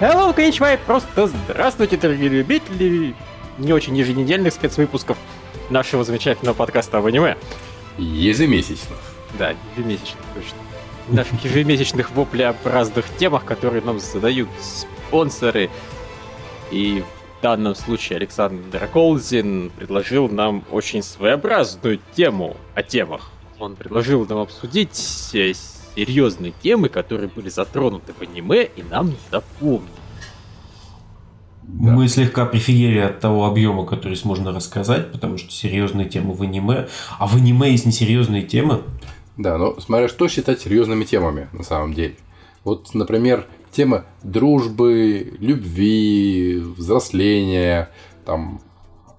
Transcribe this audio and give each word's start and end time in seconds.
Hello, 0.00 0.34
коничвай, 0.34 0.76
просто 0.76 1.28
здравствуйте, 1.28 1.96
дорогие 1.96 2.28
любители 2.28 3.14
не 3.58 3.72
очень 3.72 3.96
еженедельных 3.96 4.52
спецвыпусков 4.52 5.16
нашего 5.70 6.02
замечательного 6.02 6.56
подкаста 6.56 6.98
об 6.98 7.06
аниме. 7.06 7.36
Ежемесячных. 7.96 8.98
Да, 9.38 9.54
ежемесячных, 9.76 10.24
точно. 10.34 10.58
Наших 11.10 11.44
ежемесячных 11.44 12.10
воплеобразных 12.10 13.04
темах, 13.18 13.44
которые 13.44 13.82
нам 13.82 14.00
задают 14.00 14.48
спонсоры. 14.60 15.70
И 16.72 17.04
в 17.38 17.42
данном 17.42 17.76
случае 17.76 18.16
Александр 18.16 18.88
Колзин 18.92 19.70
предложил 19.70 20.28
нам 20.28 20.64
очень 20.72 21.04
своеобразную 21.04 22.00
тему 22.16 22.56
о 22.74 22.82
темах. 22.82 23.30
Он 23.60 23.76
предложил 23.76 24.26
нам 24.26 24.38
обсудить 24.38 24.96
серьезные 25.94 26.52
темы, 26.62 26.88
которые 26.88 27.28
были 27.28 27.48
затронуты 27.48 28.12
в 28.12 28.22
аниме 28.22 28.64
и 28.64 28.82
нам 28.82 29.08
не 29.08 29.16
запомнили. 29.30 29.90
Да. 31.62 31.92
Мы 31.92 32.08
слегка 32.08 32.44
прифигели 32.44 32.98
от 32.98 33.20
того 33.20 33.46
объема, 33.46 33.86
который 33.86 34.18
можно 34.24 34.52
рассказать, 34.52 35.12
потому 35.12 35.38
что 35.38 35.50
серьезные 35.50 36.08
темы 36.08 36.34
в 36.34 36.42
аниме. 36.42 36.88
А 37.18 37.26
в 37.26 37.36
аниме 37.36 37.70
есть 37.70 37.86
несерьезные 37.86 38.42
темы. 38.42 38.82
Да, 39.36 39.56
но 39.56 39.80
смотря 39.80 40.08
что 40.08 40.28
считать 40.28 40.60
серьезными 40.60 41.04
темами 41.04 41.48
на 41.52 41.64
самом 41.64 41.94
деле. 41.94 42.16
Вот, 42.64 42.94
например, 42.94 43.46
тема 43.72 44.04
дружбы, 44.22 45.36
любви, 45.38 46.58
взросления, 46.58 47.90
там, 48.24 48.60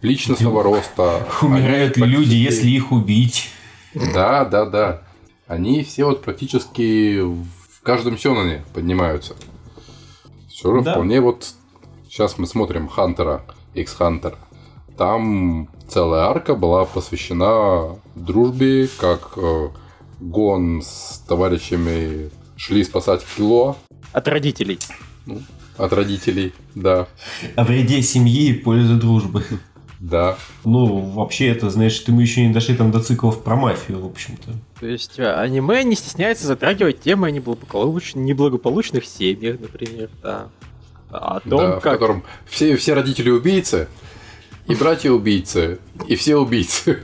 личностного 0.02 0.64
роста. 0.64 1.28
Умирают 1.42 1.98
ли 1.98 2.06
люди, 2.06 2.36
если 2.36 2.70
их 2.70 2.92
убить? 2.92 3.50
Да, 3.94 4.46
да, 4.46 4.66
да. 4.66 5.02
Они 5.48 5.84
все 5.84 6.06
вот 6.06 6.24
практически 6.24 7.22
в 7.22 7.82
каждом 7.84 8.18
сёнане 8.18 8.64
поднимаются. 8.74 9.36
Все 10.50 10.76
же 10.76 10.82
да. 10.82 10.94
вполне 10.94 11.22
вот 11.22 11.54
Сейчас 12.16 12.38
мы 12.38 12.48
смотрим 12.48 12.88
Хантера, 12.88 13.44
X-Hunter. 13.74 14.36
Там 14.98 15.68
целая 15.90 16.28
арка 16.28 16.56
была 16.56 16.86
посвящена 16.86 18.00
дружбе, 18.16 18.88
как 18.88 19.34
э, 19.36 19.68
Гон 20.22 20.82
с 20.82 21.22
товарищами 21.28 22.30
шли 22.56 22.86
спасать 22.86 23.26
Кило. 23.36 23.76
От 24.14 24.30
родителей. 24.30 24.80
Ну, 25.26 25.42
от 25.76 25.92
родителей, 25.92 26.54
да. 26.74 27.10
О 27.58 27.66
вреде 27.66 28.02
семьи 28.02 28.52
и 28.52 28.54
пользе 28.54 28.94
дружбы. 28.94 29.44
Да. 30.00 30.38
Ну, 30.64 31.00
вообще 31.00 31.48
это, 31.48 31.70
знаешь, 31.70 31.98
ты 32.00 32.12
мы 32.12 32.22
еще 32.22 32.46
не 32.46 32.54
дошли 32.54 32.76
там 32.76 32.92
до 32.92 33.00
циклов 33.00 33.44
про 33.44 33.56
мафию, 33.56 34.02
в 34.02 34.06
общем-то. 34.06 34.52
То 34.80 34.86
есть 34.86 35.18
э, 35.18 35.34
аниме 35.34 35.84
не 35.84 35.96
стесняется 35.96 36.48
затрагивать 36.48 37.02
темы 37.02 37.28
о 37.28 37.32
неблагополучных, 37.32 38.24
неблагополучных 38.24 39.06
семьях, 39.06 39.60
например, 39.60 40.10
да 40.22 40.50
о 41.18 41.40
том, 41.40 41.60
да, 41.60 41.72
как... 41.74 41.80
в 41.80 41.84
котором 41.84 42.24
все, 42.46 42.76
все 42.76 42.94
родители 42.94 43.30
убийцы, 43.30 43.88
и 44.68 44.76
братья 44.76 45.12
убийцы, 45.12 45.80
и 46.08 46.16
все 46.16 46.38
убийцы. 46.38 47.04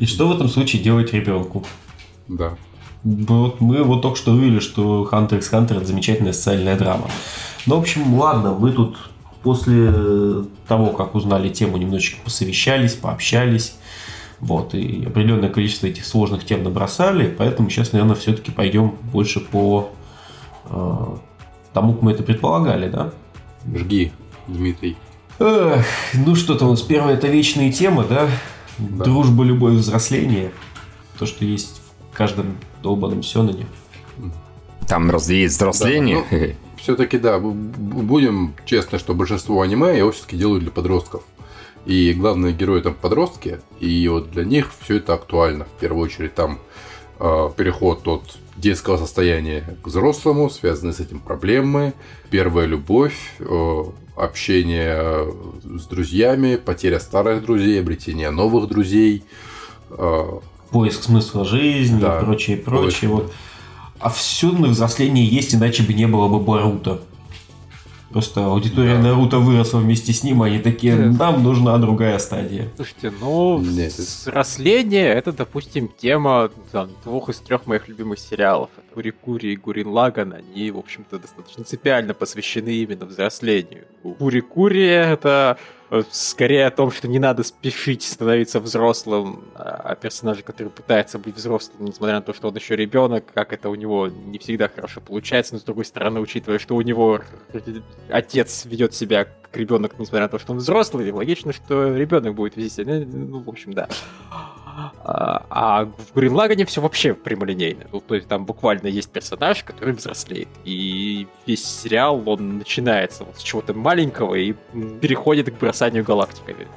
И 0.00 0.06
что 0.06 0.26
в 0.26 0.34
этом 0.34 0.48
случае 0.48 0.82
делать 0.82 1.12
ребенку? 1.12 1.64
Да. 2.26 2.56
Вот 3.04 3.60
мы 3.60 3.84
вот 3.84 4.02
только 4.02 4.16
что 4.16 4.32
увидели, 4.32 4.58
что 4.58 5.08
Hunter 5.10 5.36
x 5.36 5.52
Hunter 5.52 5.76
это 5.76 5.84
замечательная 5.84 6.32
социальная 6.32 6.76
драма. 6.76 7.08
Ну, 7.66 7.76
в 7.76 7.80
общем, 7.80 8.14
ладно, 8.14 8.52
мы 8.52 8.72
тут 8.72 8.98
после 9.46 9.92
того, 10.66 10.88
как 10.88 11.14
узнали 11.14 11.48
тему, 11.50 11.76
немножечко 11.76 12.18
посовещались, 12.24 12.94
пообщались. 12.94 13.76
Вот, 14.40 14.74
и 14.74 15.04
определенное 15.06 15.50
количество 15.50 15.86
этих 15.86 16.04
сложных 16.04 16.44
тем 16.44 16.64
набросали, 16.64 17.32
поэтому 17.38 17.70
сейчас, 17.70 17.92
наверное, 17.92 18.16
все-таки 18.16 18.50
пойдем 18.50 18.96
больше 19.12 19.38
по 19.38 19.92
э, 20.64 21.16
тому, 21.72 21.92
как 21.92 22.02
мы 22.02 22.10
это 22.10 22.24
предполагали, 22.24 22.88
да? 22.88 23.12
Жги, 23.72 24.10
Дмитрий. 24.48 24.96
Эх, 25.38 25.86
ну 26.14 26.34
что 26.34 26.56
там 26.56 26.66
у 26.66 26.70
нас 26.72 26.82
первая 26.82 27.14
это 27.14 27.28
вечная 27.28 27.70
тема, 27.70 28.02
да? 28.02 28.28
да? 28.78 29.04
Дружба, 29.04 29.44
любовь, 29.44 29.74
взросление. 29.74 30.50
То, 31.20 31.24
что 31.24 31.44
есть 31.44 31.80
в 32.12 32.16
каждом 32.16 32.56
долбанном 32.82 33.22
Сёнане. 33.22 33.66
Там 34.88 35.08
разве 35.08 35.42
есть 35.42 35.54
взросление? 35.54 36.24
Да, 36.32 36.36
ну, 36.36 36.52
все-таки, 36.86 37.18
да, 37.18 37.40
будем 37.40 38.54
честны, 38.64 39.00
что 39.00 39.12
большинство 39.12 39.60
аниме 39.60 39.98
его 39.98 40.12
все-таки 40.12 40.36
делают 40.36 40.62
для 40.62 40.70
подростков. 40.70 41.24
И 41.84 42.12
главные 42.12 42.52
герои 42.52 42.80
там 42.80 42.94
подростки, 42.94 43.58
и 43.80 44.06
вот 44.06 44.30
для 44.30 44.44
них 44.44 44.70
все 44.80 44.98
это 44.98 45.14
актуально. 45.14 45.64
В 45.64 45.80
первую 45.80 46.04
очередь 46.04 46.36
там 46.36 46.60
э, 47.18 47.50
переход 47.56 48.06
от 48.06 48.38
детского 48.56 48.98
состояния 48.98 49.64
к 49.82 49.88
взрослому, 49.88 50.48
связанные 50.48 50.92
с 50.92 51.00
этим 51.00 51.18
проблемы, 51.18 51.92
первая 52.30 52.66
любовь, 52.66 53.34
э, 53.40 53.82
общение 54.14 55.26
с 55.64 55.86
друзьями, 55.86 56.54
потеря 56.54 57.00
старых 57.00 57.44
друзей, 57.44 57.80
обретение 57.80 58.30
новых 58.30 58.68
друзей. 58.68 59.24
Э, 59.90 60.38
Поиск 60.70 61.02
смысла 61.02 61.44
жизни 61.44 62.00
да, 62.00 62.20
и 62.20 62.24
прочее, 62.24 62.56
прочее. 62.58 63.10
Вот. 63.10 63.32
А 63.98 64.10
всюду 64.10 64.58
на 64.58 64.68
взрослении 64.68 65.24
есть, 65.24 65.54
иначе 65.54 65.82
бы 65.82 65.92
не 65.94 66.06
было 66.06 66.28
бы 66.28 66.40
Барута. 66.40 67.00
Просто 68.10 68.46
аудитория 68.46 68.96
да. 68.96 69.02
Наруто 69.02 69.38
выросла 69.38 69.78
вместе 69.78 70.12
с 70.12 70.22
ним, 70.22 70.42
они 70.42 70.58
такие, 70.58 70.94
нам 70.94 71.42
нужна 71.42 71.76
другая 71.76 72.18
стадия. 72.18 72.68
Слушайте, 72.76 73.12
ну, 73.20 73.58
Нет, 73.58 73.92
взросление, 73.92 75.08
это, 75.08 75.32
допустим, 75.32 75.88
тема 75.88 76.50
там, 76.70 76.90
двух 77.04 77.28
из 77.28 77.38
трех 77.38 77.66
моих 77.66 77.88
любимых 77.88 78.18
сериалов. 78.18 78.70
Это 78.76 78.94
Кури-Кури 78.94 79.52
и 79.52 79.56
Гурин 79.56 79.88
Лаган, 79.88 80.32
они, 80.32 80.70
в 80.70 80.78
общем-то, 80.78 81.18
достаточно 81.18 81.56
принципиально 81.56 82.14
посвящены 82.14 82.70
именно 82.70 83.06
взрослению. 83.06 83.84
Кури-Кури— 84.18 84.86
это 84.86 85.58
скорее 86.10 86.66
о 86.66 86.70
том, 86.70 86.90
что 86.90 87.08
не 87.08 87.18
надо 87.18 87.42
спешить 87.42 88.02
становиться 88.02 88.60
взрослым, 88.60 89.44
а 89.54 89.94
персонаж, 89.94 90.42
который 90.42 90.68
пытается 90.68 91.18
быть 91.18 91.36
взрослым, 91.36 91.86
несмотря 91.86 92.16
на 92.16 92.22
то, 92.22 92.34
что 92.34 92.48
он 92.48 92.56
еще 92.56 92.76
ребенок, 92.76 93.24
как 93.32 93.52
это 93.52 93.68
у 93.70 93.74
него 93.74 94.08
не 94.08 94.38
всегда 94.38 94.68
хорошо 94.68 95.00
получается, 95.00 95.54
но 95.54 95.60
с 95.60 95.62
другой 95.64 95.84
стороны, 95.84 96.20
учитывая, 96.20 96.58
что 96.58 96.76
у 96.76 96.80
него 96.80 97.20
отец 98.08 98.64
ведет 98.64 98.94
себя 98.94 99.24
как 99.24 99.56
ребенок, 99.56 99.98
несмотря 99.98 100.24
на 100.24 100.28
то, 100.28 100.38
что 100.38 100.52
он 100.52 100.58
взрослый, 100.58 101.10
логично, 101.12 101.52
что 101.52 101.96
ребенок 101.96 102.34
будет 102.34 102.56
вести 102.56 102.82
себя. 102.82 103.04
Ну, 103.06 103.40
в 103.40 103.48
общем, 103.48 103.72
да. 103.72 103.88
А, 104.76 105.46
а 105.48 105.84
в 105.84 106.14
Гринлагане 106.14 106.66
все 106.66 106.80
вообще 106.80 107.14
прямолинейно. 107.14 107.86
Ну, 107.92 108.00
то 108.00 108.14
есть 108.14 108.28
там 108.28 108.44
буквально 108.44 108.88
есть 108.88 109.10
персонаж, 109.10 109.64
который 109.64 109.94
взрослеет. 109.94 110.48
И 110.64 111.26
весь 111.46 111.64
сериал, 111.64 112.22
он 112.28 112.58
начинается 112.58 113.24
вот 113.24 113.38
с 113.38 113.42
чего-то 113.42 113.72
маленького 113.72 114.34
и 114.34 114.54
переходит 115.00 115.50
к 115.50 115.58
бросанию 115.58 116.04
галактиками. 116.04 116.68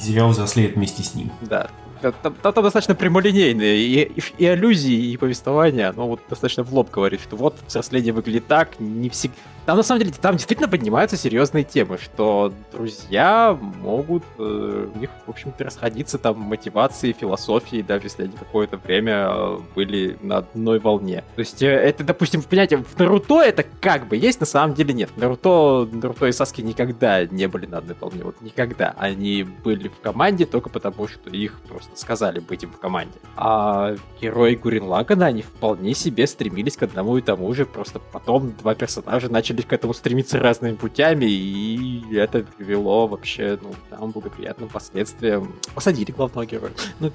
Сериал 0.00 0.30
взрослеет 0.30 0.76
вместе 0.76 1.02
с 1.02 1.14
ним. 1.14 1.30
Да. 1.42 1.70
Там, 2.00 2.14
там, 2.22 2.52
там 2.52 2.64
достаточно 2.64 2.94
прямолинейные 2.94 3.78
и, 3.78 4.02
и, 4.02 4.22
и 4.38 4.46
аллюзии, 4.46 5.12
и 5.12 5.16
повествования, 5.16 5.90
оно 5.90 6.08
вот 6.08 6.20
достаточно 6.28 6.62
в 6.62 6.74
лоб 6.74 6.90
говорит, 6.90 7.20
что 7.20 7.36
вот 7.36 7.56
взросление 7.66 8.12
выглядит 8.12 8.46
так, 8.46 8.78
не 8.78 9.10
всегда 9.10 9.36
там 9.66 9.76
на 9.76 9.82
самом 9.82 10.00
деле 10.00 10.12
там 10.20 10.36
действительно 10.36 10.68
поднимаются 10.68 11.16
серьезные 11.16 11.64
темы, 11.64 11.98
что 11.98 12.52
друзья 12.72 13.56
могут 13.60 14.24
э, 14.38 14.88
у 14.92 14.98
них, 14.98 15.10
в 15.26 15.30
общем-то, 15.30 15.62
расходиться 15.62 16.18
там 16.18 16.40
мотивации, 16.40 17.12
философии, 17.12 17.82
даже 17.82 18.06
если 18.06 18.24
они 18.24 18.32
какое-то 18.32 18.78
время 18.78 19.28
э, 19.30 19.58
были 19.76 20.18
на 20.22 20.38
одной 20.38 20.80
волне. 20.80 21.22
То 21.36 21.40
есть 21.40 21.62
э, 21.62 21.68
это, 21.68 22.04
допустим, 22.04 22.42
понятие 22.42 22.82
в 22.82 22.98
Наруто 22.98 23.42
это 23.42 23.64
как 23.80 24.08
бы 24.08 24.16
есть, 24.16 24.40
на 24.40 24.46
самом 24.46 24.74
деле 24.74 24.94
нет. 24.94 25.10
Наруто, 25.16 25.88
Наруто 25.92 26.26
и 26.26 26.32
Саски 26.32 26.62
никогда 26.62 27.26
не 27.26 27.46
были 27.46 27.66
на 27.66 27.78
одной 27.78 27.96
волне, 28.00 28.24
вот 28.24 28.40
никогда. 28.40 28.94
Они 28.98 29.44
были 29.44 29.88
в 29.88 30.00
команде 30.00 30.46
только 30.46 30.70
потому, 30.70 31.06
что 31.06 31.30
их 31.30 31.60
просто 31.68 31.89
сказали 31.94 32.40
быть 32.40 32.62
им 32.62 32.70
в 32.70 32.78
команде. 32.78 33.18
А 33.36 33.94
герои 34.20 34.54
Гурин 34.54 34.84
Лагана, 34.84 35.26
они 35.26 35.42
вполне 35.42 35.94
себе 35.94 36.26
стремились 36.26 36.76
к 36.76 36.82
одному 36.82 37.18
и 37.18 37.22
тому 37.22 37.52
же, 37.54 37.66
просто 37.66 37.98
потом 37.98 38.52
два 38.52 38.74
персонажа 38.74 39.28
начали 39.28 39.62
к 39.62 39.72
этому 39.72 39.94
стремиться 39.94 40.38
разными 40.38 40.76
путями, 40.76 41.26
и 41.26 42.16
это 42.16 42.44
привело 42.56 43.06
вообще, 43.06 43.58
ну, 43.62 43.74
там 43.90 44.10
благоприятным 44.10 44.68
последствиям. 44.68 45.54
Посадили 45.74 46.10
главного 46.10 46.46
героя. 46.46 46.72
Ну, 46.98 47.12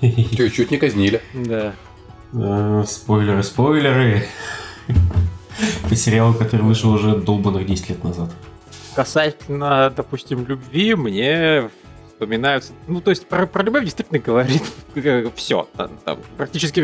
Чуть-чуть 0.00 0.70
не 0.70 0.78
казнили. 0.78 1.20
Да. 1.34 1.74
Э, 2.32 2.84
спойлеры, 2.86 3.42
спойлеры. 3.42 4.26
Это 5.84 5.96
сериал, 5.96 6.34
который 6.34 6.62
вышел 6.62 6.90
уже 6.92 7.16
долбанных 7.16 7.66
10 7.66 7.90
лет 7.90 8.04
назад. 8.04 8.30
Касательно, 8.94 9.92
допустим, 9.94 10.46
любви, 10.46 10.94
мне 10.94 11.70
вспоминаются. 12.22 12.72
Ну, 12.86 13.00
то 13.00 13.10
есть 13.10 13.26
про, 13.26 13.46
про 13.46 13.64
любовь 13.64 13.84
действительно 13.84 14.20
говорит 14.20 14.62
все. 15.34 15.68
Там, 15.76 15.90
там, 16.04 16.18
практически 16.36 16.80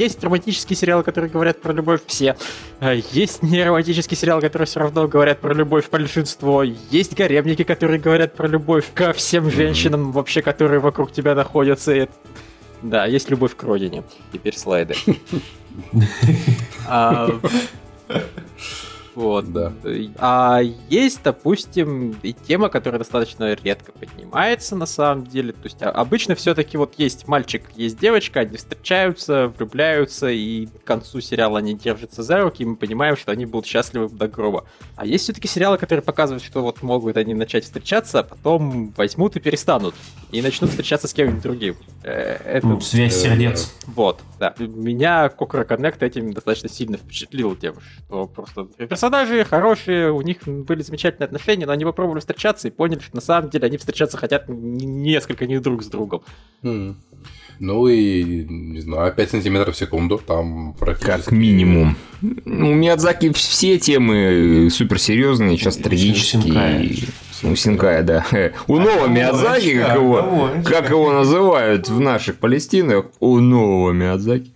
есть 0.00 0.22
романтические 0.22 0.76
сериалы, 0.76 1.02
которые 1.02 1.30
говорят 1.30 1.60
про 1.60 1.72
любовь 1.72 2.02
все. 2.06 2.36
А 2.78 2.94
есть 2.94 3.42
не 3.42 3.64
романтические 3.64 4.16
сериалы, 4.16 4.40
которые 4.40 4.66
все 4.66 4.80
равно 4.80 5.08
говорят 5.08 5.40
про 5.40 5.54
любовь 5.54 5.90
большинство. 5.90 6.62
Есть 6.62 7.16
гаремники, 7.16 7.64
которые 7.64 7.98
говорят 7.98 8.34
про 8.34 8.46
любовь 8.46 8.86
ко 8.94 9.12
всем 9.12 9.50
женщинам 9.50 10.12
вообще, 10.12 10.40
которые 10.40 10.78
вокруг 10.78 11.12
тебя 11.12 11.34
находятся. 11.34 12.08
Да, 12.82 13.06
есть 13.06 13.28
любовь 13.28 13.56
к 13.56 13.62
родине. 13.64 14.04
Теперь 14.32 14.56
слайды. 14.56 14.94
Вот. 19.14 19.52
Да. 19.52 19.72
А 20.18 20.60
есть, 20.88 21.20
допустим, 21.22 22.16
и 22.22 22.32
тема, 22.32 22.68
которая 22.68 22.98
достаточно 22.98 23.54
редко 23.54 23.92
поднимается 23.92 24.76
на 24.76 24.86
самом 24.86 25.26
деле. 25.26 25.52
То 25.52 25.64
есть 25.64 25.82
а, 25.82 25.90
обычно 25.90 26.34
все-таки 26.34 26.76
вот 26.76 26.94
есть 26.96 27.26
мальчик, 27.26 27.64
есть 27.76 27.98
девочка, 27.98 28.40
они 28.40 28.56
встречаются, 28.56 29.52
влюбляются, 29.56 30.28
и 30.28 30.66
к 30.66 30.84
концу 30.84 31.20
сериала 31.20 31.58
они 31.58 31.74
держатся 31.74 32.22
за 32.22 32.42
руки, 32.42 32.62
и 32.62 32.66
мы 32.66 32.76
понимаем, 32.76 33.16
что 33.16 33.32
они 33.32 33.46
будут 33.46 33.66
счастливы 33.66 34.08
до 34.08 34.28
гроба. 34.28 34.64
А 34.96 35.04
есть 35.06 35.24
все-таки 35.24 35.48
сериалы, 35.48 35.78
которые 35.78 36.02
показывают, 36.02 36.44
что 36.44 36.62
вот 36.62 36.82
могут 36.82 37.16
они 37.16 37.34
начать 37.34 37.64
встречаться, 37.64 38.20
а 38.20 38.22
потом 38.22 38.92
возьмут 38.96 39.36
и 39.36 39.40
перестанут. 39.40 39.94
И 40.30 40.42
начнут 40.42 40.70
встречаться 40.70 41.08
с 41.08 41.12
кем-нибудь 41.12 41.42
другим. 41.42 41.76
Э, 42.04 42.36
это, 42.44 42.66
ну, 42.66 42.80
связь 42.80 43.16
э, 43.16 43.28
сердец. 43.28 43.74
Вот, 43.86 44.20
да. 44.38 44.54
Меня 44.58 45.28
Кокра 45.28 45.64
Коннект 45.64 46.02
этим 46.02 46.32
достаточно 46.32 46.68
сильно 46.68 46.96
впечатлил 46.96 47.56
тем, 47.56 47.74
что 47.80 48.26
просто 48.26 48.68
персонажи 49.10 49.44
хорошие, 49.44 50.12
у 50.12 50.20
них 50.22 50.38
были 50.46 50.82
замечательные 50.82 51.26
отношения, 51.26 51.66
но 51.66 51.72
они 51.72 51.84
попробовали 51.84 52.20
встречаться 52.20 52.68
и 52.68 52.70
поняли, 52.70 53.00
что 53.00 53.16
на 53.16 53.20
самом 53.20 53.50
деле 53.50 53.66
они 53.66 53.76
встречаться 53.76 54.16
хотят 54.16 54.44
несколько 54.48 55.46
не 55.46 55.58
друг 55.58 55.82
с 55.82 55.86
другом. 55.86 56.22
Mm. 56.62 56.94
Ну 57.58 57.88
и, 57.88 58.44
не 58.48 58.80
знаю, 58.80 59.12
5 59.12 59.30
сантиметров 59.30 59.74
в 59.74 59.78
секунду, 59.78 60.18
там 60.24 60.74
практически... 60.74 61.24
Как 61.24 61.32
минимум. 61.32 61.96
Ну, 62.22 62.70
у 62.70 62.74
Миядзаки 62.74 63.32
все 63.32 63.78
темы 63.78 64.68
суперсерьезные, 64.70 65.58
сейчас 65.58 65.76
трагические. 65.76 66.96
У 67.42 67.54
Синкая, 67.54 68.02
да. 68.02 68.24
У 68.66 68.78
нового 68.78 69.08
Миядзаки, 69.08 69.78
как 69.78 69.96
его, 69.96 70.50
как 70.64 70.90
его 70.90 71.12
называют 71.12 71.88
в 71.88 72.00
наших 72.00 72.36
Палестинах, 72.36 73.06
у 73.18 73.40
нового 73.40 73.92
Миядзаки. 73.92 74.52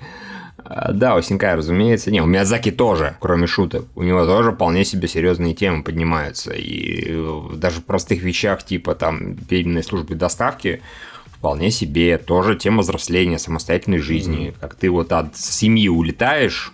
А, 0.65 0.93
да, 0.93 1.17
у 1.17 1.23
Синкая, 1.23 1.57
разумеется. 1.57 2.11
Не, 2.11 2.23
у 2.23 2.27
Миядзаки 2.27 2.71
тоже, 2.71 3.17
кроме 3.21 3.47
шуток. 3.47 3.87
У 3.95 4.03
него 4.03 4.25
тоже 4.25 4.53
вполне 4.53 4.85
себе 4.85 5.09
серьезные 5.09 5.55
темы 5.55 5.83
поднимаются. 5.83 6.53
И 6.53 7.15
даже 7.55 7.81
в 7.81 7.85
простых 7.85 8.23
вещах, 8.23 8.63
типа 8.65 8.95
там 8.95 9.37
переменной 9.37 9.85
службы 9.85 10.15
доставки, 10.15 10.83
вполне 11.27 11.71
себе 11.71 12.19
тоже 12.19 12.57
тема 12.57 12.83
взросления, 12.83 13.39
самостоятельной 13.39 13.99
жизни. 13.99 14.49
Mm-hmm. 14.49 14.57
Как 14.61 14.75
ты 14.75 14.91
вот 14.91 15.13
от 15.13 15.37
семьи 15.37 15.89
улетаешь, 15.89 16.73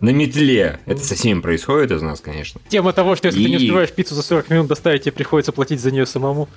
на 0.00 0.10
метле. 0.10 0.78
Это 0.86 1.02
со 1.02 1.14
всеми 1.14 1.40
происходит 1.40 1.90
из 1.90 2.02
нас, 2.02 2.20
конечно. 2.20 2.60
Тема 2.68 2.92
того, 2.92 3.16
что 3.16 3.28
если 3.28 3.40
и... 3.40 3.44
ты 3.44 3.50
не 3.50 3.56
успеваешь 3.56 3.90
пиццу 3.90 4.14
за 4.14 4.22
40 4.22 4.50
минут 4.50 4.66
доставить, 4.66 5.02
тебе 5.02 5.12
приходится 5.12 5.52
платить 5.52 5.80
за 5.80 5.90
нее 5.90 6.06
самому. 6.06 6.48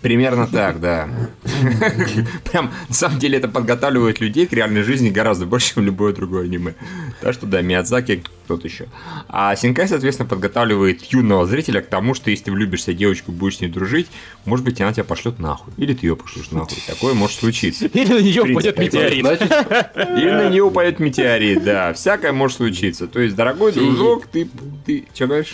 Примерно 0.00 0.46
так, 0.46 0.80
да. 0.80 1.08
Прям, 2.50 2.72
на 2.88 2.94
самом 2.94 3.18
деле, 3.18 3.38
это 3.38 3.48
подготавливает 3.48 4.20
людей 4.20 4.46
к 4.46 4.52
реальной 4.52 4.82
жизни 4.82 5.10
гораздо 5.10 5.46
больше, 5.46 5.74
чем 5.74 5.84
любое 5.84 6.12
другое 6.12 6.44
аниме. 6.44 6.74
Так 7.20 7.34
что, 7.34 7.46
да, 7.46 7.62
Миядзаки, 7.62 8.24
кто-то 8.44 8.66
еще. 8.66 8.88
А 9.28 9.54
Синкай, 9.54 9.86
соответственно, 9.86 10.28
подготавливает 10.28 11.04
юного 11.04 11.46
зрителя 11.46 11.80
к 11.80 11.86
тому, 11.86 12.14
что 12.14 12.30
если 12.30 12.44
ты 12.44 12.52
влюбишься 12.52 12.92
в 12.92 12.96
девочку 12.96 13.30
и 13.30 13.34
будешь 13.34 13.58
с 13.58 13.60
ней 13.60 13.68
дружить, 13.68 14.08
может 14.44 14.64
быть, 14.64 14.80
она 14.80 14.92
тебя 14.92 15.04
пошлет 15.04 15.38
нахуй. 15.38 15.72
Или 15.76 15.94
ты 15.94 16.06
ее 16.06 16.16
пошлешь 16.16 16.50
нахуй. 16.50 16.78
Такое 16.86 17.14
может 17.14 17.38
случиться. 17.38 17.86
Или 17.86 18.12
на 18.12 18.20
нее 18.20 18.42
упадет 18.42 18.78
метеорит. 18.78 19.24
Или 19.24 20.30
на 20.30 20.48
нее 20.48 20.64
упадет 20.64 20.98
метеорит, 20.98 21.62
да. 21.62 21.92
Всякое 21.92 22.32
может 22.32 22.56
случиться. 22.56 23.06
То 23.06 23.20
есть, 23.20 23.36
дорогой 23.36 23.72
дружок, 23.72 24.26
ты... 24.26 24.48
ты 24.84 25.06
что 25.14 25.26
говоришь? 25.28 25.52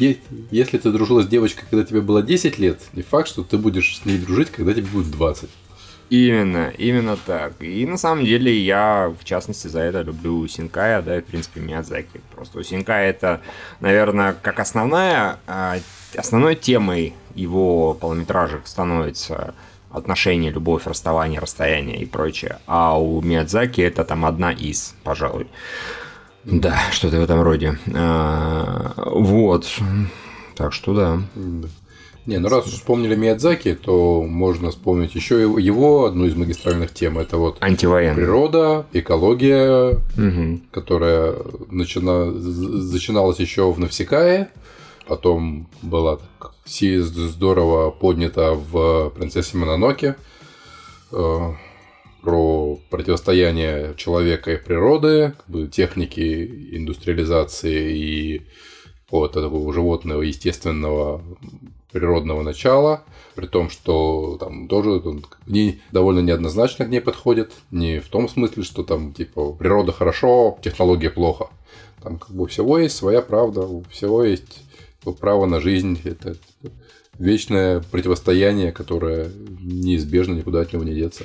Если 0.50 0.78
ты 0.78 0.90
дружила 0.90 1.22
с 1.22 1.28
девочкой, 1.28 1.64
когда 1.68 1.84
тебе 1.84 2.00
было 2.00 2.22
10 2.22 2.58
лет, 2.58 2.80
не 2.94 3.02
факт, 3.02 3.28
что 3.28 3.44
ты 3.44 3.58
будешь 3.58 3.98
с 3.98 4.04
ней 4.04 4.16
дружить 4.18 4.38
жить, 4.38 4.50
когда 4.50 4.72
тебе 4.72 4.86
будет 4.86 5.10
20. 5.10 5.48
Именно, 6.10 6.72
именно 6.78 7.16
так. 7.16 7.60
И 7.60 7.86
на 7.86 7.98
самом 7.98 8.24
деле 8.24 8.56
я, 8.56 9.12
в 9.20 9.24
частности, 9.24 9.68
за 9.68 9.80
это 9.80 10.00
люблю 10.02 10.46
Синкая, 10.48 11.02
да, 11.02 11.18
и, 11.18 11.20
в 11.20 11.26
принципе, 11.26 11.60
Миядзаки. 11.60 12.20
Просто 12.34 12.64
Синкая 12.64 13.10
это, 13.10 13.40
наверное, 13.80 14.34
как 14.40 14.58
основная, 14.58 15.38
а, 15.46 15.76
основной 16.16 16.56
темой 16.56 17.14
его 17.34 17.92
полнометражек 17.92 18.66
становится 18.66 19.54
отношения, 19.90 20.50
любовь, 20.50 20.86
расставание, 20.86 21.40
расстояние 21.40 21.98
и 21.98 22.06
прочее. 22.06 22.58
А 22.66 22.98
у 22.98 23.20
Миядзаки 23.20 23.82
это 23.82 24.04
там 24.04 24.24
одна 24.24 24.50
из, 24.52 24.94
пожалуй. 25.04 25.46
Да, 26.44 26.78
что-то 26.90 27.18
в 27.18 27.22
этом 27.22 27.42
роде. 27.42 27.78
А, 27.94 28.94
вот. 28.96 29.70
Так 30.56 30.72
что 30.72 30.94
да. 30.94 31.20
Не, 32.28 32.40
ну 32.40 32.50
раз 32.50 32.66
уж 32.66 32.74
вспомнили 32.74 33.16
Миядзаки, 33.16 33.74
то 33.74 34.22
можно 34.22 34.70
вспомнить 34.70 35.14
еще 35.14 35.40
его 35.40 36.04
одну 36.04 36.26
из 36.26 36.36
магистральных 36.36 36.92
тем. 36.92 37.18
Это 37.18 37.38
вот 37.38 37.58
природа, 38.16 38.84
экология, 38.92 39.92
угу. 39.92 40.60
которая 40.70 41.36
начина... 41.70 42.26
начиналась 42.26 43.40
еще 43.40 43.72
в 43.72 43.78
Навсекае, 43.78 44.50
потом 45.06 45.70
была 45.80 46.18
так 46.18 46.52
здорово 46.66 47.90
поднята 47.90 48.52
в 48.52 49.08
«Принцессе 49.16 49.56
Мононоке» 49.56 50.16
э, 51.10 51.52
про 52.20 52.78
противостояние 52.90 53.94
человека 53.96 54.52
и 54.52 54.62
природы, 54.62 55.32
как 55.34 55.48
бы, 55.48 55.66
техники 55.66 56.76
индустриализации 56.76 57.96
и 57.96 58.42
вот 59.10 59.36
этого 59.36 59.72
животного 59.72 60.22
естественного 60.22 61.22
природного 61.92 62.42
начала, 62.42 63.02
при 63.34 63.46
том, 63.46 63.70
что 63.70 64.36
там 64.38 64.68
тоже 64.68 64.90
он 64.90 65.24
не, 65.46 65.80
довольно 65.92 66.20
неоднозначно 66.20 66.84
к 66.84 66.88
ней 66.88 67.00
подходит, 67.00 67.52
не 67.70 68.00
в 68.00 68.08
том 68.08 68.28
смысле, 68.28 68.62
что 68.62 68.82
там 68.82 69.12
типа 69.12 69.52
природа 69.52 69.92
хорошо, 69.92 70.58
технология 70.62 71.10
плохо. 71.10 71.48
Там 72.02 72.18
как 72.18 72.30
бы 72.30 72.44
у 72.44 72.46
всего 72.46 72.78
есть 72.78 72.96
своя 72.96 73.22
правда, 73.22 73.62
у 73.62 73.82
всего 73.90 74.24
есть 74.24 74.62
право 75.20 75.46
на 75.46 75.60
жизнь, 75.60 76.00
это 76.04 76.36
вечное 77.18 77.80
противостояние, 77.80 78.72
которое 78.72 79.30
неизбежно 79.60 80.34
никуда 80.34 80.60
от 80.60 80.72
него 80.72 80.84
не 80.84 80.94
деться. 80.94 81.24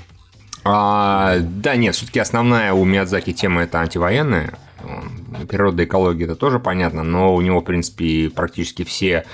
А, 0.63 1.39
да, 1.39 1.75
нет, 1.75 1.95
все-таки 1.95 2.19
основная 2.19 2.73
у 2.73 2.85
Миядзаки 2.85 3.33
тема 3.33 3.63
это 3.63 3.79
антивоенная. 3.79 4.57
Природа, 5.49 5.83
экология 5.83 6.25
это 6.25 6.35
тоже 6.35 6.59
понятно, 6.59 7.03
но 7.03 7.35
у 7.35 7.41
него, 7.41 7.59
в 7.59 7.65
принципе, 7.65 8.29
практически 8.29 8.83
все 8.83 9.25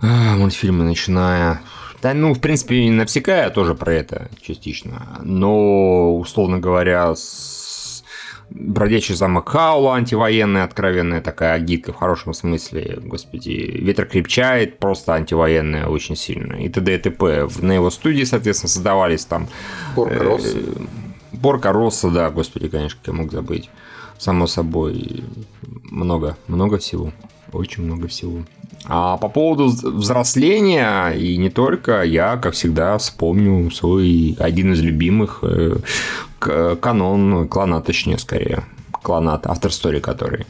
мультфильмы, 0.00 0.84
начиная... 0.84 1.60
Да, 2.02 2.12
ну, 2.14 2.34
в 2.34 2.40
принципе, 2.40 2.90
Навсекая 2.90 3.50
тоже 3.50 3.74
про 3.74 3.92
это 3.92 4.28
частично. 4.40 5.18
Но, 5.22 6.16
условно 6.18 6.58
говоря, 6.58 7.14
с 7.14 8.04
Бродячий 8.50 9.14
замок 9.14 9.48
Хаула, 9.48 9.94
антивоенная, 9.96 10.64
откровенная 10.64 11.20
такая 11.20 11.54
агитка 11.54 11.92
в 11.92 11.96
хорошем 11.96 12.32
смысле. 12.32 13.00
Господи, 13.02 13.50
Ветер 13.50 14.06
крепчает, 14.06 14.78
просто 14.78 15.14
антивоенная 15.14 15.86
очень 15.86 16.16
сильно. 16.16 16.54
И 16.54 16.68
т.д. 16.68 16.94
и 16.94 16.98
т.п. 16.98 17.48
На 17.60 17.72
его 17.72 17.90
студии, 17.90 18.24
соответственно, 18.24 18.70
создавались 18.70 19.24
там... 19.24 19.48
Порка 19.94 20.22
Росса. 20.22 20.58
Порка 21.42 21.72
Росса, 21.72 22.10
да, 22.10 22.30
господи, 22.30 22.68
конечно, 22.68 22.98
как 23.00 23.08
я 23.08 23.20
мог 23.20 23.32
забыть. 23.32 23.68
Само 24.18 24.46
собой, 24.46 25.24
много, 25.90 26.36
много 26.46 26.78
всего. 26.78 27.12
Очень 27.52 27.84
много 27.84 28.08
всего. 28.08 28.44
А 28.84 29.16
по 29.16 29.28
поводу 29.28 29.66
взросления, 29.66 31.10
и 31.10 31.36
не 31.36 31.50
только, 31.50 32.02
я, 32.02 32.36
как 32.36 32.54
всегда, 32.54 32.98
вспомню 32.98 33.70
свой 33.70 34.36
один 34.38 34.72
из 34.72 34.80
любимых 34.80 35.42
э, 35.42 35.76
канон, 36.80 37.48
клана, 37.48 37.80
точнее, 37.80 38.18
скорее, 38.18 38.64
кланат, 39.02 39.46
автор 39.46 39.70
истории 39.70 40.00
который. 40.00 40.46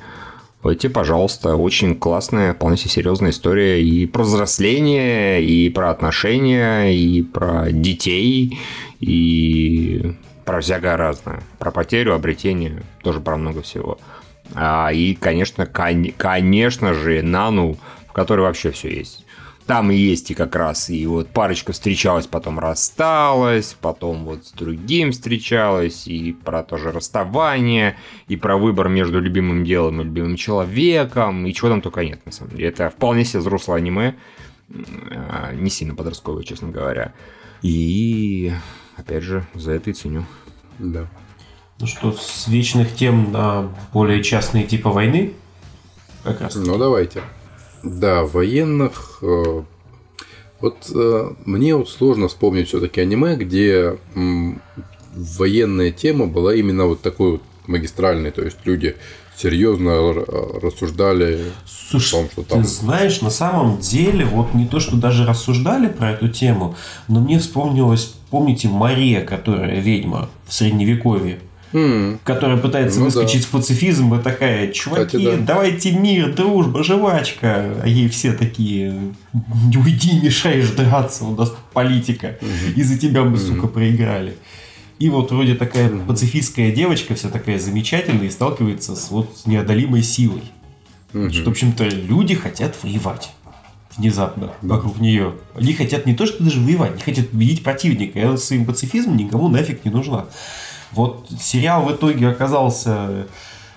Эти, 0.64 0.88
пожалуйста, 0.88 1.54
очень 1.54 1.94
классная, 1.94 2.54
вполне 2.54 2.76
себе 2.76 2.90
серьезная 2.90 3.30
история 3.30 3.82
и 3.82 4.06
про 4.06 4.24
взросление, 4.24 5.42
и 5.42 5.70
про 5.70 5.90
отношения, 5.90 6.94
и 6.94 7.22
про 7.22 7.70
детей, 7.70 8.58
и 9.00 10.14
про 10.44 10.60
всякое 10.60 10.96
разное. 10.96 11.40
Про 11.58 11.70
потерю, 11.70 12.14
обретение, 12.14 12.82
тоже 13.02 13.20
про 13.20 13.36
много 13.36 13.62
всего. 13.62 13.98
А, 14.54 14.90
и, 14.92 15.14
конечно, 15.14 15.66
кон- 15.66 16.12
конечно 16.16 16.94
же, 16.94 17.22
Нану 17.22 17.76
которой 18.16 18.40
вообще 18.40 18.70
все 18.70 18.88
есть. 18.88 19.26
Там 19.66 19.90
есть 19.90 20.30
и 20.30 20.34
как 20.34 20.56
раз, 20.56 20.88
и 20.88 21.04
вот 21.06 21.28
парочка 21.28 21.72
встречалась, 21.72 22.26
потом 22.26 22.58
рассталась, 22.58 23.76
потом 23.78 24.24
вот 24.24 24.46
с 24.46 24.52
другим 24.52 25.12
встречалась, 25.12 26.06
и 26.06 26.32
про 26.32 26.62
тоже 26.62 26.92
расставание, 26.92 27.98
и 28.26 28.36
про 28.36 28.56
выбор 28.56 28.88
между 28.88 29.20
любимым 29.20 29.64
делом 29.64 30.00
и 30.00 30.04
любимым 30.04 30.36
человеком, 30.36 31.44
и 31.44 31.52
чего 31.52 31.68
там 31.68 31.82
только 31.82 32.04
нет, 32.04 32.24
на 32.24 32.32
самом 32.32 32.52
деле. 32.52 32.68
Это 32.68 32.88
вполне 32.88 33.26
себе 33.26 33.40
взрослое 33.40 33.76
аниме, 33.76 34.14
а, 35.10 35.52
не 35.52 35.68
сильно 35.68 35.94
подростковое, 35.94 36.44
честно 36.44 36.68
говоря. 36.68 37.12
И, 37.60 38.52
опять 38.96 39.24
же, 39.24 39.44
за 39.52 39.72
это 39.72 39.90
и 39.90 39.92
ценю. 39.92 40.24
Да. 40.78 41.06
Ну 41.78 41.86
что, 41.86 42.12
с 42.12 42.48
вечных 42.48 42.94
тем 42.94 43.32
на 43.32 43.68
более 43.92 44.22
частные 44.22 44.64
типа 44.64 44.90
войны? 44.90 45.32
Как 46.22 46.40
раз. 46.40 46.54
Ну, 46.54 46.78
давайте. 46.78 47.22
Да, 47.82 48.24
военных. 48.24 49.18
Э, 49.22 49.62
вот 50.60 50.90
э, 50.94 51.32
мне 51.44 51.76
вот 51.76 51.90
сложно 51.90 52.28
вспомнить 52.28 52.68
все-таки 52.68 53.00
аниме, 53.00 53.36
где 53.36 53.98
военная 55.16 55.90
тема 55.92 56.26
была 56.26 56.54
именно 56.54 56.86
вот 56.86 57.02
такой 57.02 57.32
вот 57.32 57.42
магистральный, 57.66 58.30
то 58.30 58.42
есть 58.42 58.58
люди 58.64 58.96
серьезно 59.36 60.12
рассуждали 60.12 61.52
Слушай, 61.66 62.06
о 62.06 62.22
том, 62.22 62.30
что 62.30 62.42
там... 62.42 62.62
ты 62.62 62.68
знаешь, 62.68 63.20
на 63.20 63.30
самом 63.30 63.78
деле, 63.78 64.24
вот 64.24 64.54
не 64.54 64.66
то, 64.66 64.80
что 64.80 64.96
даже 64.96 65.26
рассуждали 65.26 65.88
про 65.88 66.12
эту 66.12 66.28
тему, 66.28 66.74
но 67.08 67.20
мне 67.20 67.38
вспомнилось, 67.38 68.14
помните, 68.30 68.68
Мария, 68.68 69.24
которая 69.24 69.80
ведьма 69.80 70.30
в 70.46 70.54
Средневековье, 70.54 71.40
Которая 72.24 72.56
пытается 72.56 73.00
Ну 73.00 73.06
выскочить 73.06 73.42
да. 73.42 73.48
в 73.48 73.50
пацифизм 73.50 74.14
и 74.14 74.22
такая, 74.22 74.68
чуваки, 74.72 75.18
Кстати, 75.18 75.24
да. 75.24 75.36
давайте 75.38 75.92
мир, 75.92 76.32
дружба, 76.32 76.82
жвачка. 76.84 77.74
А 77.82 77.86
ей 77.86 78.08
все 78.08 78.32
такие, 78.32 79.12
уйди, 79.32 80.20
мешаешь 80.20 80.70
драться, 80.70 81.24
у 81.24 81.34
нас 81.34 81.52
политика. 81.72 82.38
Из-за 82.76 82.98
тебя 82.98 83.24
мы, 83.24 83.36
сука, 83.36 83.66
проиграли. 83.66 84.36
И 84.98 85.10
вот 85.10 85.30
вроде 85.30 85.54
такая 85.54 85.90
пацифистская 85.90 86.72
девочка, 86.72 87.14
вся 87.14 87.28
такая 87.28 87.58
замечательная, 87.58 88.28
и 88.28 88.30
сталкивается 88.30 88.96
с 88.96 89.10
вот 89.10 89.36
с 89.36 89.46
неодолимой 89.46 90.02
силой. 90.02 90.42
Что, 91.10 91.44
в 91.44 91.48
общем-то, 91.48 91.84
люди 91.84 92.34
хотят 92.34 92.74
воевать. 92.82 93.30
Внезапно 93.96 94.52
вокруг 94.60 95.00
нее. 95.00 95.34
Они 95.54 95.72
хотят 95.72 96.04
не 96.04 96.14
то, 96.14 96.26
что 96.26 96.44
даже 96.44 96.60
воевать, 96.60 96.92
они 96.92 97.00
хотят 97.00 97.30
победить 97.30 97.62
противника. 97.62 98.18
И 98.18 98.22
она 98.22 98.36
своим 98.36 98.66
пацифизмом 98.66 99.16
никому 99.16 99.48
нафиг 99.48 99.84
не 99.86 99.90
нужна. 99.90 100.26
Вот 100.96 101.28
сериал 101.40 101.82
в 101.84 101.92
итоге 101.92 102.28
оказался 102.28 103.26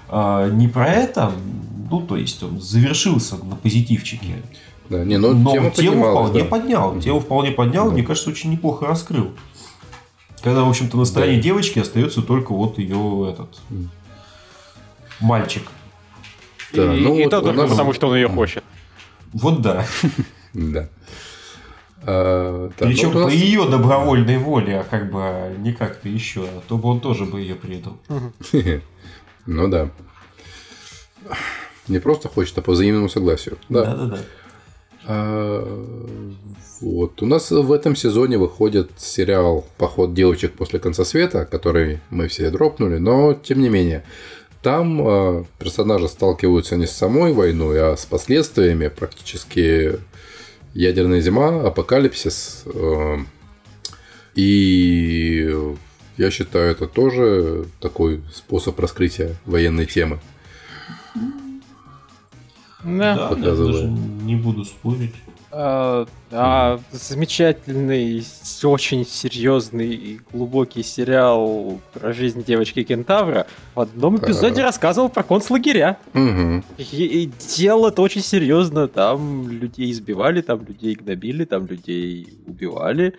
а, 0.08 0.50
не 0.50 0.68
про 0.68 0.88
это, 0.88 1.32
ну, 1.92 2.02
то 2.02 2.16
есть 2.16 2.42
он 2.42 2.60
завершился 2.62 3.36
на 3.38 3.56
позитивчике. 3.56 4.42
Да, 4.90 5.04
не, 5.04 5.18
ну, 5.18 5.34
Но 5.36 5.52
тема 5.52 5.70
тему 5.70 5.92
поднималась, 5.92 6.30
вполне 6.30 6.42
да. 6.44 6.50
поднял. 6.50 7.00
Тему 7.00 7.20
вполне 7.20 7.52
поднял, 7.52 7.86
Да. 7.88 7.92
мне 7.92 8.04
кажется, 8.04 8.30
очень 8.30 8.52
неплохо 8.52 8.88
раскрыл. 8.88 9.32
Когда, 10.42 10.64
в 10.64 10.70
общем-то, 10.70 10.98
на 10.98 11.06
стороне 11.06 11.36
Да. 11.36 11.42
девочки 11.44 11.80
остается 11.80 12.22
только 12.22 12.54
вот 12.54 12.80
ее 12.80 13.30
этот 13.32 13.60
мальчик. 15.20 15.64
Да, 16.74 16.96
и, 16.96 17.02
ну 17.02 17.16
и 17.18 17.24
вот 17.24 17.30
то 17.32 17.42
только 17.42 17.62
нас- 17.62 17.72
потому, 17.72 17.94
что 17.94 18.08
он 18.08 18.16
ее 18.16 18.30
хочет. 18.30 18.64
Вот 19.34 19.62
да. 19.62 19.86
Да. 20.54 20.90
А, 22.04 22.70
так, 22.78 22.88
Причем 22.88 23.12
ну, 23.14 23.26
по 23.26 23.30
ее 23.30 23.68
добровольной 23.68 24.38
воле, 24.38 24.80
а 24.80 24.84
как 24.84 25.12
бы 25.12 25.20
а 25.22 25.56
не 25.58 25.74
как-то 25.74 26.08
еще, 26.08 26.42
а 26.44 26.62
то 26.68 26.78
бы 26.78 26.90
он 26.90 27.02
тоже 27.02 27.26
бы 27.26 27.42
ее 27.42 27.56
предал. 27.56 27.98
Ну 29.46 29.68
да. 29.68 29.90
Не 31.88 31.98
просто 31.98 32.30
хочет, 32.30 32.56
а 32.60 32.62
по 32.62 32.74
взаимному 32.74 33.10
согласию. 33.10 33.58
Да. 33.68 33.84
Да-да-да. 33.84 34.20
А, 35.06 35.86
вот. 36.82 37.22
У 37.24 37.26
нас 37.26 37.50
в 37.50 37.72
этом 37.72 37.96
сезоне 37.96 38.38
выходит 38.38 38.92
сериал 38.98 39.66
«Поход 39.78 40.14
девочек 40.14 40.54
после 40.54 40.78
конца 40.78 41.04
света», 41.04 41.46
который 41.46 42.00
мы 42.12 42.28
все 42.28 42.52
дропнули, 42.52 43.00
но 43.00 43.34
тем 43.34 43.60
не 43.60 43.70
менее. 43.70 44.04
Там 44.62 45.02
а, 45.02 45.46
персонажи 45.58 46.08
сталкиваются 46.08 46.76
не 46.76 46.86
с 46.86 46.92
самой 46.92 47.34
войной, 47.34 47.94
а 47.94 47.98
с 47.98 48.06
последствиями 48.06 48.88
практически 48.90 50.00
ядерная 50.74 51.22
зима, 51.22 51.62
апокалипсис. 51.68 52.64
э, 52.66 53.18
И 54.36 55.76
я 56.18 56.32
считаю, 56.32 56.72
это 56.72 56.88
тоже 56.88 57.66
такой 57.80 58.22
способ 58.34 58.80
раскрытия 58.80 59.36
военной 59.46 59.86
темы. 59.86 60.20
Да. 62.84 63.30
Да, 63.30 63.36
даже 63.36 63.88
не 63.88 64.36
буду 64.36 64.64
спорить. 64.64 65.16
А, 65.52 66.06
а, 66.32 66.80
замечательный, 66.92 68.24
очень 68.64 69.04
серьезный 69.06 69.90
и 69.96 70.20
глубокий 70.32 70.84
сериал 70.84 71.80
про 71.94 72.14
жизнь 72.14 72.44
девочки 72.44 72.84
Кентавра 72.84 73.48
в 73.74 73.80
одном 73.80 74.18
эпизоде 74.18 74.62
рассказывал 74.62 75.10
про 75.10 75.24
концлагеря. 75.24 75.98
И, 76.78 76.84
и 77.24 77.32
делал 77.58 77.88
это 77.88 78.02
очень 78.04 78.22
серьезно. 78.22 78.88
Там 78.88 79.50
людей 79.50 79.90
избивали, 79.92 80.42
там 80.42 80.64
людей 80.68 80.94
гнобили, 80.94 81.46
там 81.46 81.66
людей 81.66 82.28
убивали. 82.46 83.16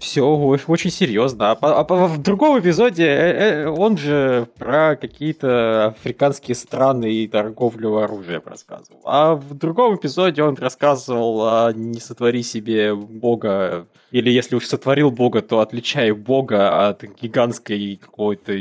все 0.00 0.26
очень 0.66 0.90
серьезно. 0.90 1.52
А, 1.52 1.54
по- 1.54 1.80
а 1.80 2.06
в 2.08 2.18
другом 2.22 2.58
эпизоде 2.60 3.04
э, 3.06 3.64
э, 3.64 3.66
он 3.68 3.96
же 3.96 4.48
про 4.58 4.96
какие-то 4.96 5.86
африканские 5.86 6.54
страны 6.56 7.10
и 7.10 7.26
торговлю 7.26 7.96
оружием 7.98 8.42
рассказывал. 8.44 9.00
А 9.04 9.34
в 9.34 9.54
другом 9.54 9.96
эпизоде 9.96 10.42
он 10.42 10.56
рассказывал 10.56 11.37
о 11.40 11.72
не 11.72 12.00
сотвори 12.00 12.42
себе 12.42 12.94
бога. 12.94 13.86
Или 14.10 14.30
если 14.30 14.56
уж 14.56 14.66
сотворил 14.66 15.10
бога, 15.10 15.42
то 15.42 15.60
отличай 15.60 16.12
бога 16.12 16.88
от 16.88 17.04
гигантской 17.20 17.98
какой-то 18.00 18.52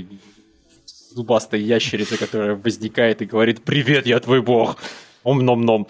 зубастой 1.14 1.62
ящерицы, 1.62 2.18
которая 2.18 2.56
возникает 2.56 3.22
и 3.22 3.26
говорит 3.26 3.62
«Привет, 3.64 4.08
я 4.08 4.20
твой 4.20 4.42
бог!» 4.42 4.78
Ом-ном-ном. 5.24 5.88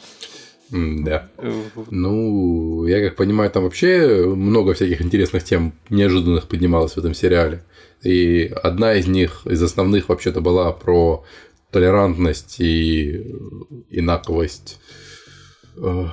Да. 0.72 1.30
Э, 1.38 1.62
Ну, 1.92 2.86
я 2.88 3.08
как 3.08 3.16
понимаю, 3.16 3.50
там 3.52 3.64
вообще 3.64 4.26
много 4.36 4.74
всяких 4.74 5.02
интересных 5.02 5.44
тем 5.44 5.74
неожиданных 5.90 6.48
поднималось 6.48 6.94
в 6.94 6.98
этом 6.98 7.14
сериале. 7.14 7.64
И 8.04 8.52
одна 8.64 8.94
из 8.94 9.08
них, 9.08 9.46
из 9.46 9.62
основных, 9.62 10.10
вообще-то 10.10 10.42
была 10.42 10.72
про 10.72 11.24
толерантность 11.72 12.60
и 12.60 13.26
инаковость 13.90 14.80
э, 15.78 16.06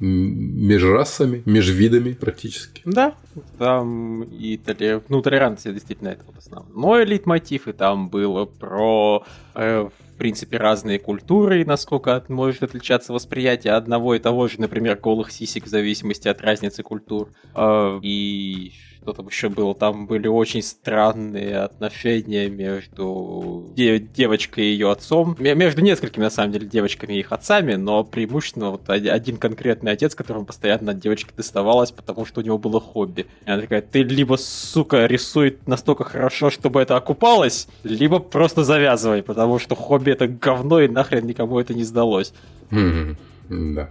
между 0.00 0.92
расами, 0.92 1.42
между 1.46 1.72
видами 1.72 2.12
практически. 2.12 2.82
Да, 2.84 3.14
там 3.58 4.22
и 4.22 4.56
толе- 4.56 5.02
ну, 5.08 5.22
толеранция 5.22 5.72
действительно 5.72 6.08
это 6.08 6.24
вот 6.26 6.36
основной 6.38 7.04
лейтмотив, 7.04 7.68
и 7.68 7.72
там 7.72 8.08
было 8.08 8.44
про, 8.44 9.24
э, 9.54 9.88
в 9.88 10.18
принципе, 10.18 10.56
разные 10.56 10.98
культуры, 10.98 11.60
и 11.60 11.64
насколько 11.64 12.16
от- 12.16 12.28
может 12.30 12.62
отличаться 12.62 13.12
восприятие 13.12 13.74
одного 13.74 14.14
и 14.14 14.18
того 14.18 14.48
же, 14.48 14.60
например, 14.60 14.98
голых 14.98 15.30
сисек 15.30 15.64
в 15.64 15.68
зависимости 15.68 16.28
от 16.28 16.40
разницы 16.40 16.82
культур. 16.82 17.28
Э, 17.54 17.98
и 18.02 18.72
что 19.06 19.12
там 19.12 19.28
еще 19.28 19.48
было? 19.48 19.72
Там 19.72 20.08
были 20.08 20.26
очень 20.26 20.62
странные 20.62 21.58
отношения 21.58 22.48
между 22.48 23.70
де- 23.76 24.00
девочкой 24.00 24.64
и 24.64 24.70
ее 24.72 24.90
отцом. 24.90 25.36
Между 25.38 25.80
несколькими, 25.80 26.24
на 26.24 26.30
самом 26.30 26.50
деле, 26.50 26.66
девочками 26.66 27.12
и 27.14 27.20
их 27.20 27.30
отцами, 27.30 27.74
но 27.74 28.02
преимущественно 28.02 28.70
вот 28.72 28.90
оди- 28.90 29.06
один 29.08 29.36
конкретный 29.36 29.92
отец, 29.92 30.16
которому 30.16 30.44
постоянно 30.44 30.90
от 30.90 30.98
девочки 30.98 31.30
доставалось, 31.36 31.92
потому 31.92 32.26
что 32.26 32.40
у 32.40 32.44
него 32.44 32.58
было 32.58 32.80
хобби. 32.80 33.26
И 33.46 33.50
она 33.50 33.62
такая, 33.62 33.80
ты 33.80 34.02
либо, 34.02 34.34
сука, 34.34 35.06
рисуй 35.06 35.58
настолько 35.66 36.02
хорошо, 36.02 36.50
чтобы 36.50 36.80
это 36.82 36.96
окупалось, 36.96 37.68
либо 37.84 38.18
просто 38.18 38.64
завязывай, 38.64 39.22
потому 39.22 39.60
что 39.60 39.76
хобби 39.76 40.10
это 40.10 40.26
говно, 40.26 40.80
и 40.80 40.88
нахрен 40.88 41.24
никому 41.26 41.60
это 41.60 41.74
не 41.74 41.84
сдалось. 41.84 42.32
Мгм. 42.70 43.16
Да. 43.48 43.88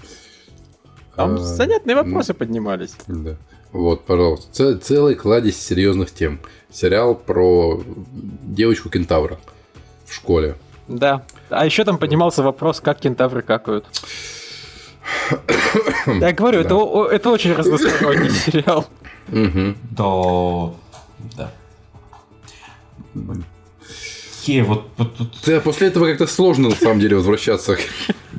Там 1.15 1.35
А, 1.35 1.37
занятные 1.37 1.95
вопросы 1.95 2.33
поднимались. 2.33 2.95
Да. 3.07 3.37
Вот, 3.75 4.05
пожалуйста. 4.05 4.47
Ц- 4.53 4.77
целый 4.77 5.15
кладезь 5.15 5.57
серьезных 5.61 6.13
тем. 6.13 6.39
Сериал 6.71 7.13
про 7.13 7.81
девочку 8.43 8.89
кентавра 8.89 9.37
в 10.05 10.13
школе. 10.13 10.55
Да. 10.87 11.23
А 11.49 11.65
еще 11.65 11.83
там 11.83 11.97
поднимался 11.97 12.41
вопрос, 12.41 12.79
как 12.79 12.99
кентавры 12.99 13.41
какают. 13.41 13.85
Я 16.07 16.31
говорю, 16.31 16.59
это, 16.61 16.69
Да. 16.69 16.75
о- 16.75 17.03
о- 17.03 17.07
это 17.07 17.29
очень 17.31 17.53
разносторонний 17.53 18.29
сериал. 18.45 18.85
Мгм. 19.27 19.75
Да. 19.91 20.71
Да. 21.37 21.51
Е, 24.47 24.63
вот, 24.63 24.85
вот 24.97 25.15
тут 25.17 25.29
Да, 25.45 25.59
после 25.59 25.87
этого 25.87 26.05
как-то 26.07 26.27
сложно 26.27 26.69
на 26.69 26.75
самом 26.75 26.99
деле 26.99 27.15
возвращаться. 27.15 27.77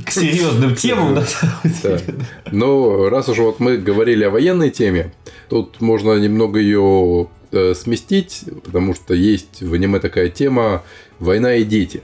к 0.05 0.11
серьезным 0.11 0.75
темам, 0.83 1.15
на 1.15 1.23
самом 1.25 1.55
Да. 1.83 1.99
деле. 1.99 2.15
Но 2.53 3.09
раз 3.09 3.29
уж 3.29 3.39
вот 3.39 3.61
мы 3.61 3.77
говорили 3.79 4.25
о 4.25 4.31
военной 4.31 4.71
теме, 4.71 5.13
тут 5.49 5.81
можно 5.81 6.19
немного 6.19 6.59
ее 6.61 7.29
э, 7.53 7.75
сместить, 7.75 8.45
потому 8.65 8.95
что 8.95 9.15
есть 9.15 9.63
в 9.63 9.73
аниме 9.75 9.99
такая 10.01 10.29
тема 10.29 10.83
«Война 11.19 11.57
и 11.57 11.65
дети». 11.65 12.03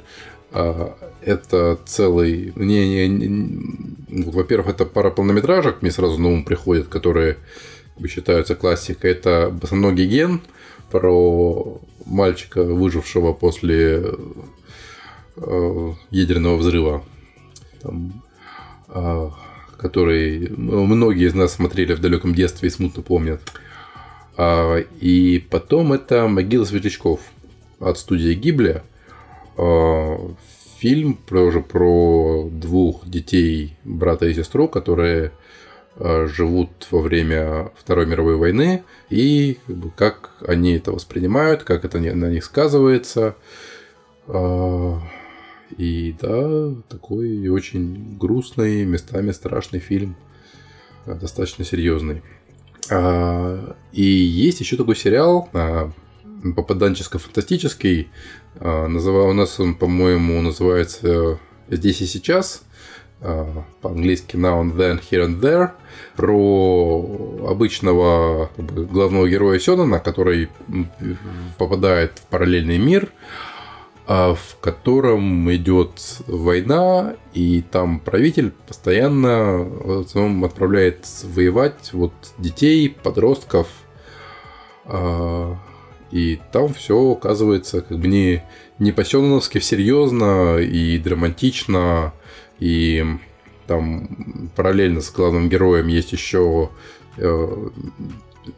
А, 0.53 0.95
Это 1.25 1.79
целый... 1.87 2.53
Не, 2.57 3.07
не, 3.07 3.09
не- 3.09 4.23
вот, 4.25 4.35
Во-первых, 4.35 4.69
это 4.75 4.85
пара 4.85 5.11
полнометражек, 5.11 5.81
мне 5.83 5.91
сразу 5.93 6.19
на 6.21 6.29
ум 6.29 6.45
приходят, 6.45 6.89
которые 6.89 7.37
считаются 8.09 8.55
классикой. 8.57 9.13
Это 9.13 9.51
«Босоногий 9.53 10.07
ген» 10.07 10.41
про 10.93 11.81
мальчика, 12.05 12.63
выжившего 12.63 13.33
после 13.33 14.05
э, 15.37 15.93
ядерного 16.11 16.57
взрыва. 16.57 17.03
Там, 17.81 18.23
а, 18.89 19.33
который 19.79 20.53
ну, 20.55 20.85
многие 20.85 21.27
из 21.27 21.35
нас 21.35 21.55
смотрели 21.55 21.95
в 21.95 22.01
далеком 22.01 22.35
детстве 22.35 22.69
и 22.69 22.71
смутно 22.71 23.03
помнят. 23.03 23.41
А, 24.37 24.77
И 25.01 25.39
потом 25.39 25.95
это 25.95 26.29
«Могила 26.29 26.65
светлячков» 26.65 27.21
от 27.81 27.99
студии 27.99 28.35
Гибли. 28.35 28.83
А, 29.57 30.35
Фильм 30.79 31.15
про, 31.15 31.43
уже 31.43 31.61
про 31.61 32.49
двух 32.51 33.09
детей, 33.09 33.77
брата 33.85 34.27
и 34.27 34.35
сестру, 34.35 34.67
которые 34.67 35.31
живут 35.99 36.89
во 36.91 37.01
время 37.01 37.71
Второй 37.77 38.07
мировой 38.07 38.37
войны, 38.37 38.83
и 39.11 39.59
как, 39.97 40.31
они 40.47 40.75
это 40.75 40.91
воспринимают, 40.93 41.65
как 41.65 41.85
это 41.85 41.99
на 41.99 42.31
них 42.31 42.45
сказывается. 42.45 43.37
А, 44.27 45.01
И 45.77 46.15
да, 46.21 46.75
такой 46.89 47.49
очень 47.49 48.17
грустный, 48.19 48.85
местами 48.85 49.33
страшный 49.33 49.81
фильм. 49.81 50.17
а, 51.07 51.15
Достаточно 51.15 51.65
серьезный. 51.65 52.23
А, 52.91 53.77
И 53.93 54.03
есть 54.03 54.61
еще 54.61 54.77
такой 54.77 54.97
сериал, 54.97 55.49
а, 55.53 55.93
попаданческо-фантастический. 56.45 58.09
У 58.61 58.89
нас 58.89 59.61
он, 59.61 59.75
по-моему, 59.75 60.41
называется 60.43 61.39
«Здесь 61.71 62.01
и 62.03 62.07
сейчас». 62.07 62.65
А, 63.25 63.65
По-английски 63.81 64.37
«Now 64.37 64.63
and 64.63 64.77
then, 64.77 65.01
here 65.01 65.27
and 65.27 65.41
there». 65.41 65.71
Про 66.17 67.49
обычного 67.49 68.51
главного 68.57 69.29
героя 69.29 69.59
Сёнона, 69.59 70.01
который 70.01 70.49
попадает 71.57 72.19
в 72.19 72.23
параллельный 72.23 72.79
мир, 72.79 73.13
а, 74.07 74.35
в 74.35 74.59
котором 74.61 75.53
идет 75.55 76.21
война, 76.27 77.15
и 77.33 77.63
там 77.63 78.01
правитель 78.01 78.53
постоянно 78.67 79.59
в 79.59 80.01
основном 80.01 80.45
отправляет 80.45 81.07
воевать 81.23 81.91
вот 81.93 82.13
детей, 82.39 82.89
подростков, 82.91 83.69
а, 84.85 85.57
и 86.11 86.41
там 86.53 86.75
все 86.75 87.13
оказывается 87.13 87.81
как 87.81 87.99
бы 87.99 88.09
не, 88.09 88.43
не 88.79 88.91
по-сёноновски 88.91 89.61
серьезно 89.61 90.59
и 90.59 90.99
драматично, 90.99 92.13
и 92.63 93.05
там 93.67 94.51
параллельно 94.55 95.01
с 95.01 95.11
главным 95.11 95.49
героем 95.49 95.89
есть 95.89 96.13
еще 96.13 96.71
э, 97.17 97.69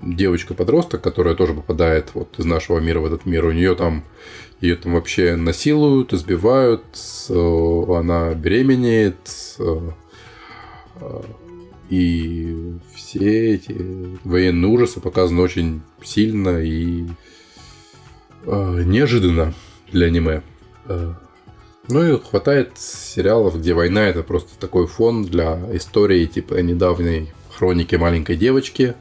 девочка-подросток, 0.03 1.01
которая 1.01 1.35
тоже 1.35 1.55
попадает 1.55 2.11
вот 2.13 2.39
из 2.39 2.45
нашего 2.45 2.81
мира 2.81 3.01
в 3.01 3.07
этот 3.07 3.25
мир. 3.25 3.47
У 3.47 3.53
нее 3.53 3.75
там 3.75 4.05
ее 4.61 4.77
там 4.77 4.93
вообще 4.93 5.37
насилуют, 5.37 6.13
избивают, 6.13 6.85
э, 7.31 7.85
она 7.97 8.35
беременеет, 8.35 9.57
э, 9.59 9.91
э, 10.97 11.23
и 11.89 12.75
все 12.95 13.55
эти 13.55 13.75
военные 14.25 14.71
ужасы 14.71 15.01
показаны 15.01 15.41
очень 15.41 15.81
сильно 16.03 16.63
и 16.63 17.07
э, 18.45 18.83
неожиданно 18.85 19.55
для 19.91 20.09
аниме. 20.09 20.43
Э, 20.89 21.15
Ну 21.89 22.15
и 22.15 22.19
хватает 22.19 22.79
сериалов, 22.79 23.59
где 23.59 23.75
война 23.75 24.07
это 24.07 24.23
просто 24.23 24.59
такой 24.59 24.87
фон 24.87 25.25
для 25.25 25.59
истории 25.73 26.25
типа 26.27 26.55
недавней 26.55 27.33
хроники 27.55 27.97
маленькой 27.97 28.37
девочки 28.37 28.95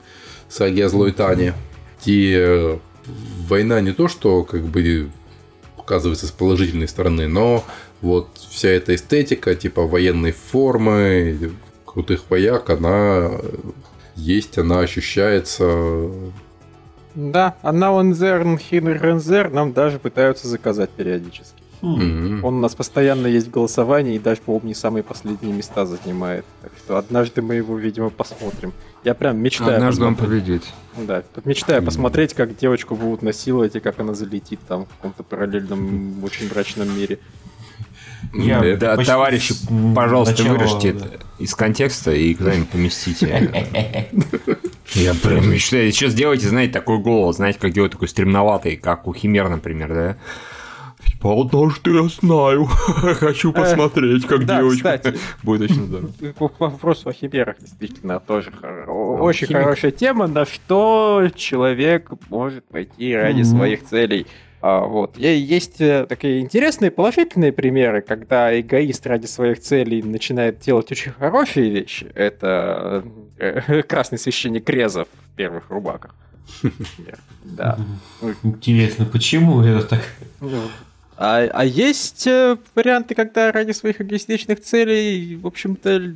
саги 0.49 0.81
о 0.81 0.89
злой 0.89 1.13
Тане. 1.13 1.53
Где 2.01 2.79
война 3.47 3.81
не 3.81 3.93
то, 3.93 4.07
что 4.07 4.43
как 4.43 4.63
бы 4.63 5.09
показывается 5.77 6.27
с 6.27 6.31
положительной 6.31 6.87
стороны, 6.87 7.27
но 7.27 7.63
вот 8.01 8.27
вся 8.49 8.69
эта 8.69 8.95
эстетика, 8.95 9.55
типа 9.55 9.83
военной 9.83 10.33
формы, 10.33 11.51
крутых 11.85 12.23
вояк, 12.29 12.69
она 12.69 13.31
есть, 14.15 14.57
она 14.57 14.79
ощущается. 14.79 16.09
Да, 17.15 17.55
а 17.61 17.71
Then, 17.71 18.59
Here 18.59 19.01
and 19.01 19.17
There 19.17 19.49
нам 19.53 19.71
даже 19.71 19.99
пытаются 19.99 20.47
заказать 20.47 20.89
периодически. 20.89 21.62
Мгм. 21.83 22.45
Он 22.45 22.55
у 22.55 22.59
нас 22.61 22.75
постоянно 22.75 23.27
есть 23.27 23.47
в 23.47 23.51
голосовании 23.51 24.15
и 24.15 24.19
даже, 24.19 24.39
по-моему, 24.39 24.67
не 24.69 24.73
самые 24.73 25.03
последние 25.03 25.53
места 25.53 25.85
занимает. 25.85 26.45
Так 26.61 26.71
что 26.77 26.97
однажды 26.97 27.41
мы 27.41 27.55
его, 27.55 27.77
видимо, 27.77 28.09
посмотрим. 28.09 28.71
Я 29.03 29.13
прям 29.13 29.37
мечтаю 29.37 29.75
Однажды 29.75 30.05
он 30.05 30.15
победит. 30.15 30.63
Да, 30.95 31.23
мечтаю 31.43 31.83
посмотреть, 31.83 32.33
как 32.33 32.55
девочку 32.55 32.95
будут 32.95 33.21
насиловать 33.21 33.75
и 33.75 33.81
как 33.81 33.99
она 33.99 34.13
залетит 34.13 34.61
там 34.65 34.85
в 34.85 34.89
каком-то 34.95 35.23
параллельном, 35.23 36.23
очень 36.23 36.49
мрачном 36.49 36.97
мире. 36.97 37.19
Я 38.33 38.61
Да, 38.61 38.77
Да, 38.77 38.95
почти 38.95 39.11
товарищи, 39.11 39.51
с, 39.51 39.69
м, 39.69 39.93
пожалуйста, 39.93 40.41
начала, 40.41 40.57
вырежьте 40.57 40.93
да. 40.93 41.05
это 41.05 41.19
из 41.37 41.53
контекста 41.53 42.11
и 42.13 42.33
куда-нибудь 42.33 42.69
поместите. 42.69 43.67
Я 44.93 45.13
прям 45.15 45.51
мечтаю. 45.51 45.91
Сейчас 45.91 46.13
сделайте, 46.13 46.47
знаете, 46.47 46.71
такой 46.71 46.99
голос, 46.99 47.35
знаете, 47.35 47.59
как 47.59 47.73
делать 47.73 47.91
такой 47.91 48.07
стремноватый, 48.07 48.77
как 48.77 49.05
у 49.05 49.13
Химер, 49.13 49.49
например, 49.49 49.93
да? 49.93 50.17
Типа, 51.23 51.39
однажды 51.39 51.91
я 51.91 52.03
знаю, 52.09 52.65
хочу 53.19 53.53
посмотреть, 53.53 54.25
как 54.27 54.45
да, 54.45 54.57
девочка. 54.57 54.97
кстати. 54.97 55.17
Будет 55.41 55.71
очень 55.71 55.85
здорово. 55.85 56.11
К 56.49 56.59
вопросу 56.59 57.09
о 57.09 57.13
химерах, 57.13 57.55
действительно, 57.61 58.19
тоже 58.19 58.51
хоро- 58.51 59.19
очень 59.21 59.47
химик. 59.47 59.61
хорошая 59.61 59.91
тема, 59.91 60.27
на 60.27 60.45
что 60.45 61.29
человек 61.33 62.11
может 62.29 62.65
пойти 62.65 63.15
ради 63.15 63.43
своих 63.43 63.85
целей. 63.85 64.27
А, 64.59 64.81
вот. 64.81 65.17
И 65.17 65.21
Есть 65.21 65.79
э, 65.79 66.05
такие 66.07 66.41
интересные 66.41 66.91
положительные 66.91 67.53
примеры, 67.53 68.01
когда 68.01 68.59
эгоист 68.59 69.07
ради 69.07 69.25
своих 69.25 69.61
целей 69.61 70.01
начинает 70.03 70.59
делать 70.59 70.91
очень 70.91 71.13
хорошие 71.13 71.69
вещи. 71.69 72.11
Это 72.15 73.03
э, 73.37 73.83
красный 73.83 74.17
священник 74.17 74.69
Резов 74.69 75.07
в 75.25 75.35
первых 75.37 75.69
рубаках. 75.69 76.15
Да. 77.45 77.77
Интересно, 78.43 79.05
почему 79.05 79.61
это 79.61 79.85
так? 79.85 80.01
А, 81.23 81.49
а 81.53 81.63
есть 81.63 82.27
э, 82.27 82.57
варианты, 82.75 83.15
когда 83.15 83.49
ради 83.53 83.71
своих 83.71 84.01
эгоистичных 84.01 84.59
целей, 84.59 85.37
в 85.37 85.47
общем-то, 85.47 86.15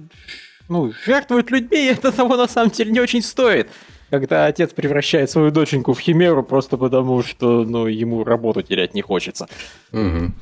ну, 0.68 0.92
жертвуют 1.06 1.50
людьми, 1.50 1.86
и 1.86 1.86
это 1.94 2.12
того 2.12 2.36
на 2.36 2.48
самом 2.50 2.72
деле 2.72 2.92
не 2.92 3.00
очень 3.00 3.22
стоит. 3.22 3.70
Когда 4.10 4.48
отец 4.48 4.74
превращает 4.74 5.32
свою 5.32 5.50
доченьку 5.52 5.94
в 5.94 6.00
химеру 6.00 6.44
просто 6.44 6.76
потому, 6.76 7.24
что 7.24 7.64
ну, 7.64 7.88
ему 7.88 8.26
работу 8.26 8.62
терять 8.62 8.94
не 8.94 9.02
хочется. 9.02 9.48
Мгм. 9.94 10.36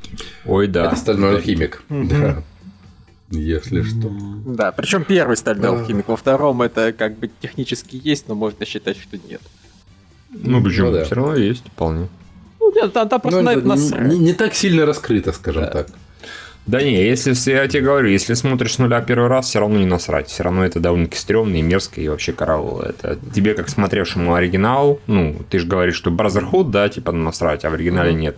Ой, 0.46 0.68
да. 0.68 0.88
Это 0.88 0.96
стальной 0.96 1.36
алхимик. 1.36 1.84
Мгм. 1.90 2.08
Да. 2.08 2.44
Если 3.30 3.84
что. 3.84 4.12
Да, 4.48 4.72
причем 4.72 5.04
первый 5.04 5.38
стальной 5.38 5.70
алхимик, 5.70 6.08
во 6.08 6.16
втором 6.16 6.64
это 6.64 6.92
как 6.92 7.20
бы 7.20 7.30
технически 7.40 8.02
есть, 8.04 8.28
но 8.28 8.34
можно 8.34 8.66
считать, 8.66 8.98
что 8.98 9.18
нет. 9.18 9.42
Ну 10.32 10.64
почему? 10.64 10.88
Ну 10.88 10.94
да. 10.94 11.06
Все 11.06 11.16
равно 11.16 11.36
есть, 11.36 11.66
вполне. 11.68 12.08
Ну, 12.74 12.82
нет, 12.82 12.94
там, 12.94 13.08
там 13.10 13.22
просто 13.22 13.42
Ну, 13.42 13.52
на 13.52 13.56
насрать. 13.56 14.02
не, 14.08 14.18
не 14.18 14.34
так 14.34 14.54
сильно 14.56 14.86
раскрыто, 14.86 15.32
скажем 15.34 15.64
Да. 15.64 15.70
так. 15.70 15.88
Да 16.66 16.82
не, 16.82 16.96
если 17.06 17.36
я 17.52 17.68
тебе 17.68 17.84
говорю, 17.84 18.08
если 18.10 18.34
смотришь 18.34 18.74
с 18.74 18.80
нуля 18.80 19.00
первый 19.02 19.28
раз, 19.30 19.46
все 19.48 19.60
равно 19.60 19.78
не 19.78 19.86
насрать. 19.86 20.30
Все 20.30 20.42
равно 20.42 20.66
это 20.66 20.80
довольно-таки 20.80 21.20
стрёмно 21.20 21.58
и 21.58 21.62
мерзко, 21.62 22.02
и 22.02 22.08
вообще 22.08 22.34
караул. 22.34 22.80
Это 22.80 23.20
тебе, 23.36 23.54
как 23.54 23.70
смотревшему 23.70 24.34
оригинал, 24.34 25.00
ну, 25.06 25.36
ты 25.52 25.60
же 25.60 25.68
говоришь, 25.68 25.94
что 25.96 26.10
Brotherhood, 26.10 26.72
да, 26.72 26.90
типа 26.90 27.12
насрать, 27.12 27.66
а 27.66 27.70
в 27.70 27.76
оригинале 27.76 28.14
нет. 28.16 28.36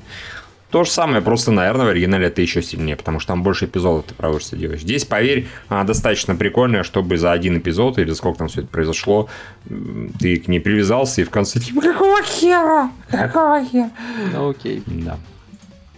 То 0.69 0.83
же 0.83 0.91
самое, 0.91 1.21
просто, 1.21 1.51
наверное, 1.51 1.85
в 1.85 1.89
оригинале 1.89 2.27
это 2.27 2.41
еще 2.41 2.61
сильнее, 2.61 2.97
потому 2.97 3.19
что 3.21 3.29
там 3.29 3.41
больше 3.41 3.65
эпизодов 3.65 4.05
ты 4.05 4.13
проводишь, 4.13 4.47
что 4.47 4.57
делаешь. 4.57 4.81
Здесь, 4.81 5.05
поверь, 5.05 5.47
а, 5.69 5.85
достаточно 5.85 6.35
прикольно, 6.35 6.83
чтобы 6.83 7.17
за 7.17 7.31
один 7.31 7.57
эпизод, 7.57 7.97
или 7.99 8.11
сколько 8.11 8.39
там 8.39 8.49
все 8.49 8.59
это 8.61 8.69
произошло, 8.69 9.29
ты 10.19 10.35
к 10.37 10.49
ней 10.49 10.59
привязался, 10.59 11.21
и 11.21 11.23
в 11.23 11.29
конце 11.29 11.61
типа, 11.61 11.79
какого 11.81 12.21
хера? 12.21 12.91
Какого 13.09 13.63
хера? 13.63 13.91
Ну 14.33 14.49
окей, 14.49 14.83
Да. 14.85 15.17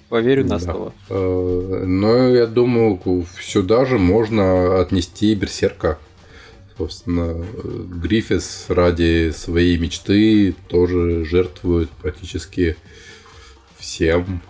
поверю 0.10 0.44
на 0.46 0.60
Да. 0.60 0.60
слово. 0.60 0.94
Э, 1.10 1.84
Но 1.88 2.28
я 2.30 2.46
думаю, 2.46 3.26
сюда 3.42 3.86
же 3.86 3.98
можно 3.98 4.80
отнести 4.80 5.34
Берсерка. 5.34 5.98
Собственно, 6.78 7.44
Гриффис 7.64 8.66
ради 8.70 9.32
своей 9.36 9.78
мечты 9.80 10.54
тоже 10.70 11.26
жертвует 11.26 11.90
практически 11.90 12.78
всем. 13.80 14.42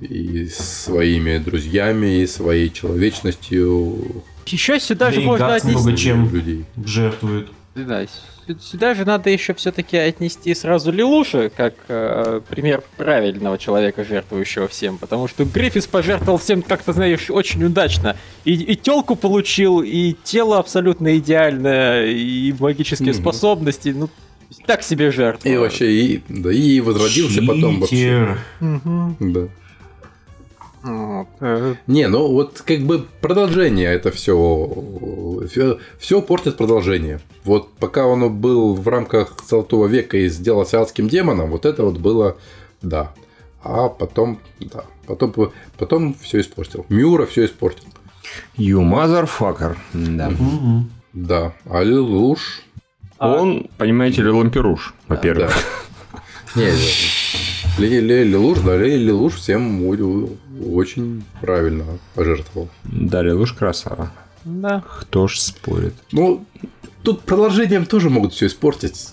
И 0.00 0.46
своими 0.48 1.38
друзьями, 1.38 2.20
и 2.20 2.26
своей 2.26 2.70
человечностью 2.70 4.22
Еще 4.46 4.78
сюда 4.78 5.06
Да 5.06 5.12
же 5.12 5.20
можно 5.22 5.54
отнести... 5.54 5.70
много 5.78 5.96
чем 5.96 6.34
людей. 6.34 6.64
жертвует. 6.84 7.48
Да, 7.74 8.06
сю- 8.06 8.58
сюда 8.60 8.94
же 8.94 9.04
надо 9.04 9.28
еще 9.30 9.52
все-таки 9.54 9.96
отнести 9.96 10.54
сразу 10.54 10.90
Лилуша, 10.92 11.50
как 11.54 11.74
э, 11.88 12.40
пример 12.48 12.82
правильного 12.96 13.58
человека, 13.58 14.04
жертвующего 14.04 14.68
всем. 14.68 14.96
Потому 14.98 15.28
что 15.28 15.44
Гриффис 15.44 15.86
пожертвовал 15.86 16.38
всем, 16.38 16.62
как-то, 16.62 16.92
знаешь, 16.92 17.28
очень 17.30 17.64
удачно. 17.64 18.16
И, 18.44 18.52
и 18.54 18.76
телку 18.76 19.14
получил, 19.16 19.82
и 19.82 20.14
тело 20.24 20.58
абсолютно 20.58 21.18
идеальное, 21.18 22.06
и 22.06 22.54
магические 22.58 23.12
Мгм. 23.12 23.20
способности. 23.22 23.88
Ну, 23.96 24.08
так 24.66 24.82
себе 24.82 25.10
жертва. 25.10 25.48
И 25.48 25.56
вообще, 25.56 25.90
и, 25.92 26.22
да, 26.28 26.52
и 26.52 26.80
возродился 26.80 27.40
потом 27.42 27.80
вообще. 27.80 27.96
Читер. 27.96 28.38
Мгм. 28.60 29.16
Да. 29.20 29.48
Вот, 30.86 31.26
Не, 31.88 32.06
ну 32.06 32.28
вот 32.28 32.62
как 32.64 32.80
бы 32.80 33.04
продолжение 33.20 33.92
это 33.92 34.12
все, 34.12 35.44
все, 35.98 36.22
портит 36.22 36.56
продолжение. 36.56 37.20
Вот 37.44 37.72
пока 37.74 38.06
он 38.06 38.32
был 38.32 38.74
в 38.74 38.86
рамках 38.86 39.36
Золотого 39.48 39.86
века 39.86 40.16
и 40.16 40.28
сделался 40.28 40.80
адским 40.80 41.08
демоном, 41.08 41.50
вот 41.50 41.66
это 41.66 41.82
вот 41.82 41.98
было, 41.98 42.36
да. 42.82 43.12
А 43.62 43.88
потом, 43.88 44.38
да, 44.60 44.84
потом, 45.06 45.34
потом 45.76 46.14
все 46.22 46.40
испортил. 46.40 46.86
Мюра 46.88 47.26
все 47.26 47.46
испортил. 47.46 47.84
You 48.56 48.80
motherfucker. 48.82 49.76
Да. 49.92 50.32
Да, 51.12 51.52
а 51.68 51.82
Лилуш... 51.82 52.62
А- 53.18 53.40
Он, 53.40 53.66
понимаете 53.78 54.22
ли, 54.22 54.28
лампируш, 54.28 54.94
во-первых. 55.08 55.50
Да. 56.14 56.20
Не, 56.60 56.70
Ли- 57.78 58.00
Ли- 58.00 58.24
Лилуш, 58.24 58.58
да, 58.60 58.76
Ли- 58.76 58.96
Лилуш 58.96 59.34
всем 59.34 59.86
очень 60.74 61.22
правильно 61.40 61.84
пожертвовал. 62.14 62.68
Дарья 62.84 63.34
Луж 63.34 63.52
красава. 63.52 64.12
Да. 64.44 64.82
Кто 65.00 65.26
ж 65.28 65.38
спорит? 65.40 65.94
Ну, 66.12 66.44
тут 67.02 67.22
продолжением 67.22 67.84
тоже 67.84 68.08
могут 68.10 68.32
все 68.32 68.46
испортить. 68.46 69.08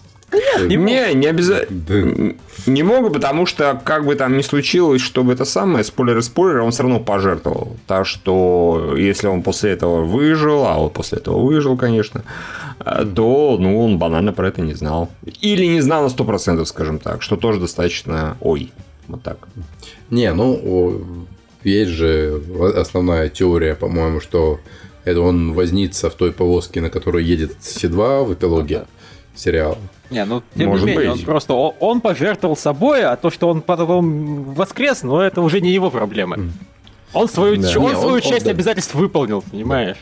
Не, 0.67 1.13
не 1.13 1.27
обязательно. 1.27 1.81
Да. 1.87 2.33
Не 2.65 2.83
могу, 2.83 3.09
потому 3.09 3.45
что, 3.45 3.81
как 3.83 4.05
бы 4.05 4.15
там 4.15 4.37
ни 4.37 4.41
случилось, 4.41 5.01
чтобы 5.01 5.33
это 5.33 5.45
самое, 5.45 5.83
спойлер-спойлер, 5.83 6.61
он 6.61 6.71
все 6.71 6.83
равно 6.83 6.99
пожертвовал. 6.99 7.75
Так 7.87 8.05
что, 8.05 8.95
если 8.97 9.27
он 9.27 9.43
после 9.43 9.71
этого 9.71 10.03
выжил, 10.03 10.65
а 10.65 10.77
вот 10.77 10.93
после 10.93 11.17
этого 11.17 11.43
выжил, 11.43 11.77
конечно, 11.77 12.23
э, 12.79 13.05
то, 13.15 13.57
ну, 13.59 13.83
он 13.83 13.97
банально 13.97 14.33
про 14.33 14.47
это 14.47 14.61
не 14.61 14.73
знал. 14.73 15.09
Или 15.41 15.65
не 15.65 15.81
знал 15.81 16.03
на 16.03 16.07
100%, 16.07 16.63
скажем 16.65 16.99
так, 16.99 17.21
что 17.21 17.35
тоже 17.35 17.59
достаточно 17.59 18.37
ой. 18.39 18.71
Вот 19.07 19.21
так. 19.23 19.37
Не, 20.09 20.33
ну, 20.33 21.27
есть 21.63 21.91
же 21.91 22.41
основная 22.75 23.29
теория, 23.29 23.75
по-моему, 23.75 24.21
что 24.21 24.59
это 25.05 25.19
он 25.19 25.53
вознится 25.53 26.09
в 26.09 26.15
той 26.15 26.31
повозке, 26.31 26.81
на 26.81 26.89
которой 26.89 27.23
едет 27.25 27.57
Си-2 27.61 28.23
в 28.25 28.33
эпилоге 28.33 28.85
сериала. 29.35 29.77
Не, 30.09 30.25
ну 30.25 30.41
тем 30.55 30.69
Может 30.69 30.85
не 30.85 30.91
менее, 30.91 31.11
быть. 31.11 31.19
он 31.21 31.25
просто 31.25 31.53
он, 31.53 31.73
он 31.79 32.01
пожертвовал 32.01 32.55
собой, 32.55 33.03
а 33.03 33.15
то, 33.15 33.29
что 33.31 33.49
он 33.49 33.61
потом 33.61 34.43
воскрес, 34.53 35.03
ну 35.03 35.19
это 35.19 35.41
уже 35.41 35.59
не 35.61 35.71
его 35.71 35.89
проблемы. 35.89 36.51
Он 37.13 37.27
свою, 37.27 37.57
Да. 37.57 37.67
он 37.69 37.73
Не, 37.73 37.89
он- 37.89 37.95
свою 37.95 38.15
он, 38.15 38.21
часть 38.21 38.45
да. 38.45 38.51
обязательств 38.51 38.95
выполнил, 38.95 39.43
понимаешь? 39.49 39.97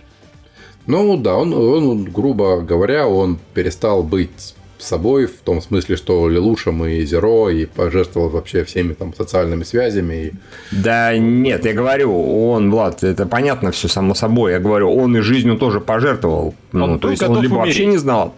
Ну 0.87 1.15
да, 1.17 1.35
он, 1.35 1.53
он, 1.53 2.03
грубо 2.05 2.61
говоря, 2.61 3.07
он 3.07 3.37
перестал 3.53 4.01
быть 4.03 4.55
собой 4.79 5.27
в 5.27 5.37
том 5.41 5.61
смысле, 5.61 5.95
что 5.95 6.27
Лелушем 6.27 6.83
и 6.85 7.05
Зеро 7.05 7.49
и 7.51 7.65
пожертвовал 7.65 8.29
вообще 8.29 8.63
всеми 8.63 8.93
там 8.93 9.13
социальными 9.13 9.63
связями. 9.63 10.13
И... 10.15 10.31
Да 10.71 11.15
нет, 11.15 11.65
я 11.65 11.73
говорю, 11.73 12.49
он, 12.49 12.71
Влад, 12.71 13.03
это 13.03 13.27
понятно 13.27 13.71
все 13.71 13.87
само 13.87 14.15
собой. 14.15 14.53
Я 14.53 14.59
говорю, 14.59 14.91
он 14.91 15.15
и 15.15 15.19
жизнью 15.19 15.57
тоже 15.57 15.79
пожертвовал. 15.81 16.55
Ну, 16.71 16.85
Он 16.85 16.99
то 16.99 17.03
был 17.03 17.09
есть 17.11 17.21
он 17.21 17.39
либо 17.41 17.55
вообще 17.55 17.81
умереть. 17.83 17.89
не 17.93 17.97
знал, 17.97 18.33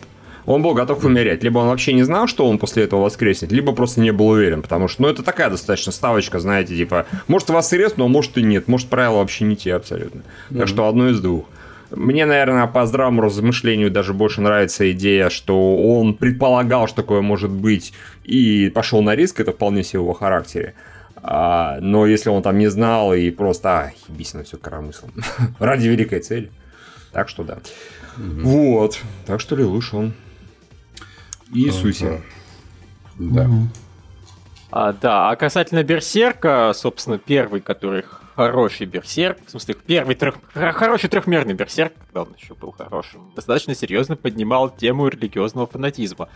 он 0.45 0.61
был 0.61 0.73
готов 0.73 1.03
умереть, 1.03 1.43
либо 1.43 1.59
он 1.59 1.67
вообще 1.67 1.93
не 1.93 2.03
знал, 2.03 2.27
что 2.27 2.47
он 2.47 2.57
после 2.57 2.83
этого 2.83 3.03
воскреснет, 3.03 3.51
либо 3.51 3.73
просто 3.73 4.01
не 4.01 4.11
был 4.11 4.29
уверен, 4.29 4.61
потому 4.61 4.87
что, 4.87 5.03
ну, 5.03 5.07
это 5.09 5.23
такая 5.23 5.49
достаточно 5.49 5.91
ставочка, 5.91 6.39
знаете, 6.39 6.75
типа, 6.75 7.05
может 7.27 7.49
воскрес, 7.49 7.97
но 7.97 8.07
может 8.07 8.37
и 8.37 8.43
нет, 8.43 8.67
может 8.67 8.89
правила 8.89 9.17
вообще 9.17 9.45
не 9.45 9.55
те 9.55 9.73
абсолютно. 9.73 10.23
Так 10.55 10.67
что 10.67 10.87
одно 10.87 11.09
из 11.09 11.19
двух. 11.19 11.45
Мне, 11.91 12.25
наверное, 12.25 12.65
по 12.65 12.85
здравому 12.87 13.21
размышлению 13.21 13.91
даже 13.91 14.13
больше 14.13 14.41
нравится 14.41 14.91
идея, 14.91 15.29
что 15.29 15.77
он 15.77 16.15
предполагал, 16.15 16.87
что 16.87 16.97
такое 16.97 17.21
может 17.21 17.51
быть, 17.51 17.93
и 18.23 18.71
пошел 18.73 19.03
на 19.03 19.15
риск, 19.15 19.39
это 19.39 19.51
вполне 19.51 19.83
себе 19.83 19.99
его 19.99 20.13
характере. 20.13 20.73
А, 21.15 21.77
но 21.79 22.05
если 22.07 22.29
он 22.29 22.41
там 22.41 22.57
не 22.57 22.67
знал 22.67 23.13
и 23.13 23.29
просто, 23.29 23.69
а, 23.69 23.91
ебись 24.09 24.33
на 24.33 24.43
все 24.43 24.57
коромыслом. 24.57 25.11
Ради 25.59 25.87
великой 25.87 26.19
цели. 26.19 26.51
Так 27.11 27.29
что 27.29 27.43
да. 27.43 27.59
Вот. 28.17 28.99
Так 29.25 29.39
что 29.39 29.55
Лелуш 29.55 29.93
он 29.93 30.13
Иисусе. 31.53 32.21
Да. 33.17 33.49
А, 34.71 34.91
да, 34.91 35.29
а 35.29 35.35
касательно 35.35 35.83
Берсерка, 35.83 36.71
собственно, 36.73 37.19
первый, 37.19 37.61
который 37.61 38.03
хороший 38.35 38.87
Берсерк, 38.87 39.37
в 39.45 39.51
смысле, 39.51 39.75
первый 39.85 40.15
трех, 40.15 40.35
хороший 40.53 41.09
трехмерный 41.09 41.53
Берсерк, 41.53 41.93
когда 42.07 42.23
он 42.23 42.35
еще 42.35 42.55
был 42.55 42.71
хорошим, 42.71 43.31
достаточно 43.35 43.75
серьезно 43.75 44.15
поднимал 44.15 44.69
тему 44.75 45.07
религиозного 45.07 45.67
фанатизма. 45.67 46.27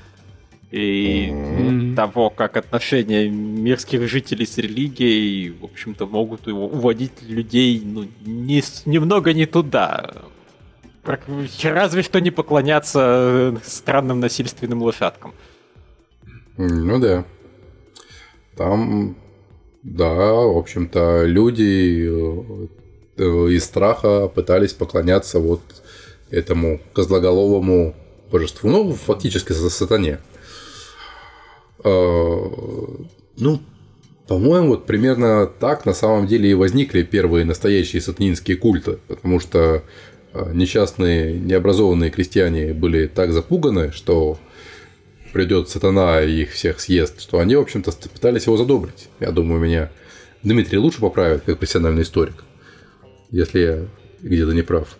И 0.69 1.29
Мгм. 1.31 1.95
того, 1.95 2.29
как 2.29 2.57
отношения 2.57 3.29
мирских 3.29 4.07
жителей 4.09 4.45
с 4.45 4.57
религией, 4.57 5.51
в 5.51 5.63
общем-то, 5.63 6.05
могут 6.05 6.45
его 6.45 6.67
уводить 6.67 7.21
людей 7.21 7.81
ну, 7.83 8.05
не, 8.25 8.61
немного 8.85 9.33
не 9.33 9.45
туда. 9.45 10.13
Разве 11.63 12.03
что 12.03 12.19
не 12.19 12.31
поклоняться 12.31 12.99
э, 13.01 13.57
странным 13.63 14.19
насильственным 14.19 14.81
лошадкам. 14.81 15.33
Ну 16.57 16.99
да. 16.99 17.25
Там, 18.55 19.15
да, 19.83 20.33
в 20.33 20.57
общем-то, 20.57 21.25
люди 21.25 22.07
э, 22.09 22.67
э, 23.17 23.23
из 23.51 23.63
страха 23.63 24.27
пытались 24.27 24.73
поклоняться 24.73 25.39
вот 25.39 25.61
этому 26.31 26.81
козлоголовому 26.93 27.95
божеству. 28.31 28.69
Ну, 28.69 28.93
фактически 28.93 29.53
за 29.53 29.69
сатане. 29.69 30.19
Э, 31.83 32.35
Ну, 33.37 33.61
по-моему, 34.27 34.69
вот 34.69 34.85
примерно 34.85 35.47
так 35.47 35.85
на 35.85 35.93
самом 35.93 36.27
деле 36.27 36.49
и 36.49 36.53
возникли 36.53 37.03
первые 37.03 37.45
настоящие 37.45 38.01
сатанинские 38.01 38.57
культы, 38.57 38.99
потому 39.07 39.39
что 39.39 39.83
несчастные, 40.33 41.33
необразованные 41.39 42.11
крестьяне 42.11 42.73
были 42.73 43.07
так 43.07 43.31
запуганы, 43.31 43.91
что 43.91 44.37
придет 45.33 45.69
сатана 45.69 46.21
и 46.21 46.41
их 46.41 46.51
всех 46.51 46.79
съест, 46.79 47.21
что 47.21 47.39
они, 47.39 47.55
в 47.55 47.61
общем-то, 47.61 47.91
пытались 48.09 48.45
его 48.45 48.57
задобрить. 48.57 49.09
Я 49.19 49.31
думаю, 49.31 49.61
меня 49.61 49.91
Дмитрий 50.43 50.77
лучше 50.77 51.01
поправит, 51.01 51.43
как 51.45 51.57
профессиональный 51.57 52.03
историк, 52.03 52.43
если 53.31 53.59
я 53.59 53.85
где-то 54.21 54.53
не 54.53 54.61
прав. 54.61 54.97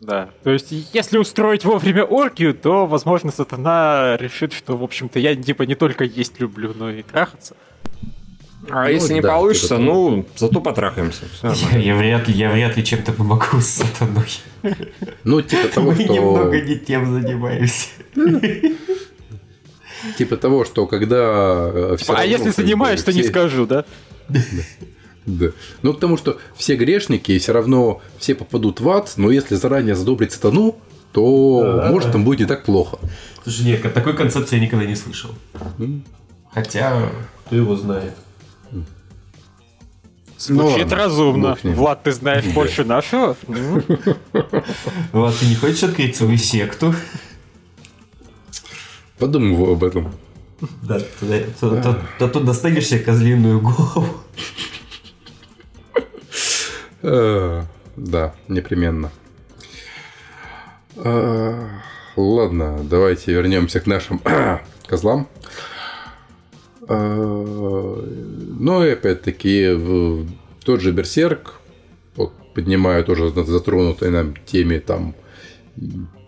Да. 0.00 0.30
То 0.42 0.50
есть, 0.50 0.70
если 0.92 1.16
устроить 1.16 1.64
вовремя 1.64 2.04
оргию, 2.04 2.54
то, 2.54 2.86
возможно, 2.86 3.32
сатана 3.32 4.16
решит, 4.18 4.52
что, 4.52 4.76
в 4.76 4.82
общем-то, 4.82 5.18
я 5.18 5.34
типа 5.34 5.62
не 5.62 5.74
только 5.74 6.04
есть 6.04 6.40
люблю, 6.40 6.74
но 6.76 6.90
и 6.90 7.02
трахаться. 7.02 7.56
А 8.70 8.84
Ну, 8.84 8.90
если 8.90 9.14
не 9.14 9.20
да, 9.20 9.28
получится, 9.28 9.76
типа 9.76 9.80
ну, 9.80 10.26
зато 10.36 10.60
потрахаемся. 10.60 11.24
Я, 11.72 11.78
я 11.78 11.96
вряд 11.96 12.28
ли, 12.28 12.34
я 12.34 12.50
вряд 12.50 12.76
ли 12.76 12.84
чем-то 12.84 13.12
помогу 13.12 13.60
с 13.60 13.66
сатаной. 13.66 14.28
Ну, 15.24 15.42
типа 15.42 15.68
того, 15.68 15.90
Мы 15.90 16.04
что... 16.04 16.12
немного 16.14 16.60
не 16.60 16.76
тем 16.76 17.12
занимаемся. 17.12 17.88
Типа 20.18 20.36
того, 20.36 20.64
что 20.64 20.86
когда... 20.86 21.96
всё 21.96 22.14
а 22.14 22.24
если 22.24 22.50
занимаюсь, 22.50 23.02
то 23.02 23.12
не 23.12 23.22
скажу, 23.22 23.66
да? 23.66 23.84
Да. 25.26 25.46
Ну, 25.82 25.94
к 25.94 26.00
тому, 26.00 26.18
что 26.18 26.38
все 26.54 26.76
грешники, 26.76 27.32
и 27.32 27.38
все 27.38 27.52
равно 27.52 28.02
все 28.18 28.34
попадут 28.34 28.80
в 28.80 28.88
ад, 28.90 29.12
но 29.16 29.30
если 29.30 29.54
заранее 29.54 29.94
задобрить 29.94 30.32
сатану, 30.32 30.76
то 31.12 31.62
Да. 31.82 31.90
может 31.90 32.12
там 32.12 32.24
будет 32.24 32.40
не 32.40 32.46
так 32.46 32.64
плохо. 32.64 32.98
Слушай, 33.42 33.66
нет, 33.66 33.94
такой 33.94 34.14
концепции 34.14 34.56
я 34.56 34.62
никогда 34.62 34.84
не 34.84 34.96
слышал. 34.96 35.30
Хотя, 36.52 37.10
кто 37.46 37.56
его 37.56 37.74
знает. 37.76 38.12
Звучит 40.46 40.80
ладно, 40.90 40.96
разумно. 40.96 41.58
Влад, 41.62 42.02
ты 42.02 42.12
знаешь 42.12 42.44
больше 42.46 42.84
нашего? 42.84 43.36
Вот, 45.12 45.38
ты 45.38 45.46
не 45.46 45.54
хочешь 45.54 45.82
открыть 45.82 46.16
свою 46.16 46.36
секту? 46.36 46.94
Подумай 49.18 49.54
об 49.72 49.82
этом. 49.84 50.12
Да, 50.82 51.00
то 52.18 52.28
тут 52.28 52.44
достанешь 52.44 52.86
себе 52.88 53.00
козлиную 53.00 53.60
голову. 53.60 54.06
Э, 57.06 57.64
Да, 57.96 58.34
непременно. 58.48 59.10
Э, 60.96 61.68
Ладно, 62.16 62.78
давайте 62.82 63.32
вернемся 63.32 63.80
к 63.80 63.86
нашим 63.86 64.20
козлам. 64.86 65.28
Э, 66.88 68.02
Ну 68.58 68.84
и 68.84 68.90
опять-таки 68.90 69.76
тот 70.64 70.80
же 70.80 70.92
Берсерк, 70.92 71.60
вот, 72.16 72.32
поднимая 72.54 73.02
тоже 73.02 73.30
затронутой 73.30 74.10
нам 74.10 74.34
теме 74.46 74.80
там 74.80 75.14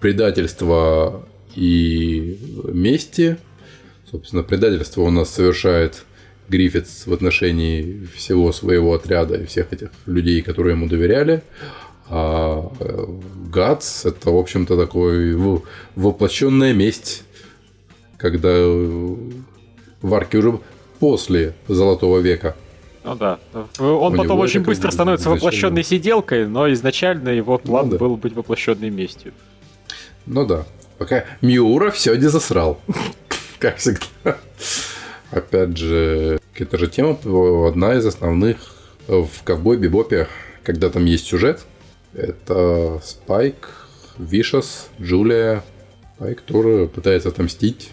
предательства 0.01 1.27
и 1.55 2.39
мести. 2.73 3.39
Собственно, 4.11 4.43
предательство 4.43 5.03
у 5.03 5.11
нас 5.11 5.31
совершает 5.31 6.05
Гриффитс 6.49 7.07
в 7.07 7.13
отношении 7.13 8.07
всего 8.15 8.53
своего 8.53 8.95
отряда 8.95 9.37
и 9.37 9.47
всех 9.47 9.73
этих 9.73 9.91
людей, 10.07 10.43
которые 10.43 10.75
ему 10.75 10.87
доверяли. 10.87 11.43
А 12.09 12.71
э, 12.79 13.07
Гатс 13.53 14.05
это, 14.05 14.31
в 14.31 14.37
общем-то, 14.37 14.77
такой 14.77 15.35
воплощенная 15.97 16.73
месть, 16.73 17.25
когда 18.17 18.53
в 20.07 20.15
уже 20.15 20.61
после 20.99 21.55
Золотого 21.69 22.19
века. 22.19 22.57
Ну 23.05 23.15
да. 23.15 23.39
Он 23.79 24.15
У 24.15 24.17
потом 24.17 24.41
очень 24.41 24.63
быстро 24.63 24.89
бы 24.89 24.93
становится 24.93 25.25
изначально- 25.25 25.37
воплощенной 25.45 25.85
сиделкой, 25.85 26.47
но 26.49 26.73
изначально 26.73 27.29
его 27.29 27.59
план 27.59 27.87
Ну 27.87 27.93
да. 27.93 27.99
был 27.99 28.17
быть 28.17 28.35
воплощенной 28.35 28.91
местью. 28.91 29.33
Ну 30.27 30.45
да. 30.47 30.65
Пока 30.99 31.25
Миура 31.41 31.91
все 31.91 32.15
не 32.17 32.29
засрал. 32.29 32.81
Как 33.59 33.77
всегда. 33.77 34.39
Опять 35.31 35.77
же, 35.77 36.39
это 36.55 36.79
же 36.79 36.87
тема 36.89 37.19
одна 37.69 37.95
из 37.95 38.07
основных 38.07 38.57
в 39.07 39.29
ковбой 39.45 39.77
бибопе, 39.77 40.27
когда 40.65 40.89
там 40.91 41.05
есть 41.05 41.27
сюжет. 41.27 41.65
Это 42.15 43.01
Спайк, 43.05 43.87
Вишас, 44.19 44.89
Джулия, 45.01 45.63
Спайк, 46.17 46.43
который 46.43 46.89
пытается 46.89 47.29
отомстить 47.29 47.91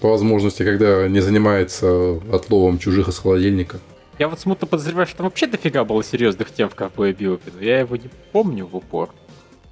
по 0.00 0.10
возможности, 0.10 0.64
когда 0.64 1.08
не 1.08 1.20
занимается 1.20 2.20
отловом 2.32 2.78
чужих 2.78 3.08
из 3.08 3.18
холодильника. 3.18 3.78
Я 4.18 4.28
вот 4.28 4.40
смутно 4.40 4.66
подозреваю, 4.66 5.06
что 5.06 5.18
там 5.18 5.26
вообще 5.26 5.46
дофига 5.46 5.84
было 5.84 6.04
серьезных 6.04 6.52
тем 6.52 6.68
в 6.68 6.74
ковбое 6.74 7.12
Биопе, 7.12 7.52
но 7.54 7.62
я 7.62 7.80
его 7.80 7.96
не 7.96 8.10
помню 8.32 8.66
в 8.66 8.76
упор. 8.76 9.10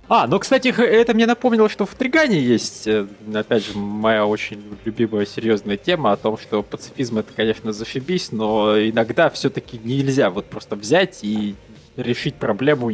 А, 0.08 0.26
ну, 0.26 0.38
кстати, 0.38 0.68
это 0.68 1.12
мне 1.12 1.26
напомнило, 1.26 1.68
что 1.68 1.84
в 1.84 1.94
Тригане 1.94 2.40
есть, 2.40 2.86
э, 2.86 3.06
опять 3.34 3.66
же, 3.66 3.76
моя 3.76 4.24
очень 4.24 4.62
любимая 4.86 5.26
серьезная 5.26 5.76
тема 5.76 6.12
о 6.12 6.16
том, 6.16 6.38
что 6.38 6.62
пацифизм 6.62 7.18
это, 7.18 7.30
конечно, 7.36 7.74
зашибись, 7.74 8.32
но 8.32 8.80
иногда 8.80 9.28
все-таки 9.28 9.78
нельзя 9.84 10.30
вот 10.30 10.46
просто 10.46 10.76
взять 10.76 11.18
и 11.22 11.54
решить 11.96 12.36
проблему, 12.36 12.90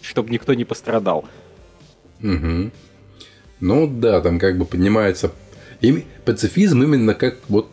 чтобы 0.00 0.30
никто 0.30 0.54
не 0.54 0.64
пострадал. 0.64 1.24
Угу. 2.22 2.70
Ну 3.60 3.86
да, 3.88 4.20
там 4.20 4.38
как 4.38 4.58
бы 4.58 4.64
поднимается 4.64 5.32
им, 5.80 6.04
пацифизм 6.24 6.82
именно 6.82 7.14
как 7.14 7.36
вот 7.48 7.70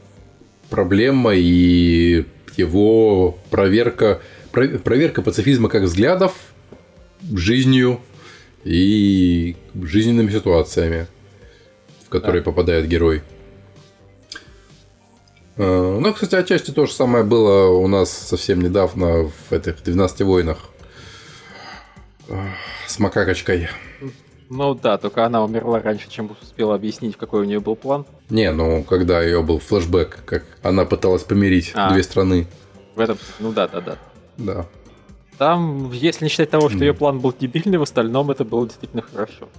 проблема 0.70 1.34
и 1.34 2.26
его 2.58 3.38
проверка, 3.50 4.22
проверка 4.52 5.22
пацифизма 5.22 5.70
как 5.70 5.84
взглядов 5.84 6.34
жизнью 7.34 8.00
и 8.64 9.56
жизненными 9.82 10.32
ситуациями, 10.32 11.08
в 12.06 12.10
которые 12.10 12.42
да. 12.42 12.52
попадает 12.52 12.88
герой. 12.88 13.22
А, 15.58 16.00
ну, 16.00 16.14
кстати, 16.14 16.36
отчасти 16.36 16.72
то 16.72 16.86
же 16.86 16.94
самое 16.94 17.24
было 17.24 17.68
у 17.70 17.88
нас 17.88 18.12
совсем 18.12 18.62
недавно 18.62 19.32
в 19.50 19.52
этих 19.52 19.84
12 19.84 20.22
войнах 20.22 20.70
с 22.88 23.00
макакочкой. 23.00 23.70
Ну 24.50 24.76
да, 24.76 24.98
только 24.98 25.26
она 25.26 25.44
умерла 25.44 25.80
раньше, 25.80 26.10
чем 26.10 26.36
успела 26.42 26.76
объяснить, 26.76 27.18
какой 27.18 27.42
у 27.42 27.44
нее 27.46 27.60
был 27.60 27.76
план. 27.76 28.06
Не, 28.30 28.52
ну 28.52 28.84
когда 28.84 29.22
ее 29.22 29.42
был 29.42 29.60
флешбэк, 29.60 30.24
как 30.26 30.46
она 30.62 30.86
пыталась 30.86 31.24
помирить 31.24 31.72
а, 31.74 31.92
две 31.92 32.04
страны. 32.04 32.48
В 32.96 33.00
этом, 33.00 33.18
ну 33.40 33.52
да, 33.52 33.68
да, 33.68 33.82
да. 33.82 33.98
Да. 34.38 34.66
Там, 35.38 35.92
если 35.92 36.26
не 36.26 36.30
считать 36.30 36.50
того, 36.50 36.70
что 36.70 36.80
ее 36.80 36.94
план 36.94 37.20
был 37.20 37.34
дебильный, 37.38 37.78
в 37.78 37.84
остальном 37.84 38.32
это 38.32 38.46
было 38.46 38.68
действительно 38.68 39.02
хорошо. 39.02 39.50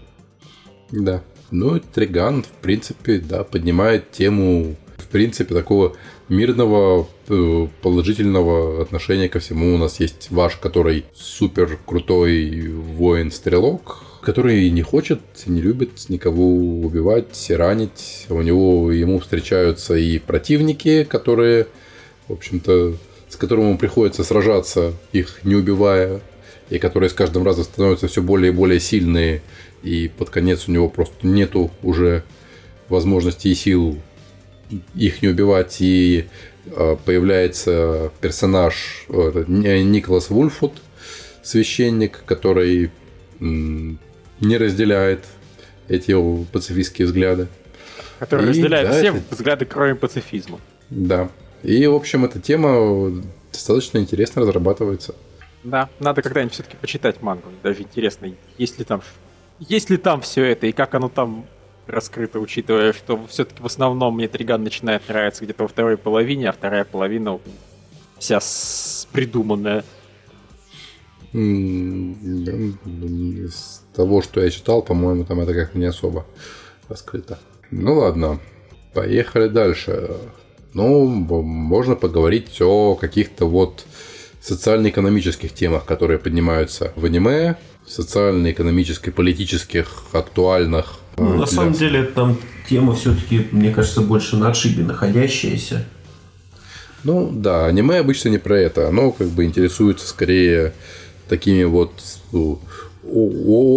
Да. 0.90 1.22
Ну, 1.50 1.78
Триган, 1.78 2.42
в 2.42 2.48
принципе, 2.48 3.18
да, 3.18 3.44
поднимает 3.44 4.10
тему, 4.10 4.76
в 4.96 5.06
принципе, 5.08 5.54
такого 5.54 5.94
мирного, 6.28 7.06
э, 7.28 7.68
положительного 7.82 8.82
отношения 8.82 9.28
ко 9.28 9.38
всему. 9.38 9.74
У 9.74 9.78
нас 9.78 10.00
есть 10.00 10.30
ваш, 10.30 10.56
который 10.56 11.04
супер 11.14 11.78
крутой 11.84 12.68
воин-стрелок, 12.68 14.02
который 14.26 14.70
не 14.70 14.82
хочет, 14.82 15.20
не 15.46 15.62
любит 15.62 16.08
никого 16.08 16.48
убивать, 16.48 17.48
ранить. 17.48 18.26
У 18.28 18.42
него 18.42 18.90
ему 18.90 19.20
встречаются 19.20 19.94
и 19.94 20.18
противники, 20.18 21.04
которые, 21.04 21.68
в 22.26 22.32
общем-то, 22.32 22.96
с 23.28 23.36
которыми 23.36 23.66
ему 23.66 23.78
приходится 23.78 24.24
сражаться, 24.24 24.94
их 25.12 25.44
не 25.44 25.54
убивая, 25.54 26.22
и 26.70 26.80
которые 26.80 27.08
с 27.08 27.12
каждым 27.12 27.44
разом 27.44 27.62
становятся 27.62 28.08
все 28.08 28.20
более 28.20 28.50
и 28.50 28.54
более 28.54 28.80
сильные, 28.80 29.42
и 29.84 30.08
под 30.08 30.30
конец 30.30 30.66
у 30.66 30.72
него 30.72 30.88
просто 30.88 31.24
нету 31.24 31.70
уже 31.84 32.24
возможности 32.88 33.46
и 33.46 33.54
сил 33.54 33.96
их 34.96 35.22
не 35.22 35.28
убивать, 35.28 35.76
и 35.78 36.24
а, 36.72 36.96
появляется 36.96 38.10
персонаж 38.20 39.06
Николас 39.08 40.30
Вульфуд, 40.30 40.72
священник, 41.44 42.24
который 42.26 42.90
не 44.40 44.58
разделяет 44.58 45.24
эти 45.88 46.10
его 46.10 46.44
пацифистские 46.52 47.06
взгляды. 47.06 47.48
Который 48.18 48.46
и, 48.46 48.48
разделяет 48.48 48.88
да, 48.88 48.98
все 48.98 49.08
это... 49.08 49.22
взгляды, 49.30 49.64
кроме 49.66 49.94
пацифизма. 49.94 50.58
Да. 50.90 51.30
И, 51.62 51.86
в 51.86 51.94
общем, 51.94 52.24
эта 52.24 52.40
тема 52.40 53.22
достаточно 53.52 53.98
интересно 53.98 54.42
разрабатывается. 54.42 55.14
Да, 55.64 55.88
надо 55.98 56.22
когда-нибудь 56.22 56.54
все-таки 56.54 56.76
почитать 56.76 57.22
мангу. 57.22 57.48
Даже 57.62 57.82
интересно, 57.82 58.32
есть 58.56 58.78
ли 58.78 58.84
там, 58.84 59.02
есть 59.58 59.90
ли 59.90 59.96
там 59.96 60.20
все 60.20 60.44
это 60.44 60.66
и 60.66 60.72
как 60.72 60.94
оно 60.94 61.08
там 61.08 61.46
раскрыто, 61.86 62.40
учитывая, 62.40 62.92
что 62.92 63.26
все-таки 63.26 63.62
в 63.62 63.66
основном 63.66 64.14
мне 64.16 64.28
Триган 64.28 64.62
начинает 64.62 65.08
нравиться 65.08 65.44
где-то 65.44 65.64
во 65.64 65.68
второй 65.68 65.96
половине, 65.96 66.48
а 66.48 66.52
вторая 66.52 66.84
половина 66.84 67.40
вся 68.18 68.40
придуманная. 69.12 69.84
Из 73.44 73.82
того, 73.94 74.22
что 74.22 74.40
я 74.40 74.48
читал, 74.50 74.80
по-моему, 74.82 75.24
там 75.24 75.40
это 75.40 75.52
как-то 75.52 75.78
не 75.78 75.84
особо 75.84 76.24
раскрыто. 76.88 77.38
Ну 77.70 77.98
ладно, 77.98 78.40
поехали 78.94 79.48
дальше. 79.48 80.10
Ну, 80.72 81.06
можно 81.06 81.94
поговорить 81.94 82.60
о 82.62 82.94
каких-то 82.94 83.46
вот 83.46 83.84
социально-экономических 84.40 85.52
темах, 85.52 85.84
которые 85.84 86.18
поднимаются 86.18 86.92
в 86.96 87.04
аниме, 87.04 87.56
социально-экономических, 87.86 89.14
политических, 89.14 90.04
актуальных. 90.12 91.00
Ну, 91.18 91.34
на 91.34 91.46
самом 91.46 91.72
деле, 91.72 92.04
там 92.04 92.38
тема 92.68 92.94
все-таки, 92.94 93.46
мне 93.52 93.72
кажется, 93.72 94.00
больше 94.00 94.36
на 94.36 94.48
отшибе 94.48 94.84
находящаяся. 94.84 95.84
Ну 97.04 97.30
да, 97.30 97.66
аниме 97.66 97.98
обычно 97.98 98.30
не 98.30 98.38
про 98.38 98.58
это. 98.58 98.88
Оно 98.88 99.12
как 99.12 99.28
бы 99.28 99.44
интересуется 99.44 100.06
скорее 100.06 100.72
такими 101.28 101.64
вот 101.64 101.92
ну, 102.32 102.58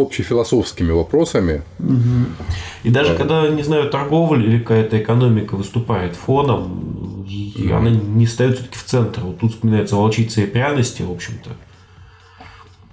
общефилософскими 0.01 0.91
вопросами. 0.91 1.61
Угу. 1.79 2.45
И 2.83 2.89
даже 2.89 3.11
да. 3.11 3.17
когда, 3.17 3.47
не 3.49 3.63
знаю, 3.63 3.89
торговля 3.89 4.43
или 4.43 4.59
какая-то 4.59 4.99
экономика 4.99 5.55
выступает 5.55 6.15
фоном, 6.15 7.25
и 7.27 7.71
она 7.71 7.89
не 7.89 8.25
встает 8.25 8.55
все-таки 8.55 8.77
в 8.77 8.83
центр. 8.83 9.21
Вот 9.21 9.39
тут 9.39 9.51
вспоминается 9.51 9.95
волчица 9.95 10.41
и 10.41 10.45
пряности, 10.45 11.01
в 11.01 11.11
общем-то. 11.11 11.51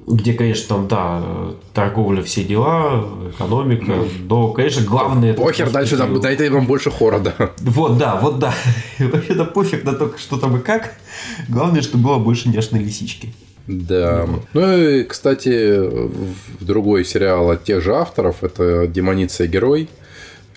Где, 0.06 0.34
конечно, 0.34 0.68
там, 0.68 0.86
да, 0.86 1.22
торговля, 1.74 2.22
все 2.22 2.44
дела, 2.44 3.04
экономика, 3.28 3.90
mm. 3.90 4.26
но, 4.28 4.52
конечно, 4.52 4.84
главное... 4.84 5.34
Похер, 5.34 5.68
дальше 5.70 5.96
там, 5.96 6.20
дайте 6.20 6.48
вам 6.48 6.66
больше 6.66 6.92
хорода. 6.92 7.34
Вот, 7.58 7.98
да, 7.98 8.14
вот, 8.22 8.38
да. 8.38 8.54
Вообще, 9.00 9.34
да 9.34 9.44
пофиг 9.44 9.82
на 9.82 9.94
то, 9.94 10.16
что 10.16 10.36
там 10.36 10.58
и 10.58 10.60
как. 10.60 10.94
Главное, 11.48 11.82
чтобы 11.82 12.04
было 12.04 12.18
больше 12.18 12.48
няшной 12.50 12.84
лисички. 12.84 13.34
Да. 13.66 14.28
Ну 14.52 14.78
и, 14.78 15.04
кстати, 15.04 15.78
в 15.78 16.64
другой 16.64 17.04
сериал 17.04 17.50
от 17.50 17.64
тех 17.64 17.82
же 17.82 17.94
авторов, 17.94 18.44
это 18.44 18.86
«Демониция 18.86 19.46
герой», 19.46 19.88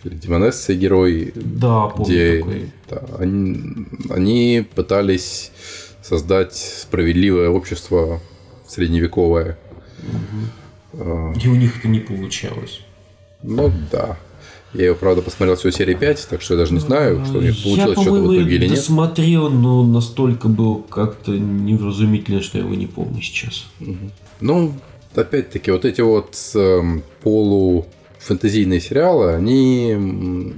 или 0.04 0.16
«Демонесса 0.16 0.74
герой». 0.76 1.32
Да, 1.36 1.88
помню 1.88 2.06
где, 2.06 2.40
такой. 2.40 2.72
Да, 2.90 3.02
они, 3.18 3.88
они 4.10 4.68
пытались 4.76 5.52
создать 6.02 6.56
справедливое 6.56 7.50
общество 7.50 8.22
средневековое. 8.68 9.58
Угу. 10.94 11.34
И 11.44 11.48
у 11.48 11.56
них 11.56 11.80
это 11.80 11.88
не 11.88 12.00
получалось. 12.00 12.82
Ну 13.44 13.72
да. 13.92 14.18
Я 14.74 14.86
его, 14.86 14.96
правда, 14.96 15.22
посмотрел 15.24 15.56
всю 15.56 15.72
серию 15.72 15.98
5, 15.98 16.28
так 16.30 16.42
что 16.42 16.54
я 16.54 16.60
даже 16.60 16.74
не 16.74 16.80
знаю, 16.80 17.26
что 17.26 17.40
у 17.40 17.42
них 17.42 17.62
получилось 17.64 18.00
что-то 18.00 18.12
в 18.12 18.36
итоге 18.36 18.56
или 18.56 18.68
нет. 18.68 18.78
Я 18.78 18.84
смотрел, 18.84 19.50
но 19.50 19.84
настолько 19.84 20.48
был 20.48 20.84
как-то 20.84 21.32
невразумительно, 21.32 22.42
что 22.42 22.60
я 22.60 22.64
его 22.64 22.76
не 22.76 22.86
помню 22.86 23.20
сейчас. 23.22 23.66
Угу. 23.82 24.12
Ну, 24.42 24.74
опять-таки, 25.16 25.72
вот 25.72 25.86
эти 25.86 26.02
вот 26.02 26.38
э, 26.54 26.82
полуфэнтезийные 27.24 28.80
сериалы, 28.80 29.34
они 29.34 30.54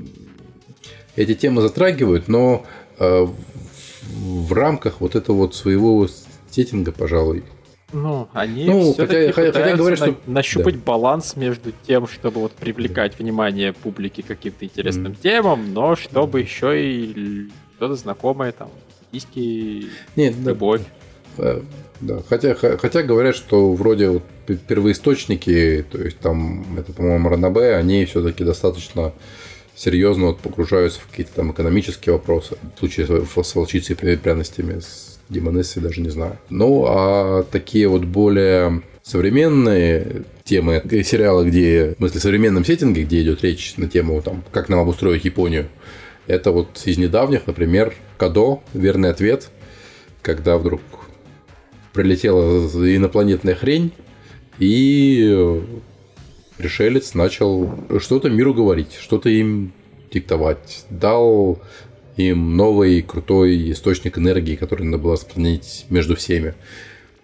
эти 1.16 1.34
темы 1.34 1.62
затрагивают, 1.62 2.28
но 2.28 2.66
э, 3.00 3.26
в, 3.26 4.48
в 4.48 4.54
рамках 4.54 5.00
вот 5.00 5.16
этого 5.16 5.38
вот 5.38 5.56
своего 5.56 6.08
сеттинга, 6.50 6.92
пожалуй, 6.92 7.44
ну, 7.94 8.30
они 8.34 8.66
ну, 8.66 8.94
хотя, 8.94 9.32
хотя, 9.32 9.52
хотя 9.52 9.76
говорят, 9.76 10.00
на, 10.00 10.06
что... 10.08 10.18
нащупать 10.28 10.76
да. 10.76 10.82
баланс 10.86 11.36
между 11.36 11.72
тем, 11.86 12.08
чтобы 12.08 12.42
вот 12.42 12.54
привлекать 12.54 13.20
внимание 13.20 13.74
публики 13.74 14.22
каким-то 14.22 14.66
интересным 14.66 15.14
mm. 15.14 15.22
темам, 15.22 15.74
но 15.74 15.96
чтобы 15.96 16.42
еще 16.42 16.82
и 16.82 17.50
что-то 17.76 17.96
знакомое, 17.96 18.52
там, 18.52 18.70
диски, 19.12 19.88
Нет, 20.16 20.36
любовь. 20.38 20.82
Да, 21.38 21.58
да. 22.00 22.22
Хотя, 22.30 22.56
хотя 22.56 23.04
говорят, 23.04 23.36
что 23.36 23.74
вроде 23.74 24.10
вот 24.10 24.24
первоисточники, 24.68 25.86
то 25.92 26.02
есть 26.02 26.20
там, 26.20 26.66
это, 26.78 26.94
по-моему, 26.94 27.30
Ранабе, 27.30 27.76
они 27.76 28.06
все-таки 28.06 28.44
достаточно 28.44 29.14
серьезно 29.76 30.28
вот 30.28 30.40
погружаются 30.40 31.00
в 31.02 31.08
какие-то 31.08 31.34
там 31.34 31.52
экономические 31.52 32.14
вопросы. 32.14 32.58
В 32.76 32.80
случае 32.80 33.08
с 33.26 33.56
волчицей 33.56 33.96
и 33.96 34.16
пряностями, 34.16 34.80
с 34.80 35.11
Демонессы 35.32 35.80
даже 35.80 36.02
не 36.02 36.10
знаю. 36.10 36.38
Ну, 36.50 36.86
а 36.88 37.44
такие 37.44 37.88
вот 37.88 38.04
более 38.04 38.82
современные 39.02 40.24
темы 40.44 40.84
сериала, 41.06 41.44
где, 41.44 41.94
в 41.94 41.98
смысле, 41.98 42.20
в 42.20 42.24
современном 42.24 42.66
сеттинге, 42.66 43.04
где 43.04 43.22
идет 43.22 43.42
речь 43.42 43.76
на 43.78 43.88
тему, 43.88 44.22
там, 44.22 44.44
как 44.52 44.68
нам 44.68 44.80
обустроить 44.80 45.24
Японию, 45.24 45.70
это 46.28 46.52
вот 46.52 46.82
из 46.86 46.98
недавних, 46.98 47.48
например, 47.48 47.94
Кадо, 48.18 48.60
верный 48.74 49.10
ответ, 49.10 49.50
когда 50.22 50.58
вдруг 50.58 50.82
прилетела 51.94 52.68
инопланетная 52.68 53.56
хрень, 53.56 53.94
и 54.60 55.62
пришелец 56.58 57.14
начал 57.14 57.74
что-то 58.00 58.30
миру 58.30 58.54
говорить, 58.54 58.98
что-то 59.00 59.30
им 59.30 59.72
диктовать. 60.12 60.86
Дал 60.90 61.62
им 62.18 62.56
новый 62.58 63.02
крутой 63.02 63.72
источник 63.72 64.18
энергии, 64.18 64.56
который 64.56 64.84
надо 64.84 64.98
было 64.98 65.14
распространить 65.14 65.86
между 65.90 66.16
всеми. 66.16 66.54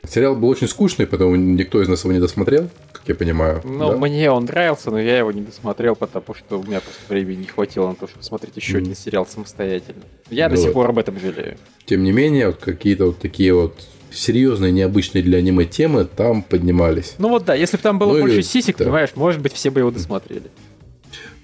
Сериал 0.07 0.35
был 0.35 0.47
очень 0.47 0.67
скучный, 0.67 1.05
поэтому 1.05 1.35
никто 1.35 1.81
из 1.81 1.89
нас 1.89 2.03
его 2.03 2.13
не 2.13 2.19
досмотрел, 2.19 2.69
как 2.93 3.03
я 3.07 3.15
понимаю. 3.15 3.61
Ну, 3.65 3.91
да? 3.91 3.97
мне 3.97 4.31
он 4.31 4.45
нравился, 4.45 4.89
но 4.89 4.99
я 4.99 5.17
его 5.17 5.31
не 5.33 5.41
досмотрел, 5.41 5.95
потому 5.95 6.33
что 6.33 6.59
у 6.59 6.63
меня 6.63 6.79
просто 6.79 7.01
времени 7.09 7.39
не 7.41 7.47
хватило 7.47 7.89
на 7.89 7.95
то, 7.95 8.07
чтобы 8.07 8.23
смотреть 8.23 8.55
еще 8.55 8.77
один 8.77 8.95
сериал 8.95 9.25
самостоятельно. 9.25 10.03
Я 10.29 10.47
Ну 10.47 10.55
до 10.55 10.61
сих 10.61 10.67
вот. 10.67 10.73
пор 10.75 10.89
об 10.91 10.99
этом 10.99 11.19
жалею. 11.19 11.57
Тем 11.85 12.03
не 12.03 12.13
менее, 12.13 12.47
вот 12.47 12.57
какие-то 12.57 13.07
вот 13.07 13.19
такие 13.19 13.53
вот 13.53 13.81
серьезные, 14.09 14.71
необычные 14.71 15.23
для 15.23 15.39
аниме 15.39 15.65
темы 15.65 16.05
там 16.05 16.41
поднимались. 16.41 17.15
Ну 17.17 17.27
вот 17.27 17.43
да, 17.43 17.53
если 17.55 17.75
бы 17.75 17.83
там 17.83 17.99
было 17.99 18.13
Ну 18.13 18.21
больше 18.21 18.43
сисек, 18.43 18.77
да. 18.77 18.85
понимаешь, 18.85 19.09
может 19.15 19.41
быть, 19.41 19.51
все 19.53 19.71
бы 19.71 19.81
его 19.81 19.91
досмотрели. 19.91 20.49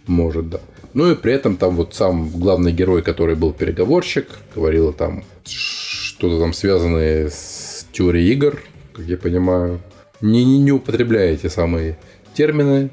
Может, 0.07 0.49
да. 0.49 0.61
Ну 0.93 1.11
и 1.11 1.15
при 1.15 1.33
этом 1.33 1.57
там 1.57 1.75
вот 1.75 1.95
сам 1.95 2.29
главный 2.29 2.71
герой, 2.71 3.01
который 3.01 3.35
был 3.35 3.51
переговорщик, 3.51 4.27
говорил 4.53 4.93
там 4.93 5.23
что-то 5.43 6.39
там 6.39 6.53
связанное 6.53 7.29
с 7.29 7.87
теорией 7.91 8.31
игр, 8.33 8.61
как 8.93 9.05
я 9.05 9.17
понимаю. 9.17 9.79
Не, 10.21 10.45
не, 10.45 10.59
не 10.59 10.71
употребляя 10.71 11.33
эти 11.33 11.47
самые 11.47 11.97
термины, 12.35 12.91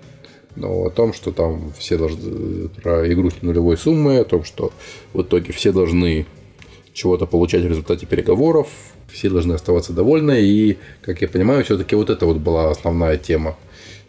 но 0.57 0.85
о 0.85 0.91
том, 0.91 1.13
что 1.13 1.31
там 1.31 1.73
все 1.79 1.97
должны 1.97 2.69
про 2.69 3.11
игру 3.13 3.31
с 3.31 3.43
нулевой 3.43 3.77
суммы, 3.77 4.19
о 4.19 4.25
том, 4.25 4.45
что 4.45 4.73
в 5.13 5.23
итоге 5.23 5.53
все 5.53 5.71
должны 5.71 6.27
чего-то 6.93 7.27
получать 7.27 7.63
в 7.63 7.69
результате 7.69 8.07
переговоров, 8.07 8.69
все 9.09 9.29
должны 9.31 9.53
оставаться 9.53 9.93
довольны, 9.93 10.41
и, 10.41 10.79
как 11.03 11.21
я 11.23 11.29
понимаю, 11.29 11.65
все-таки 11.65 11.95
вот 11.95 12.11
это 12.11 12.27
вот 12.27 12.39
была 12.39 12.71
основная 12.71 13.17
тема 13.17 13.57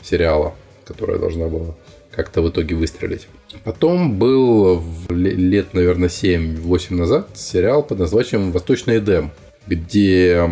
сериала, 0.02 0.56
которая 0.86 1.20
должна 1.20 1.48
была 1.48 1.76
как-то 2.12 2.42
в 2.42 2.50
итоге 2.50 2.76
выстрелить. 2.76 3.28
Потом 3.64 4.18
был 4.18 4.82
лет, 5.10 5.74
наверное, 5.74 6.10
7-8 6.10 6.94
назад 6.96 7.30
сериал 7.36 7.84
под 7.84 8.00
названием 8.00 8.52
«Восточный 8.52 9.00
Эдем», 9.00 9.32
где 9.68 10.50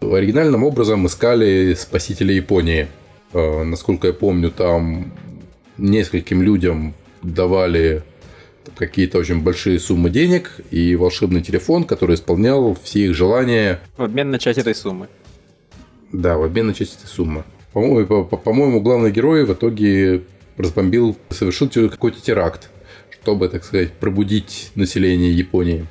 оригинальным 0.00 0.64
образом 0.64 1.06
искали 1.06 1.74
спасителя 1.74 2.34
Японии. 2.34 2.86
Э, 3.32 3.62
Насколько 3.64 4.08
я 4.08 4.12
помню, 4.12 4.50
там 4.50 5.12
нескольким 5.78 6.42
людям 6.42 6.94
давали 7.22 8.02
какие-то 8.76 9.18
очень 9.18 9.42
большие 9.42 9.78
суммы 9.80 10.10
денег 10.10 10.60
и 10.70 10.94
волшебный 10.96 11.42
телефон, 11.42 11.84
который 11.84 12.14
исполнял 12.14 12.76
все 12.82 13.06
их 13.06 13.14
желания 13.14 13.80
В 13.96 14.02
обмен 14.04 14.30
на 14.30 14.38
часть 14.38 14.58
этой 14.58 14.74
суммы. 14.74 15.08
да, 16.12 16.36
в 16.38 16.44
обмен 16.44 16.68
на 16.68 16.74
часть 16.74 16.96
этой 16.98 17.08
суммы. 17.08 17.44
По-моему, 17.72 18.06
по- 18.06 18.24
по- 18.24 18.36
по-моему, 18.36 18.80
главный 18.80 19.10
герой 19.10 19.44
в 19.44 19.52
итоге 19.52 20.22
разбомбил, 20.56 21.16
совершил 21.30 21.68
какой-то 21.68 22.20
теракт, 22.20 22.70
чтобы, 23.10 23.48
так 23.48 23.64
сказать, 23.64 23.92
пробудить 23.92 24.70
население 24.74 25.32
Японии. 25.32 25.86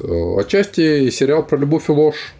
Э, 0.00 0.40
Отчасти 0.40 1.10
сериал 1.10 1.46
про 1.46 1.58
любовь 1.58 1.88
и 1.88 1.92
ложь 1.92 2.34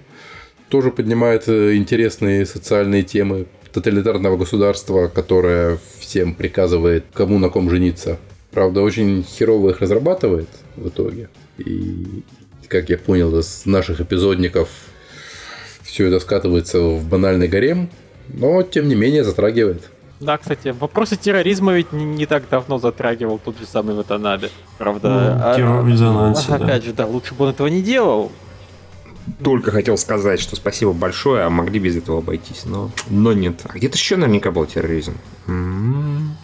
тоже 0.69 0.91
поднимает 0.91 1.49
э, 1.49 1.77
интересные 1.77 2.47
социальные 2.47 3.03
темы 3.03 3.47
тоталитарного 3.73 4.37
государства, 4.37 5.09
которое 5.09 5.79
всем 5.99 6.35
приказывает, 6.35 7.05
кому 7.13 7.39
на 7.39 7.51
ком 7.51 7.69
жениться. 7.71 8.19
Правда, 8.51 8.81
очень 8.81 9.23
херово 9.23 9.71
их 9.71 9.81
разрабатывает 9.81 10.49
в 10.77 10.89
итоге. 10.89 11.29
И, 11.59 12.23
как 12.69 12.89
я 12.89 12.97
понял 12.97 13.39
из 13.39 13.67
наших 13.67 14.01
эпизодников, 14.01 14.71
все 15.83 16.07
это 16.07 16.21
скатывается 16.21 16.81
в 16.81 17.07
банальный 17.07 17.49
гарем, 17.49 17.91
но 18.29 18.63
тем 18.63 18.89
не 18.89 18.95
менее 18.95 19.25
затрагивает. 19.25 19.83
Да, 20.21 20.39
кстати, 20.39 20.69
вопросы 20.69 21.17
терроризма 21.17 21.75
ведь 21.75 21.93
не, 21.93 22.05
не 22.05 22.25
так 22.27 22.49
давно 22.49 22.79
затрагивал 22.79 23.39
тот 23.39 23.59
же 23.59 23.67
самый 23.67 23.95
Ватанабе. 23.95 24.51
Правда, 24.79 25.09
Ну, 25.11 25.51
а- 25.51 25.55
террор 25.57 25.83
в 25.83 25.89
резонансе, 25.89 26.53
а- 26.55 26.59
да. 26.59 26.65
опять 26.65 26.85
же, 26.85 26.93
да, 26.95 27.07
лучше 27.07 27.35
бы 27.35 27.45
он 27.45 27.51
этого 27.51 27.67
не 27.67 27.83
делал. 27.83 28.33
Только 29.43 29.73
хотел 29.73 29.99
сказать, 29.99 30.41
что 30.41 30.57
спасибо 30.57 30.93
большое, 30.93 31.43
а 31.45 31.51
могли 31.51 31.81
без 31.81 31.97
этого 31.97 32.19
обойтись, 32.19 32.63
но, 32.65 32.91
но 33.11 33.33
нет. 33.33 33.61
А 33.69 33.77
где-то 33.77 33.97
еще 33.97 34.17
наверняка 34.17 34.51
был 34.53 34.65
терроризм. 34.67 35.15
М. 35.49 36.37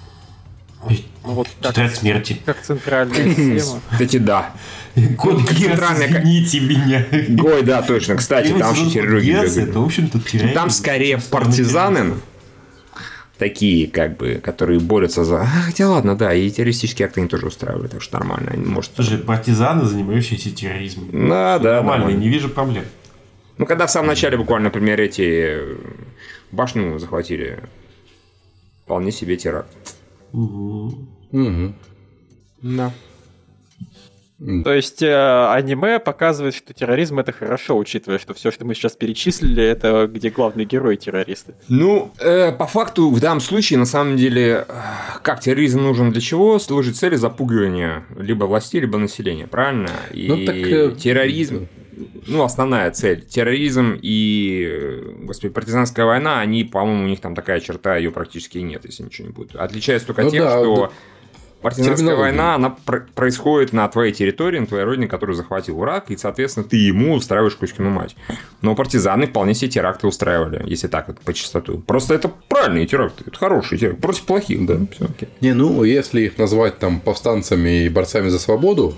Ой, 0.85 1.06
Ну, 1.24 1.32
вот 1.35 1.48
как, 1.62 1.70
Тетрадь 1.74 1.94
смерти. 1.96 2.40
как 2.44 2.61
центральная 2.61 3.35
система. 3.35 3.80
Кстати, 3.92 4.16
да. 4.18 4.50
Код 5.16 5.46
ка- 5.46 5.54
извините 5.54 6.58
меня. 6.61 7.06
Ой, 7.44 7.62
да, 7.62 7.82
точно. 7.82 8.16
Кстати, 8.16 8.48
там 8.48 8.58
вот 8.58 8.66
вообще 8.66 8.82
Код 8.85 8.92
террорист 8.92 9.26
Гесс, 9.26 9.54
бегали. 9.54 9.70
Это, 9.70 9.78
в 9.80 9.85
общем-то, 9.85 10.20
терроризм. 10.20 10.54
Там 10.54 10.70
скорее 10.70 11.18
партизаны. 11.30 12.14
Такие, 13.42 13.88
как 13.88 14.18
бы, 14.18 14.35
которые 14.37 14.78
борются 14.78 15.24
за... 15.24 15.42
А, 15.42 15.46
хотя 15.46 15.88
ладно, 15.90 16.16
да, 16.16 16.33
и 16.33 16.48
террористические 16.48 17.07
акты 17.07 17.20
они 17.22 17.28
тоже 17.28 17.46
устраивали, 17.48 17.88
так 17.88 18.00
что 18.00 18.16
нормально. 18.16 18.52
Они, 18.52 18.64
может... 18.64 18.92
Слушай, 18.94 19.18
партизаны, 19.18 19.85
занимающиеся 19.85 20.55
терроризмом. 20.55 21.09
Да, 21.28 21.59
да, 21.59 21.74
Нормально, 21.74 22.05
нормально. 22.05 22.20
не 22.20 22.28
вижу 22.28 22.48
проблем. 22.48 22.85
Ну, 23.59 23.66
когда 23.66 23.88
в 23.88 23.90
самом 23.90 24.07
начале 24.07 24.37
буквально, 24.37 24.66
например, 24.66 25.00
эти 25.00 25.22
э, 25.22 25.76
башню 26.52 27.00
захватили, 27.00 27.59
вполне 28.85 29.11
себе 29.11 29.37
теракт. 29.37 29.76
Мгм. 30.33 31.09
Мгм. 31.33 31.74
Да. 32.62 32.92
То 34.64 34.72
есть 34.72 35.02
э, 35.02 35.46
аниме 35.50 36.00
показывает, 36.00 36.55
что 36.55 36.74
терроризм 36.74 37.20
это 37.20 37.33
хорошо, 37.33 37.76
учитывая, 37.76 38.18
что 38.18 38.35
все, 38.35 38.50
что 38.50 38.64
мы 38.64 38.74
сейчас 38.74 38.96
перечислили, 38.96 39.62
это 39.62 40.09
где 40.12 40.31
главные 40.31 40.66
герои 40.66 40.96
террористы. 40.96 41.55
Ну, 41.68 42.12
э, 42.18 42.50
по 42.52 42.66
факту, 42.66 43.11
в 43.11 43.20
данном 43.20 43.40
случае, 43.40 43.78
на 43.78 43.87
самом 43.87 44.16
деле, 44.16 44.64
э, 44.68 44.74
как 45.22 45.40
терроризм 45.40 45.83
нужен 45.83 46.11
для 46.11 46.20
чего? 46.20 46.59
Служит 46.59 46.96
цели 46.96 47.14
запугивания 47.14 48.05
либо 48.18 48.44
властей, 48.44 48.81
либо 48.81 48.98
населения, 48.98 49.46
правильно? 49.46 49.90
И 50.12 50.26
Ну, 50.28 50.44
так, 50.44 50.57
э, 50.57 50.96
терроризм, 50.98 51.68
ну, 52.26 52.42
основная 52.42 52.90
цель. 52.90 53.24
Терроризм 53.24 53.96
и, 54.00 54.66
э, 54.68 55.12
господи, 55.22 55.52
партизанская 55.52 56.05
война, 56.05 56.40
они, 56.40 56.64
по-моему, 56.64 57.05
у 57.05 57.09
них 57.09 57.20
там 57.20 57.35
такая 57.35 57.61
черта, 57.61 57.96
ее 57.96 58.11
практически 58.11 58.59
нет, 58.59 58.85
если 58.85 59.05
ничего 59.05 59.28
не 59.28 59.33
будет. 59.33 59.55
Отличается 59.55 60.09
только 60.09 60.22
Ну 60.22 60.31
тем, 60.31 60.44
да, 60.44 60.50
что 60.50 60.76
да. 60.76 60.90
Партизанская 61.62 62.16
война, 62.16 62.55
она 62.57 62.77
пр- 62.85 63.07
происходит 63.14 63.72
на 63.72 63.88
твоей 63.88 64.12
территории, 64.12 64.59
на 64.59 64.66
твоей 64.66 64.85
родине, 64.85 65.07
которую 65.07 65.37
захватил 65.37 65.77
враг, 65.79 66.11
и, 66.11 66.16
соответственно, 66.16 66.64
ты 66.64 66.77
ему 66.77 67.14
устраиваешь 67.14 67.55
кучкину 67.57 67.90
мать. 67.90 68.16
Но 68.61 68.75
партизаны 68.75 69.27
вполне 69.27 69.55
себе 69.55 69.70
теракты 69.70 70.07
устраивали, 70.07 70.62
если 70.66 70.88
так 70.88 71.09
вот 71.09 71.20
по 71.20 71.33
чистоту. 71.33 71.79
Просто 71.79 72.14
это 72.14 72.31
правильные 72.48 72.87
теракты, 72.87 73.25
это 73.27 73.37
хорошие 73.38 73.79
теракты, 73.79 74.01
против 74.03 74.25
плохих, 74.25 74.66
да, 74.66 74.77
все 74.92 75.05
окей. 75.07 75.29
Не, 75.40 75.55
ну, 75.55 75.83
если 75.85 76.22
их 76.22 76.37
назвать 76.38 76.79
там 76.79 77.01
повстанцами 77.01 77.85
и 77.85 77.88
борцами 77.88 78.29
за 78.29 78.38
свободу, 78.38 78.94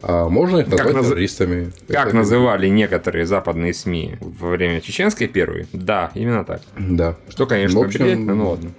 а 0.00 0.28
можно 0.28 0.58
их 0.58 0.68
назвать 0.68 0.94
наз- 0.94 1.08
террористами. 1.08 1.72
Как 1.88 2.06
Это- 2.08 2.16
называли 2.16 2.68
некоторые 2.68 3.26
западные 3.26 3.74
СМИ 3.74 4.14
во 4.20 4.50
время 4.50 4.80
чеченской 4.80 5.26
первой? 5.26 5.66
Да, 5.72 6.12
именно 6.14 6.44
так. 6.44 6.60
Да. 6.78 7.16
Что, 7.28 7.46
конечно, 7.46 7.80
В 7.80 7.82
общем, 7.82 8.24
ну 8.26 8.50
ладно. 8.50 8.70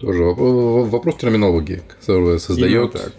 Тоже 0.00 0.22
воп- 0.22 0.84
вопрос 0.88 1.16
терминологии, 1.16 1.82
которая 2.00 2.38
создает 2.38 2.92
так. 2.92 3.12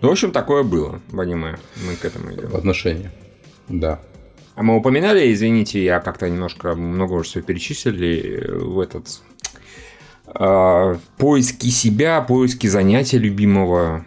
Ну, 0.00 0.08
в 0.08 0.12
общем, 0.12 0.32
такое 0.32 0.62
было 0.62 1.00
в 1.10 1.20
аниме. 1.20 1.58
Мы 1.86 1.94
к 1.96 2.04
этому 2.04 2.32
идем. 2.32 2.54
отношения. 2.56 3.12
Да. 3.68 4.00
А 4.54 4.62
мы 4.62 4.76
упоминали, 4.76 5.32
извините, 5.32 5.82
я 5.84 6.00
как-то 6.00 6.28
немножко 6.28 6.74
много 6.74 7.14
уже 7.14 7.28
всего 7.30 7.44
перечислили 7.44 8.46
в 8.50 8.80
этот 8.80 9.20
э, 10.26 10.96
поиски 11.18 11.68
себя, 11.68 12.20
поиски 12.22 12.66
занятия 12.66 13.18
любимого, 13.18 14.04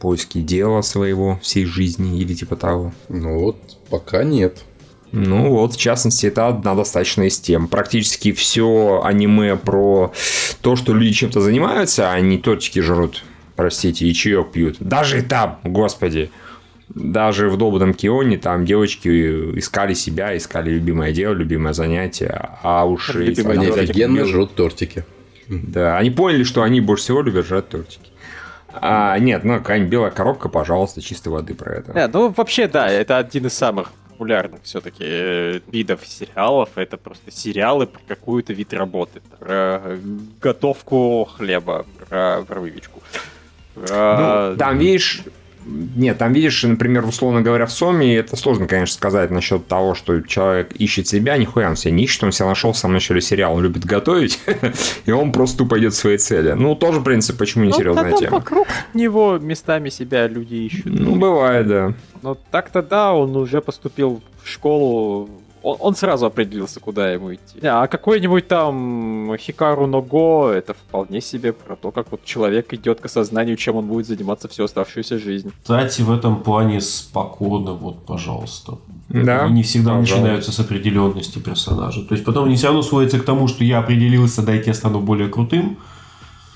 поиски 0.00 0.40
дела 0.40 0.82
своего 0.82 1.38
всей 1.42 1.64
жизни 1.64 2.18
или 2.20 2.34
типа 2.34 2.56
того. 2.56 2.92
Ну 3.08 3.38
вот, 3.40 3.78
пока 3.90 4.24
нет. 4.24 4.64
Ну 5.12 5.50
вот, 5.50 5.74
в 5.74 5.76
частности, 5.78 6.26
это 6.26 6.48
одна 6.48 6.74
достаточно 6.74 7.22
из 7.24 7.38
тем. 7.38 7.68
Практически 7.68 8.32
все 8.32 9.02
аниме 9.04 9.56
про 9.56 10.12
то, 10.62 10.74
что 10.74 10.94
люди 10.94 11.12
чем-то 11.12 11.40
занимаются, 11.40 12.10
а 12.10 12.20
не 12.20 12.38
тортики 12.38 12.80
жрут, 12.80 13.22
простите, 13.54 14.06
и 14.06 14.14
чаек 14.14 14.52
пьют. 14.52 14.76
Даже 14.80 15.22
там, 15.22 15.60
господи. 15.64 16.30
Даже 16.94 17.48
в 17.48 17.56
долбанном 17.56 17.94
Кионе 17.94 18.36
там 18.36 18.66
девочки 18.66 19.08
искали 19.58 19.94
себя, 19.94 20.36
искали 20.36 20.70
любимое 20.70 21.12
дело, 21.12 21.32
любимое 21.32 21.72
занятие, 21.72 22.50
а 22.62 22.84
уж 22.84 23.14
и 23.14 23.18
Любимое 23.18 23.58
Они 23.58 23.66
офигенно 23.68 24.24
жрут 24.26 24.54
тортики. 24.54 25.04
Да, 25.48 25.98
они 25.98 26.10
поняли, 26.10 26.44
что 26.44 26.62
они 26.62 26.80
больше 26.80 27.04
всего 27.04 27.22
любят 27.22 27.46
жрать 27.46 27.68
тортики. 27.68 28.10
А, 28.74 29.18
нет, 29.18 29.44
ну 29.44 29.58
какая-нибудь 29.58 29.90
белая 29.90 30.10
коробка, 30.10 30.48
пожалуйста, 30.48 31.02
чистой 31.02 31.28
воды 31.28 31.54
про 31.54 31.74
это. 31.74 31.92
Да, 31.92 32.10
ну 32.12 32.32
вообще 32.34 32.68
да, 32.68 32.88
это 32.88 33.18
один 33.18 33.46
из 33.46 33.54
самых 33.54 33.90
популярных 34.22 34.62
все-таки 34.62 35.60
видов 35.72 36.06
сериалов. 36.06 36.68
Это 36.76 36.96
просто 36.96 37.30
сериалы 37.32 37.86
про 37.86 38.00
какую-то 38.06 38.52
вид 38.52 38.72
работы. 38.72 39.20
Про 39.40 39.98
готовку 40.40 41.24
хлеба, 41.24 41.84
про, 42.08 42.42
про 42.46 42.60
выпечку. 42.60 43.02
Про- 43.74 44.50
Ну, 44.52 44.56
там, 44.56 44.78
видишь, 44.78 45.22
нет, 45.66 46.18
там 46.18 46.32
видишь, 46.32 46.62
например, 46.62 47.04
условно 47.04 47.42
говоря, 47.42 47.66
в 47.66 47.72
Соме, 47.72 48.16
это 48.16 48.36
сложно, 48.36 48.66
конечно, 48.66 48.94
сказать 48.94 49.30
насчет 49.30 49.66
того, 49.66 49.94
что 49.94 50.20
человек 50.22 50.72
ищет 50.72 51.06
себя, 51.06 51.36
нихуя 51.36 51.70
он 51.70 51.76
себя 51.76 51.92
не 51.92 52.04
ищет, 52.04 52.24
он 52.24 52.32
себя 52.32 52.48
нашел 52.48 52.72
в 52.72 52.78
самом 52.78 52.94
начале 52.94 53.20
сериала, 53.20 53.54
он 53.54 53.62
любит 53.62 53.84
готовить, 53.84 54.40
и 55.06 55.10
он 55.10 55.32
просто 55.32 55.58
тупо 55.58 55.78
идет 55.78 55.92
к 55.92 55.96
своей 55.96 56.18
цели. 56.18 56.52
Ну, 56.52 56.74
тоже 56.74 57.00
принцип, 57.00 57.38
почему 57.38 57.64
не 57.64 57.70
Ну, 57.70 57.76
серьезная 57.76 58.10
там 58.10 58.18
тема. 58.18 58.36
вокруг 58.38 58.66
него 58.94 59.38
местами 59.38 59.88
себя 59.88 60.26
люди 60.28 60.54
ищут. 60.54 60.86
Ну, 60.86 61.16
бывает, 61.16 61.66
да. 61.66 61.94
Но 62.22 62.36
так-то 62.50 62.82
да, 62.82 63.12
он 63.12 63.36
уже 63.36 63.60
поступил 63.60 64.22
в 64.42 64.48
школу. 64.48 65.28
Он, 65.62 65.76
он 65.80 65.94
сразу 65.94 66.26
определился, 66.26 66.80
куда 66.80 67.12
ему 67.12 67.34
идти. 67.34 67.64
А 67.64 67.86
какой-нибудь 67.86 68.48
там 68.48 69.36
Хикару 69.38 69.86
Ного, 69.86 70.52
это 70.52 70.74
вполне 70.74 71.20
себе 71.20 71.52
про 71.52 71.76
то, 71.76 71.90
как 71.90 72.10
вот 72.10 72.24
человек 72.24 72.72
идет 72.72 73.00
к 73.00 73.06
осознанию, 73.06 73.56
чем 73.56 73.76
он 73.76 73.86
будет 73.86 74.06
заниматься 74.06 74.48
всю 74.48 74.64
оставшуюся 74.64 75.18
жизнь. 75.18 75.52
Кстати, 75.62 76.02
в 76.02 76.10
этом 76.10 76.42
плане 76.42 76.80
спокойно, 76.80 77.72
вот, 77.72 78.04
пожалуйста. 78.04 78.78
Да, 79.08 79.44
Они 79.44 79.54
не 79.56 79.62
всегда 79.62 79.90
пожалуйста. 79.90 80.14
начинаются 80.16 80.52
с 80.52 80.60
определенности 80.60 81.38
персонажа. 81.38 82.02
То 82.02 82.14
есть 82.14 82.24
потом 82.24 82.46
они 82.46 82.56
все 82.56 82.66
равно 82.68 82.82
сводятся 82.82 83.18
к 83.18 83.24
тому, 83.24 83.46
что 83.48 83.64
я 83.64 83.78
определился, 83.78 84.42
дайте 84.42 84.70
я 84.70 84.74
стану 84.74 85.00
более 85.00 85.28
крутым. 85.28 85.78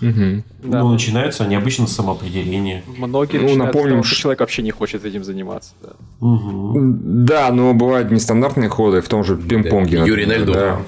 Мгм. 0.00 0.44
Да. 0.62 0.80
Но 0.82 0.92
начинаются 0.92 1.44
они 1.44 1.54
обычно 1.54 1.86
с 1.86 1.92
самоопределения. 1.94 2.82
Многие 2.98 3.38
Ну, 3.38 3.56
напомним, 3.56 3.90
того, 3.92 4.02
что 4.02 4.14
человек 4.16 4.40
вообще 4.40 4.62
не 4.62 4.70
хочет 4.70 5.04
этим 5.04 5.24
заниматься. 5.24 5.72
да. 5.82 5.90
Мгм. 6.20 7.24
Да, 7.24 7.50
но 7.50 7.72
бывают 7.72 8.10
нестандартные 8.10 8.68
ходы 8.68 9.00
в 9.00 9.08
том 9.08 9.24
же 9.24 9.36
пинг-понге. 9.36 10.04
Юрий 10.06 10.26
на 10.26 10.36
льду. 10.36 10.52
да. 10.52 10.80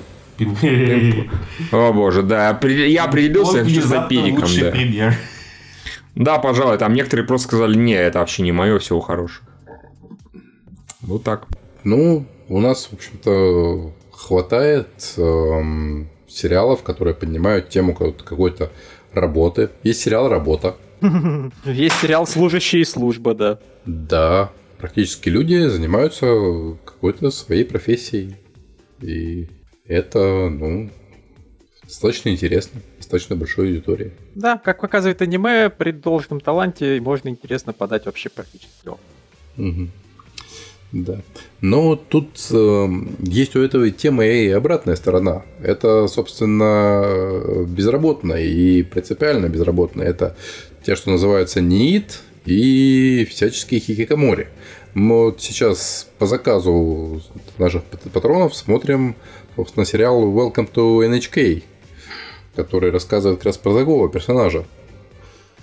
О 1.72 1.92
боже, 1.92 2.22
да. 2.22 2.59
Я 2.62 3.04
определился, 3.04 3.59
я 3.59 3.64
Внезапно 3.64 4.09
педиком, 4.09 4.48
да. 4.61 4.70
пример. 4.70 5.14
Да, 6.14 6.38
пожалуй, 6.38 6.78
там 6.78 6.94
некоторые 6.94 7.26
просто 7.26 7.48
сказали, 7.48 7.76
не, 7.76 7.94
это 7.94 8.18
вообще 8.18 8.42
не 8.42 8.52
мое, 8.52 8.78
всего 8.78 9.00
хорошего. 9.00 9.46
Вот 11.02 11.22
так. 11.22 11.46
Ну, 11.84 12.26
у 12.48 12.61
нас, 12.61 12.88
в 12.90 12.94
общем-то, 12.94 13.92
хватает 14.12 14.88
эм, 15.16 16.09
сериалов, 16.28 16.82
которые 16.82 17.14
поднимают 17.14 17.68
тему 17.68 17.92
какой-то- 17.92 18.24
какой-то 18.24 18.70
работы. 19.12 19.70
Есть 19.82 20.00
сериал 20.00 20.28
«Работа». 20.28 20.76
Есть 21.64 22.00
сериал 22.00 22.26
«Служащие 22.26 22.82
и 22.82 22.84
служба», 22.84 23.34
да. 23.34 23.59
Да, 23.86 24.50
практически 24.78 25.28
люди 25.28 25.66
занимаются 25.68 26.26
какой-то 26.84 27.30
своей 27.30 27.64
профессией. 27.64 28.36
И 29.00 29.48
это, 29.86 30.48
ну, 30.50 30.90
достаточно 31.84 32.28
интересно, 32.28 32.80
достаточно 32.98 33.36
большой 33.36 33.68
аудитории. 33.68 34.12
Да, 34.34 34.59
как 34.59 34.80
показывает 34.80 35.22
аниме, 35.22 35.70
при 35.70 35.92
должном 35.92 36.40
таланте 36.40 37.00
можно 37.00 37.28
интересно 37.28 37.72
подать 37.72 38.06
вообще 38.06 38.28
практически 38.28 38.70
всё. 38.80 38.98
Мгм. 39.56 39.90
Да. 40.93 41.20
Но 41.61 41.97
тут 41.97 42.39
э, 42.51 42.89
есть 43.20 43.55
у 43.57 43.61
этой 43.62 43.91
темы 43.91 44.26
и 44.26 44.49
обратная 44.49 44.97
сторона. 44.97 45.43
Это, 45.62 46.07
собственно, 46.09 47.64
безработные 47.66 48.49
и 48.49 48.82
принципиально 48.82 49.49
безработные. 49.49 50.09
Это 50.09 50.34
те, 50.82 50.97
что 50.97 51.11
называются 51.11 51.61
НИИТ 51.61 52.20
и 52.47 53.26
всяческие 53.30 53.80
хикикамори. 53.80 54.49
Мы 54.95 55.24
вот 55.26 55.43
сейчас 55.43 56.09
по 56.18 56.26
заказу 56.26 57.20
наших 57.59 57.84
пат- 57.84 58.11
патронов 58.11 58.57
смотрим, 58.57 59.14
собственно, 59.57 59.84
сериал 59.84 60.22
Welcome 60.32 60.70
to 60.72 61.07
NHK, 61.07 61.62
который 62.57 62.91
рассказывает 62.91 63.39
как 63.41 63.47
раз 63.47 63.59
про 63.59 63.74
такого 63.78 64.09
персонажа. 64.09 64.64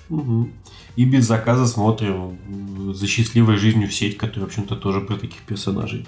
Мгм. 0.09 0.53
И 0.95 1.05
без 1.05 1.25
заказа 1.25 1.67
смотрим 1.67 2.93
за 2.93 3.07
счастливой 3.07 3.57
жизнью 3.57 3.89
в 3.89 3.93
сеть, 3.93 4.17
которая, 4.17 4.45
в 4.45 4.47
общем-то, 4.47 4.75
тоже 4.75 5.01
про 5.01 5.15
таких 5.17 5.41
персонажей. 5.41 6.07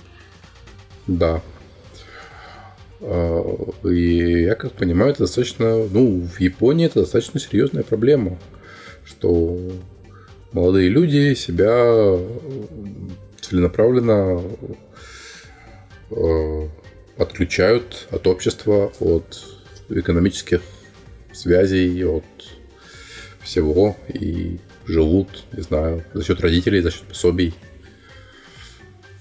Да. 1.08 1.42
А, 3.02 3.44
И 3.84 4.44
я 4.44 4.56
как 4.56 4.74
понимаю, 4.74 5.12
это 5.12 5.20
достаточно, 5.20 5.86
ну, 5.88 6.22
в 6.22 6.40
Японии 6.40 6.86
это 6.86 7.02
достаточно 7.02 7.40
серьезная 7.40 7.84
проблема, 7.84 8.38
что 9.06 9.60
молодые 10.54 10.90
люди 10.90 11.34
себя 11.34 12.18
целенаправленно 13.42 14.42
э, 16.12 16.70
отключают 17.18 18.08
от 18.12 18.28
общества, 18.28 18.92
от 19.00 19.44
экономических 19.90 20.62
связей, 21.34 22.04
от 22.06 22.24
всего 23.42 23.96
и 24.10 24.60
живут, 24.88 25.44
не 25.54 25.62
знаю, 25.62 26.04
за 26.14 26.24
счет 26.24 26.42
родителей, 26.42 26.82
за 26.82 26.92
счет 26.92 27.04
пособий. 27.04 27.54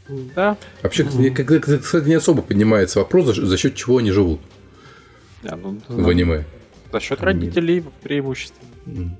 Да. 0.08 0.56
Вообще, 0.82 1.04
как- 1.04 1.46
как- 1.46 1.64
как- 1.64 1.82
кстати, 1.82 2.08
не 2.08 2.14
особо 2.14 2.42
поднимается 2.42 3.00
вопрос, 3.00 3.26
за, 3.26 3.46
за 3.46 3.56
счет 3.56 3.74
чего 3.74 3.98
они 3.98 4.12
живут 4.12 4.40
Да, 5.42 5.56
ну, 5.56 5.78
в 5.88 6.08
аниме. 6.08 6.44
За 6.92 7.00
счет 7.00 7.20
родителей 7.20 7.84
преимущественно. 8.02 9.16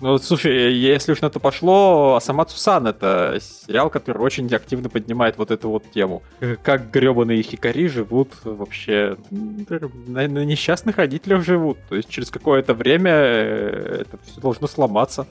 Ну, 0.00 0.10
вот, 0.10 0.22
слушай, 0.24 0.74
если 0.74 1.10
уж 1.10 1.20
на 1.22 1.28
то 1.28 1.40
пошло, 1.40 2.14
Асамацу 2.14 2.56
Сан 2.56 2.86
это 2.86 3.40
сериал, 3.40 3.90
который 3.90 4.18
очень 4.18 4.46
активно 4.54 4.88
поднимает 4.88 5.36
вот 5.38 5.50
эту 5.50 5.70
вот 5.70 5.90
тему. 5.90 6.22
Как 6.62 6.92
гребаные 6.92 7.42
хикари 7.42 7.88
живут 7.88 8.30
вообще 8.44 9.16
на, 9.32 10.28
на 10.28 10.44
несчастных 10.44 10.98
родителях 10.98 11.44
живут. 11.44 11.78
То 11.88 11.96
есть 11.96 12.08
через 12.08 12.30
какое-то 12.30 12.74
время 12.74 13.10
э, 13.12 14.02
это 14.02 14.18
все 14.24 14.40
должно 14.40 14.68
сломаться. 14.68 15.26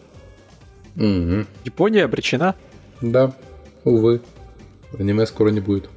Мгм. 0.98 1.48
Япония 1.64 2.06
обречена. 2.06 2.56
Да, 3.02 3.34
увы. 3.84 4.22
Аниме 4.98 5.26
скоро 5.26 5.50
не 5.50 5.60
будет. 5.60 5.90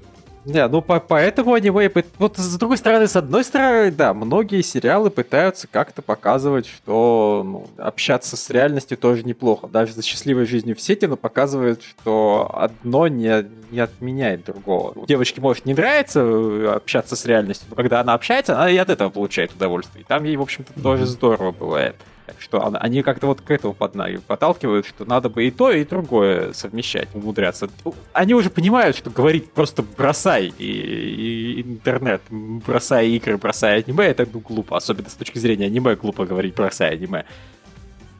Не, 0.46 0.66
ну 0.68 0.80
по- 0.80 1.01
поэтому 1.01 1.53
аниме... 1.53 1.90
Вот 2.18 2.38
с 2.38 2.57
другой 2.57 2.78
стороны, 2.78 3.07
с 3.07 3.14
одной 3.14 3.44
стороны, 3.44 3.90
да, 3.90 4.14
многие 4.14 4.62
сериалы 4.62 5.11
пытаются 5.11 5.68
как-то 5.70 6.01
показывать, 6.01 6.66
что 6.66 7.42
ну, 7.44 7.66
общаться 7.76 8.36
с 8.36 8.48
реальностью 8.48 8.96
тоже 8.96 9.22
неплохо. 9.22 9.68
Даже 9.68 9.92
за 9.92 10.03
счастливой 10.03 10.46
жизнью 10.46 10.76
в 10.76 10.80
сети, 10.80 11.05
но 11.07 11.16
показывает, 11.16 11.82
что 11.82 12.51
одно 12.55 13.07
не, 13.09 13.46
не 13.70 13.80
отменяет 13.80 14.44
другого. 14.46 14.94
Девочке, 15.07 15.42
может, 15.42 15.66
не 15.66 15.74
нравится 15.74 16.20
э, 16.20 16.72
общаться 16.76 17.16
с 17.16 17.26
реальностью, 17.26 17.66
но 17.68 17.76
когда 17.76 18.01
она 18.01 18.14
общается, 18.14 18.55
она 18.55 18.70
и 18.70 18.76
от 18.78 18.88
этого 18.88 19.11
получает 19.11 19.53
удовольствие. 19.53 20.03
И 20.03 20.07
там 20.07 20.24
ей, 20.24 20.36
в 20.36 20.42
общем-то, 20.42 20.72
тоже 20.82 21.05
здорово 21.05 21.53
бывает. 21.53 21.96
Что 22.39 22.72
они 22.81 23.03
как-то 23.03 23.26
вот 23.26 23.41
к 23.41 23.51
этому 23.51 23.74
подталкивают, 23.74 24.87
что 24.87 25.05
надо 25.05 25.28
бы 25.28 25.47
и 25.47 25.51
то, 25.51 25.70
и 25.70 25.85
другое 25.85 26.53
совмещать, 26.53 27.09
умудряться. 27.14 27.68
Ну, 27.85 27.95
Они 28.12 28.35
уже 28.35 28.51
понимают, 28.51 28.97
что 28.97 29.11
говорить 29.11 29.51
просто 29.53 29.83
бросай 29.83 30.53
и, 30.59 30.64
и 30.64 31.62
интернет, 31.62 32.22
бросай 32.31 33.09
игры, 33.11 33.37
бросай 33.39 33.78
аниме, 33.78 34.07
это 34.07 34.26
ну, 34.33 34.41
глупо. 34.41 34.76
Особенно 34.76 35.09
с 35.09 35.14
точки 35.14 35.39
зрения 35.39 35.66
аниме 35.66 35.97
глупо 35.97 36.26
говорить 36.26 36.55
бросай 36.55 36.91
аниме. 36.91 37.24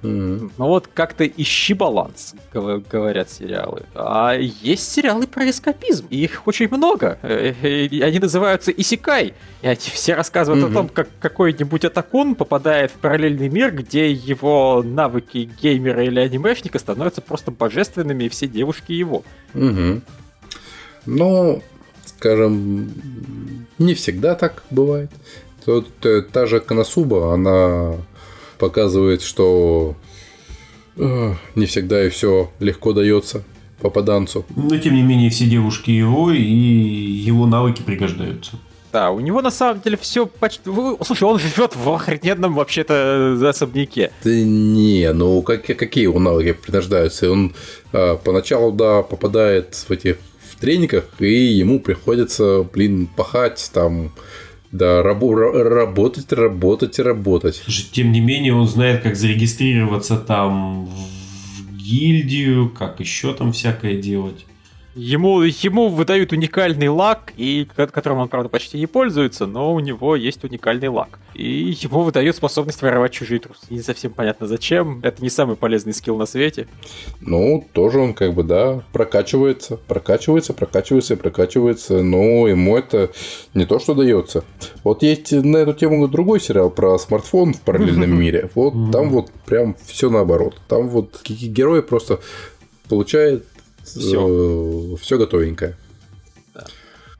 Мгм. 0.03 0.51
Ну 0.57 0.67
вот 0.67 0.89
как-то 0.93 1.27
ищи 1.27 1.75
баланс, 1.75 2.35
гов- 2.55 2.83
говорят 2.89 3.31
сериалы. 3.31 3.83
А 3.95 4.35
есть 4.35 4.91
сериалы 4.91 5.27
про 5.27 5.49
эскапизм, 5.51 6.07
и 6.09 6.25
их 6.25 6.47
очень 6.47 6.69
много. 6.69 7.19
Э, 7.23 7.53
э, 7.63 7.85
и 7.87 8.01
Они 8.01 8.19
называются 8.19 8.71
Исикай. 8.73 9.35
И 9.63 9.67
они 9.67 9.77
все 9.77 10.15
рассказывают 10.15 10.65
Мгм. 10.65 10.73
о 10.73 10.75
том, 10.75 10.89
как 10.89 11.09
какой-нибудь 11.21 11.85
атакун 11.85 12.35
попадает 12.35 12.91
в 12.91 12.95
параллельный 12.95 13.51
мир, 13.51 13.73
где 13.73 14.11
его 14.11 14.83
навыки 14.83 15.51
геймера 15.61 16.03
или 16.03 16.19
анимешника 16.21 16.79
становятся 16.79 17.21
просто 17.21 17.51
божественными, 17.51 18.25
и 18.25 18.29
все 18.31 18.47
девушки 18.47 18.93
его. 18.93 19.23
Мгм. 19.53 20.03
Ну, 21.07 21.63
скажем, 22.07 22.91
не 23.79 23.95
всегда 23.95 24.35
так 24.35 24.63
бывает. 24.71 25.11
Тут 25.65 25.89
э, 26.07 26.23
та 26.23 26.47
же 26.47 26.61
Коносуба, 26.61 27.35
она 27.35 27.97
показывает, 28.61 29.23
что 29.23 29.97
э, 30.97 31.35
не 31.57 31.67
всегда 31.67 32.07
и 32.07 32.11
все 32.11 32.53
легко 32.61 32.93
дается 32.93 33.43
попаданцу. 33.81 34.45
Но, 34.55 34.77
тем 34.77 34.95
не 34.95 35.03
менее, 35.03 35.31
все 35.31 35.47
девушки 35.47 35.91
его, 35.91 36.31
и 36.31 36.43
его 36.43 37.47
навыки 37.47 37.83
пригождаются. 37.83 38.53
Да, 38.93 39.13
у 39.13 39.21
него 39.21 39.41
на 39.41 39.51
самом 39.51 39.81
деле 39.81 39.97
все 39.97 40.27
почти... 40.27 40.63
Слушай, 41.05 41.25
он 41.25 41.39
живет 41.39 41.77
в 41.77 41.89
охрененном 41.89 42.55
вообще-то 42.55 43.39
особняке. 43.49 44.11
Да 44.25 44.31
не, 44.31 45.13
ну 45.13 45.43
как, 45.43 45.65
какие 45.65 46.05
его 46.05 46.19
навыки 46.19 46.59
пригождаются? 46.61 47.31
Он 47.31 47.55
а, 47.93 48.17
поначалу, 48.17 48.73
да, 48.73 49.03
попадает 49.03 49.75
в 49.75 49.91
эти 49.93 50.19
в 50.51 50.61
тренингах, 50.61 51.05
и 51.21 51.33
ему 51.33 51.79
приходится, 51.79 52.67
блин, 52.73 53.09
пахать 53.17 53.71
там, 53.73 54.13
да, 54.73 55.03
рабо- 55.03 55.35
ра- 55.35 55.63
работать, 55.63 56.33
работать 56.33 56.99
работать. 56.99 57.63
Тем 57.93 58.13
не 58.13 58.21
менее, 58.21 58.55
он 58.55 58.69
знает, 58.69 59.03
как 59.03 59.17
зарегистрироваться 59.17 60.17
там 60.17 60.87
в 60.87 61.77
гильдию, 61.77 62.71
как 62.71 63.01
еще 63.01 63.35
там 63.35 63.53
всякое 63.53 64.01
делать. 64.01 64.47
Ему, 64.97 65.43
ему 65.43 65.89
выдают 65.89 66.33
уникальный 66.33 66.89
лак, 66.89 67.33
и, 67.37 67.67
которым 67.77 68.19
он, 68.19 68.29
правда, 68.29 68.49
почти 68.49 68.77
не 68.77 68.87
пользуется, 68.87 69.47
но 69.47 69.73
у 69.73 69.79
него 69.79 70.17
есть 70.17 70.43
уникальный 70.43 70.89
лак. 70.89 71.21
И 71.35 71.77
ему 71.81 72.03
выдают 72.03 72.35
способность 72.35 72.83
воровать 72.83 73.13
чужие 73.13 73.41
трусы. 73.41 73.61
Не 73.71 73.83
совсем 73.83 74.13
понятно 74.13 74.49
зачем. 74.49 74.99
Это 75.05 75.23
не 75.23 75.31
самый 75.31 75.55
полезный 75.55 75.95
скилл 75.95 76.17
на 76.17 76.27
свете. 76.27 76.67
Ну, 77.21 77.65
тоже 77.73 78.01
он 78.01 78.15
как 78.15 78.35
бы, 78.35 78.43
да, 78.43 78.83
прокачивается, 78.93 79.77
прокачивается, 79.77 80.55
прокачивается 80.55 81.15
и 81.15 81.17
прокачивается, 81.17 82.03
но 82.03 82.49
ему 82.49 82.77
это 82.77 83.11
не 83.55 83.67
то, 83.67 83.79
что 83.79 83.95
дается. 83.95 84.45
Вот 84.83 85.05
есть 85.05 85.31
на 85.31 85.59
эту 85.59 85.73
тему 85.73 86.09
другой 86.09 86.41
сериал 86.41 86.69
про 86.69 86.99
смартфон 86.99 87.55
в 87.55 87.61
параллельном 87.61 88.11
мире. 88.21 88.51
Вот 88.57 88.75
там 88.91 89.11
вот 89.11 89.31
прям 89.47 89.77
все 89.87 90.11
наоборот. 90.11 90.61
Там 90.67 90.89
вот 90.89 91.23
герои 91.29 91.81
просто 91.81 92.19
получают 92.89 93.47
все, 93.99 94.97
все 95.01 95.19
готовенькое. 95.19 95.77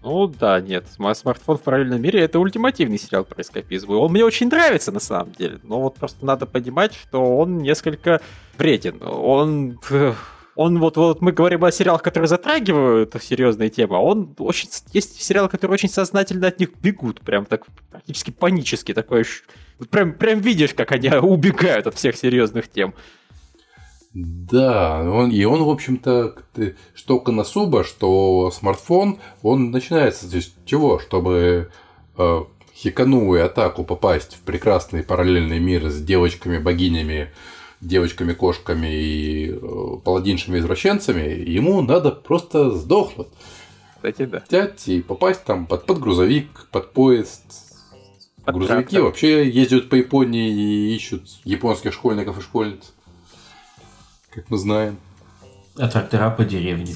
Ну 0.03 0.29
да, 0.29 0.61
нет, 0.61 0.87
смартфон 0.91 1.59
в 1.59 1.61
параллельном 1.61 2.01
мире 2.01 2.21
это 2.21 2.39
ультимативный 2.39 2.99
сериал 2.99 3.25
про 3.25 3.43
эскапизм. 3.43 3.91
Он 3.91 4.11
мне 4.11 4.25
очень 4.25 4.49
нравится 4.49 4.93
на 4.93 5.01
самом 5.01 5.33
деле, 5.33 5.59
но 5.63 5.83
вот 5.83 5.97
просто 5.97 6.25
надо 6.25 6.47
понимать, 6.47 6.95
что 6.95 7.23
он 7.23 7.59
несколько 7.59 8.23
вреден. 8.57 8.99
Он 9.03 9.79
он 10.55 10.79
вот, 10.79 10.97
вот 10.97 11.21
мы 11.21 11.33
говорим 11.33 11.65
о 11.65 11.73
сериалах, 11.73 12.03
которые 12.03 12.29
затрагивают 12.29 13.15
серьезные 13.23 13.69
темы, 13.69 13.97
а 13.97 14.01
он 14.01 14.35
очень 14.39 14.69
есть 14.93 15.23
сериалы, 15.23 15.49
которые 15.51 15.75
очень 15.75 15.91
сознательно 15.91 16.49
от 16.49 16.59
них 16.61 16.71
бегут, 16.83 17.21
прям 17.21 17.45
так 17.45 17.67
практически 17.91 18.31
панически 18.31 18.95
такое, 18.95 19.25
прям 19.91 20.15
прям 20.15 20.41
видишь, 20.41 20.73
как 20.73 20.93
они 20.93 21.09
убегают 21.23 21.87
от 21.87 21.95
всех 21.97 22.17
серьезных 22.17 22.71
тем. 22.71 22.95
Да, 24.13 25.03
он, 25.03 25.31
и 25.31 25.45
он, 25.45 25.63
в 25.63 25.71
общем-то, 25.71 26.35
что 26.95 27.21
Коносуба, 27.21 27.85
что 27.85 28.51
смартфон, 28.51 29.19
он 29.43 29.71
начинается 29.71 30.27
с 30.27 30.53
чего? 30.65 30.99
Чтобы 30.99 31.71
э, 32.19 32.45
хикану 32.75 33.33
атаку 33.41 33.85
попасть 33.85 34.35
в 34.35 34.41
прекрасный 34.41 35.05
параллельный 35.05 35.61
мир 35.61 35.89
с 35.89 36.03
девочками-богинями, 36.03 37.31
девочками-кошками 37.81 38.89
и 38.89 39.53
э, 39.53 39.97
паладиншами-извращенцами, 40.03 41.49
ему 41.49 41.81
надо 41.81 42.11
просто 42.11 42.73
сдохнуть. 42.73 43.29
Кстати, 43.95 44.25
да. 44.25 44.43
Взять 44.49 44.89
и 44.89 45.03
попасть 45.03 45.45
там 45.45 45.67
под, 45.67 45.87
под 45.87 46.01
грузовик, 46.01 46.67
под 46.73 46.93
поезд. 46.93 47.45
Под 48.45 48.57
Грузовики 48.57 48.91
трактор. 48.91 49.03
вообще 49.03 49.49
ездят 49.49 49.89
по 49.89 49.95
Японии 49.95 50.51
и 50.51 50.97
ищут 50.97 51.29
японских 51.45 51.93
школьников 51.93 52.39
и 52.39 52.43
школьниц 52.43 52.93
как 54.31 54.51
мы 54.51 54.59
знаем. 54.59 54.97
А 55.77 55.89
трактора 55.89 56.31
по 56.31 56.45
деревне. 56.45 56.95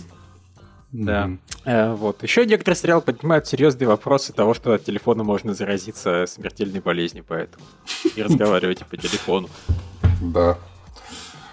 Да. 0.93 1.26
Mm-hmm. 1.26 1.39
Э, 1.64 1.95
вот. 1.95 2.22
Еще 2.22 2.47
некоторые 2.47 2.78
сериалы 2.78 3.03
поднимают 3.03 3.47
серьезные 3.47 3.89
вопросы 3.89 4.32
того, 4.32 4.55
что 4.55 4.72
от 4.72 4.85
телефона 4.85 5.24
можно 5.24 5.53
заразиться 5.53 6.24
смертельной 6.26 6.80
болезнью, 6.80 7.24
поэтому 7.26 7.64
и 8.14 8.22
разговаривайте 8.22 8.85
по 8.85 8.97
телефону. 8.97 9.49
Да. 10.20 10.59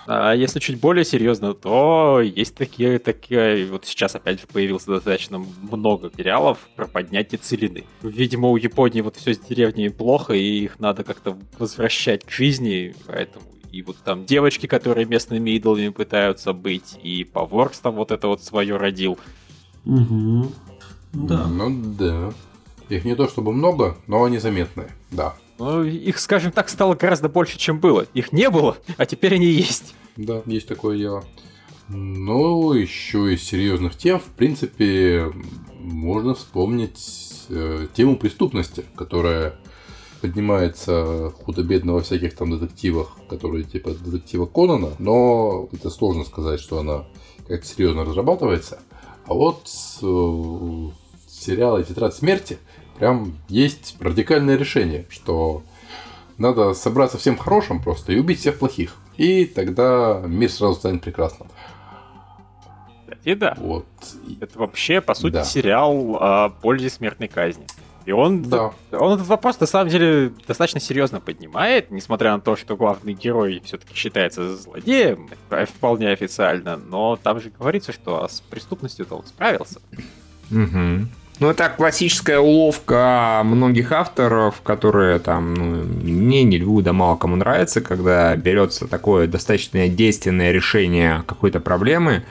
А 0.08 0.34
если 0.34 0.60
чуть 0.60 0.80
более 0.80 1.06
серьезно, 1.06 1.54
то 1.54 2.22
есть 2.22 2.56
такие, 2.56 3.00
такие, 3.00 3.66
вот 3.68 3.86
сейчас 3.86 4.16
опять 4.16 4.42
же 4.42 4.48
появилось 4.48 4.86
достаточно 4.86 5.44
много 5.62 6.12
сериалов 6.16 6.58
про 6.76 6.86
поднятие 6.88 7.40
целины. 7.40 7.86
Видимо, 8.02 8.50
у 8.50 8.58
Японии 8.58 9.02
вот 9.02 9.16
все 9.16 9.34
с 9.34 9.40
деревней 9.40 9.90
плохо, 9.90 10.34
и 10.34 10.64
их 10.64 10.80
надо 10.80 11.04
как-то 11.04 11.38
возвращать 11.58 12.26
к 12.26 12.30
жизни, 12.32 12.96
поэтому 13.08 13.46
и 13.72 13.82
вот 13.82 13.98
там 14.04 14.26
девочки, 14.26 14.68
которые 14.68 15.06
местными 15.06 15.52
идолами 15.52 15.90
пытаются 15.90 16.54
быть, 16.54 16.98
и 17.02 17.24
Поворкс 17.24 17.80
там 17.80 17.96
вот 17.96 18.12
это 18.12 18.28
вот 18.28 18.44
свое 18.44 18.78
родил. 18.78 19.18
Угу. 19.86 20.52
Да. 21.14 21.48
Ну 21.48 21.96
да. 21.98 22.34
Их 22.90 23.06
не 23.06 23.16
то 23.16 23.28
чтобы 23.28 23.54
много, 23.54 23.98
но 24.08 24.24
они 24.24 24.38
заметные, 24.38 24.90
да. 25.12 25.36
Ну, 25.60 25.84
их, 25.84 26.20
скажем 26.20 26.52
так, 26.52 26.70
стало 26.70 26.96
гораздо 26.96 27.30
больше, 27.30 27.58
чем 27.58 27.80
было. 27.80 28.08
Их 28.14 28.32
не 28.32 28.50
было, 28.50 28.78
а 28.98 29.06
теперь 29.06 29.36
они 29.36 29.46
есть. 29.46 29.94
Да, 30.18 30.42
есть 30.46 30.68
такое 30.68 30.98
дело. 30.98 31.24
Ну, 31.88 32.74
еще 32.74 33.34
из 33.34 33.44
серьезных 33.44 33.96
тем, 33.98 34.20
в 34.20 34.26
принципе, 34.26 35.32
можно 35.78 36.34
вспомнить 36.36 37.46
э, 37.50 37.88
тему 37.94 38.16
преступности, 38.16 38.86
которая 38.96 39.56
поднимается 40.22 41.34
худо-бедно 41.44 41.94
во 41.94 42.02
всяких 42.02 42.36
там 42.36 42.52
детективах, 42.52 43.18
которые 43.30 43.64
типа 43.64 43.92
детектива 43.92 44.46
Конана, 44.46 44.92
но 45.00 45.68
это 45.74 45.90
сложно 45.90 46.24
сказать, 46.24 46.60
что 46.60 46.80
она 46.80 47.06
как 47.48 47.66
серьезно 47.66 48.06
разрабатывается. 48.06 48.80
А 49.26 49.34
вот 49.34 49.64
э, 50.02 50.06
в 50.06 50.94
сериале 51.28 51.84
«Тетрадь 51.84 52.14
смерти» 52.14 52.58
прям 52.98 53.38
есть 53.50 53.96
радикальное 54.00 54.58
решение, 54.58 55.06
что 55.10 55.64
надо 56.38 56.74
собраться 56.74 57.18
всем 57.18 57.38
хорошим 57.38 57.82
просто 57.82 58.14
и 58.14 58.20
убить 58.20 58.40
всех 58.40 58.60
плохих. 58.60 58.96
И 59.18 59.46
тогда 59.46 60.22
мир 60.26 60.50
сразу 60.52 60.76
станет 60.76 61.02
прекрасным. 61.02 61.48
И 63.24 63.36
да. 63.36 63.56
Вот. 63.60 63.86
Это 64.40 64.58
вообще, 64.58 65.02
по 65.02 65.14
сути, 65.14 65.34
да. 65.34 65.44
сериал 65.44 66.18
о 66.20 66.50
пользе 66.50 66.90
смертной 66.90 67.28
казни. 67.28 67.66
И 68.06 68.12
он, 68.12 68.44
да. 68.44 68.72
он 68.92 69.14
этот 69.14 69.28
вопрос 69.28 69.60
на 69.60 69.68
самом 69.68 69.90
деле 69.90 70.32
достаточно 70.48 70.80
серьезно 70.80 71.20
поднимает, 71.20 71.92
несмотря 71.92 72.32
на 72.32 72.40
то, 72.40 72.56
что 72.56 72.76
главный 72.76 73.14
герой 73.14 73.62
все-таки 73.64 73.94
считается 73.96 74.56
злодеем, 74.58 75.30
вполне 75.68 76.10
официально, 76.10 76.78
но 76.78 77.18
там 77.22 77.40
же 77.40 77.52
говорится, 77.58 77.92
что 77.92 78.28
с 78.28 78.42
преступностью-то 78.42 79.16
он 79.16 79.26
справился. 79.26 79.80
Угу. 80.50 81.08
Ну, 81.42 81.50
это 81.50 81.70
классическая 81.70 82.38
уловка 82.38 83.42
многих 83.44 83.92
авторов, 83.92 84.62
которые 84.62 85.18
там, 85.18 85.56
ну, 85.56 85.84
мне, 85.84 86.44
не 86.44 86.60
льву, 86.60 86.84
да 86.84 86.94
мало 86.94 87.16
кому 87.16 87.36
нравится, 87.36 87.82
когда 87.82 88.36
берется 88.36 88.88
такое 88.88 89.28
достаточно 89.28 89.88
действенное 89.88 90.52
решение 90.52 91.24
какой-то 91.26 91.60
проблемы, 91.60 92.24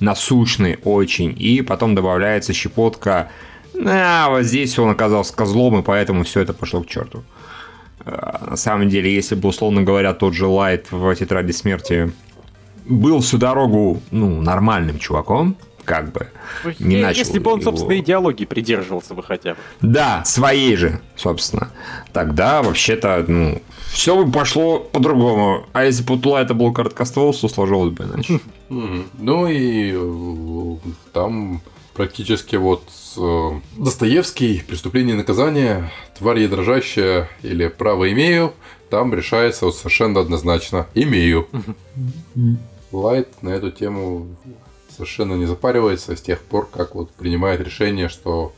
насущной 0.00 0.78
очень, 0.84 1.34
и 1.38 1.62
потом 1.62 1.94
добавляется 1.94 2.52
щепотка 2.52 3.30
а, 3.84 4.28
вот 4.30 4.42
здесь 4.42 4.78
он 4.78 4.90
оказался 4.90 5.34
козлом, 5.34 5.78
и 5.78 5.82
поэтому 5.82 6.24
все 6.24 6.40
это 6.40 6.52
пошло 6.52 6.82
к 6.82 6.86
черту. 6.86 7.22
А, 8.04 8.48
на 8.50 8.56
самом 8.56 8.88
деле, 8.88 9.14
если 9.14 9.34
бы, 9.34 9.48
условно 9.48 9.82
говоря, 9.82 10.14
тот 10.14 10.34
же 10.34 10.46
Лайт 10.46 10.90
в 10.90 11.14
«Тетради 11.14 11.52
смерти» 11.52 12.12
был 12.86 13.20
всю 13.20 13.38
дорогу, 13.38 14.00
ну, 14.10 14.40
нормальным 14.40 14.98
чуваком, 14.98 15.56
как 15.84 16.12
бы, 16.12 16.28
не 16.80 16.96
Е- 16.96 17.02
начал 17.02 17.18
Если 17.18 17.38
бы 17.38 17.50
он, 17.50 17.60
его... 17.60 17.70
собственно, 17.70 17.98
идеологии 17.98 18.44
придерживался 18.44 19.14
бы 19.14 19.22
хотя 19.22 19.54
бы. 19.54 19.60
Да, 19.80 20.22
своей 20.24 20.76
же, 20.76 21.00
собственно. 21.16 21.70
Тогда, 22.12 22.62
вообще-то, 22.62 23.24
ну, 23.26 23.62
все 23.86 24.22
бы 24.22 24.30
пошло 24.30 24.80
по-другому. 24.80 25.66
А 25.72 25.84
если 25.84 26.02
бы 26.02 26.14
у 26.16 26.28
Лайта 26.28 26.52
был 26.54 26.72
короткоствол, 26.72 27.32
то 27.32 27.48
сложилось 27.48 27.92
бы 27.92 28.04
иначе. 28.04 28.40
Ну 28.68 29.46
и 29.48 29.92
э, 29.94 30.76
там 31.12 31.62
практически 31.98 32.54
вот 32.54 32.84
э, 33.16 33.50
Достоевский, 33.76 34.62
«Преступление 34.64 35.16
и 35.16 35.18
наказание», 35.18 35.90
«Тварь 36.16 36.38
я 36.38 36.48
дрожащая» 36.48 37.28
или 37.42 37.66
«Право 37.66 38.10
имею», 38.12 38.54
там 38.88 39.12
решается 39.12 39.64
вот 39.64 39.74
совершенно 39.74 40.20
однозначно 40.20 40.86
«имею». 40.94 41.48
Лайт 42.92 43.42
на 43.42 43.48
эту 43.48 43.72
тему 43.72 44.28
совершенно 44.88 45.34
не 45.34 45.46
запаривается 45.46 46.14
с 46.14 46.22
тех 46.22 46.40
пор, 46.40 46.68
как 46.72 46.94
вот 46.94 47.10
принимает 47.10 47.60
решение, 47.60 48.08
что 48.08 48.52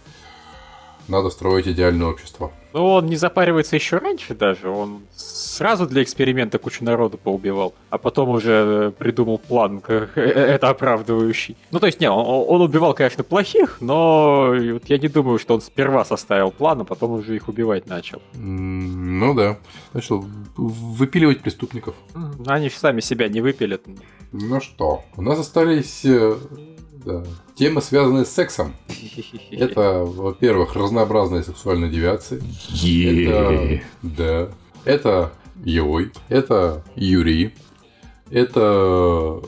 надо 1.08 1.30
строить 1.30 1.66
идеальное 1.66 2.08
общество. 2.08 2.52
Ну, 2.72 2.86
он 2.86 3.06
не 3.06 3.16
запаривается 3.16 3.76
еще 3.76 3.98
раньше 3.98 4.34
даже. 4.34 4.68
Он 4.68 5.00
сразу 5.14 5.86
для 5.86 6.02
эксперимента 6.02 6.58
кучу 6.58 6.84
народу 6.84 7.18
поубивал, 7.18 7.74
а 7.90 7.98
потом 7.98 8.30
уже 8.30 8.92
придумал 8.98 9.38
план, 9.38 9.80
как 9.80 10.16
э, 10.16 10.22
это 10.22 10.68
оправдывающий. 10.68 11.56
Ну, 11.70 11.80
то 11.80 11.86
есть, 11.86 12.00
не, 12.00 12.10
он, 12.10 12.44
он 12.48 12.62
убивал, 12.62 12.94
конечно, 12.94 13.24
плохих, 13.24 13.78
но 13.80 14.54
вот 14.72 14.84
я 14.86 14.98
не 14.98 15.08
думаю, 15.08 15.38
что 15.38 15.54
он 15.54 15.60
сперва 15.60 16.04
составил 16.04 16.50
план, 16.50 16.80
а 16.80 16.84
потом 16.84 17.12
уже 17.12 17.36
их 17.36 17.48
убивать 17.48 17.86
начал. 17.86 18.22
Ну 18.34 19.34
да. 19.34 19.58
Начал 19.92 20.24
выпиливать 20.56 21.40
преступников. 21.40 21.94
Они 22.46 22.70
сами 22.70 23.00
себя 23.00 23.28
не 23.28 23.40
выпилят. 23.40 23.82
Ну 24.32 24.60
что, 24.60 25.02
у 25.16 25.22
нас 25.22 25.38
остались 25.40 26.04
э, 26.04 26.36
да. 27.04 27.24
Темы, 27.54 27.82
связанные 27.82 28.24
с 28.24 28.30
сексом. 28.30 28.74
Это, 29.50 30.04
во-первых, 30.04 30.74
разнообразные 30.74 31.42
сексуальные 31.42 31.90
девиации. 31.90 32.42
Это, 33.26 33.82
да. 34.02 34.48
Это 34.84 35.32
Йой. 35.64 36.12
Это 36.28 36.84
Юрий. 36.96 37.52
Это 38.30 39.40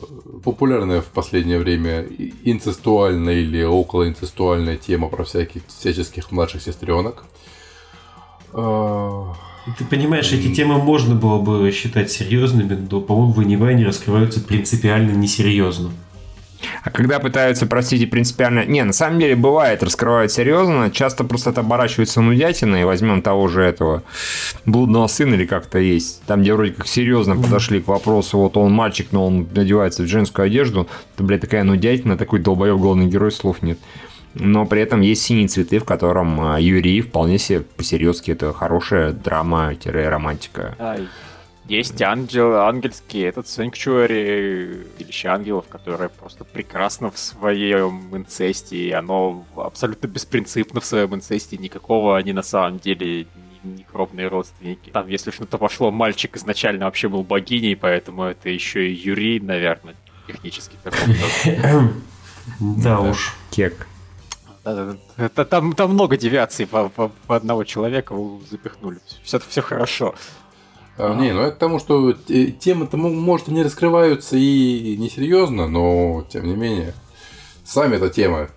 популярная 0.43 1.01
в 1.01 1.05
последнее 1.05 1.57
время 1.57 2.05
инцестуальная 2.43 3.35
или 3.35 3.63
околоинцестуальная 3.63 4.75
тема 4.75 5.07
про 5.07 5.23
всяких 5.23 5.61
всяческих 5.67 6.31
младших 6.31 6.61
сестренок. 6.61 7.23
А, 8.51 9.33
Ты 9.77 9.85
понимаешь, 9.85 10.31
эти 10.33 10.53
темы 10.53 10.77
можно 10.79 11.15
было 11.15 11.39
бы 11.39 11.71
считать 11.71 12.11
серьезными, 12.11 12.87
но, 12.91 12.99
по-моему, 12.99 13.31
в 13.31 13.39
аниме 13.39 13.69
они 13.69 13.85
раскрываются 13.85 14.41
принципиально 14.41 15.11
несерьезно. 15.11 15.91
А 16.83 16.89
когда 16.89 17.19
пытаются, 17.19 17.65
простите, 17.65 18.07
принципиально... 18.07 18.65
Не, 18.65 18.83
на 18.83 18.93
самом 18.93 19.19
деле 19.19 19.35
бывает, 19.35 19.83
раскрывают 19.83 20.31
серьезно, 20.31 20.91
часто 20.91 21.23
просто 21.23 21.51
это 21.51 21.61
оборачивается 21.61 22.21
нудятиной, 22.21 22.85
возьмем 22.85 23.21
того 23.21 23.47
же 23.47 23.63
этого 23.63 24.03
блудного 24.65 25.07
сына 25.07 25.35
или 25.35 25.45
как-то 25.45 25.79
есть, 25.79 26.23
там, 26.25 26.41
где 26.41 26.53
вроде 26.53 26.73
как 26.73 26.87
серьезно 26.87 27.35
подошли 27.35 27.81
к 27.81 27.87
вопросу, 27.87 28.37
вот 28.37 28.57
он 28.57 28.71
мальчик, 28.71 29.07
но 29.11 29.27
он 29.27 29.47
надевается 29.53 30.03
в 30.03 30.07
женскую 30.07 30.45
одежду, 30.45 30.87
это, 31.15 31.23
блядь, 31.23 31.41
такая 31.41 31.63
нудятина, 31.63 32.17
такой 32.17 32.39
долбоеб 32.39 32.77
главный 32.77 33.07
герой, 33.07 33.31
слов 33.31 33.61
нет. 33.61 33.79
Но 34.35 34.65
при 34.65 34.81
этом 34.81 35.01
есть 35.01 35.21
синие 35.21 35.47
цветы, 35.47 35.79
в 35.79 35.85
котором 35.85 36.41
а, 36.41 36.59
Юрий 36.59 37.01
вполне 37.01 37.37
себе 37.37 37.61
по-серьезки 37.61 38.31
это 38.31 38.51
хорошая 38.51 39.13
драма-романтика. 39.13 40.75
Ай. 40.79 41.07
Есть 41.67 42.01
ангел, 42.01 42.55
ангельский, 42.57 43.23
этот 43.23 43.45
Sanctuary, 43.45 44.85
Ильича 44.99 45.33
ангелов, 45.33 45.65
которое 45.69 46.09
просто 46.09 46.43
прекрасно 46.43 47.09
в 47.09 47.17
своем 47.17 48.15
инцесте, 48.15 48.75
и 48.75 48.91
оно 48.91 49.45
абсолютно 49.55 50.07
беспринципно 50.07 50.81
в 50.81 50.85
своем 50.85 51.15
инцесте, 51.15 51.57
никакого 51.57 52.17
они 52.17 52.33
на 52.33 52.43
самом 52.43 52.79
деле 52.79 53.27
не 53.63 53.83
кровные 53.83 54.27
родственники. 54.27 54.89
Там, 54.89 55.07
если 55.07 55.31
что-то 55.31 55.57
пошло, 55.57 55.89
мальчик 55.89 56.35
изначально 56.35 56.83
вообще 56.83 57.07
был 57.07 57.23
богиней, 57.23 57.77
поэтому 57.77 58.23
это 58.23 58.49
еще 58.49 58.89
и 58.89 58.93
Юрий, 58.93 59.39
наверное, 59.39 59.95
технически. 60.27 60.75
Да 62.59 62.99
уж. 62.99 63.33
Кек. 63.51 63.87
Там, 64.63 65.73
там 65.73 65.91
много 65.91 66.17
девиаций 66.17 66.67
в 66.69 67.11
одного 67.27 67.63
человека 67.63 68.15
запихнули. 68.49 68.99
Все, 69.23 69.39
все 69.39 69.61
хорошо. 69.61 70.13
А, 70.97 71.15
не, 71.15 71.33
ну 71.33 71.41
это 71.41 71.57
тому, 71.57 71.79
что 71.79 72.13
темы-то, 72.13 72.97
может, 72.97 73.47
не 73.47 73.63
раскрываются 73.63 74.37
и 74.37 74.95
несерьезно, 74.97 75.67
но, 75.67 76.25
тем 76.29 76.45
не 76.45 76.55
менее, 76.55 76.93
сами 77.63 77.95
эта 77.95 78.09
тема 78.09 78.49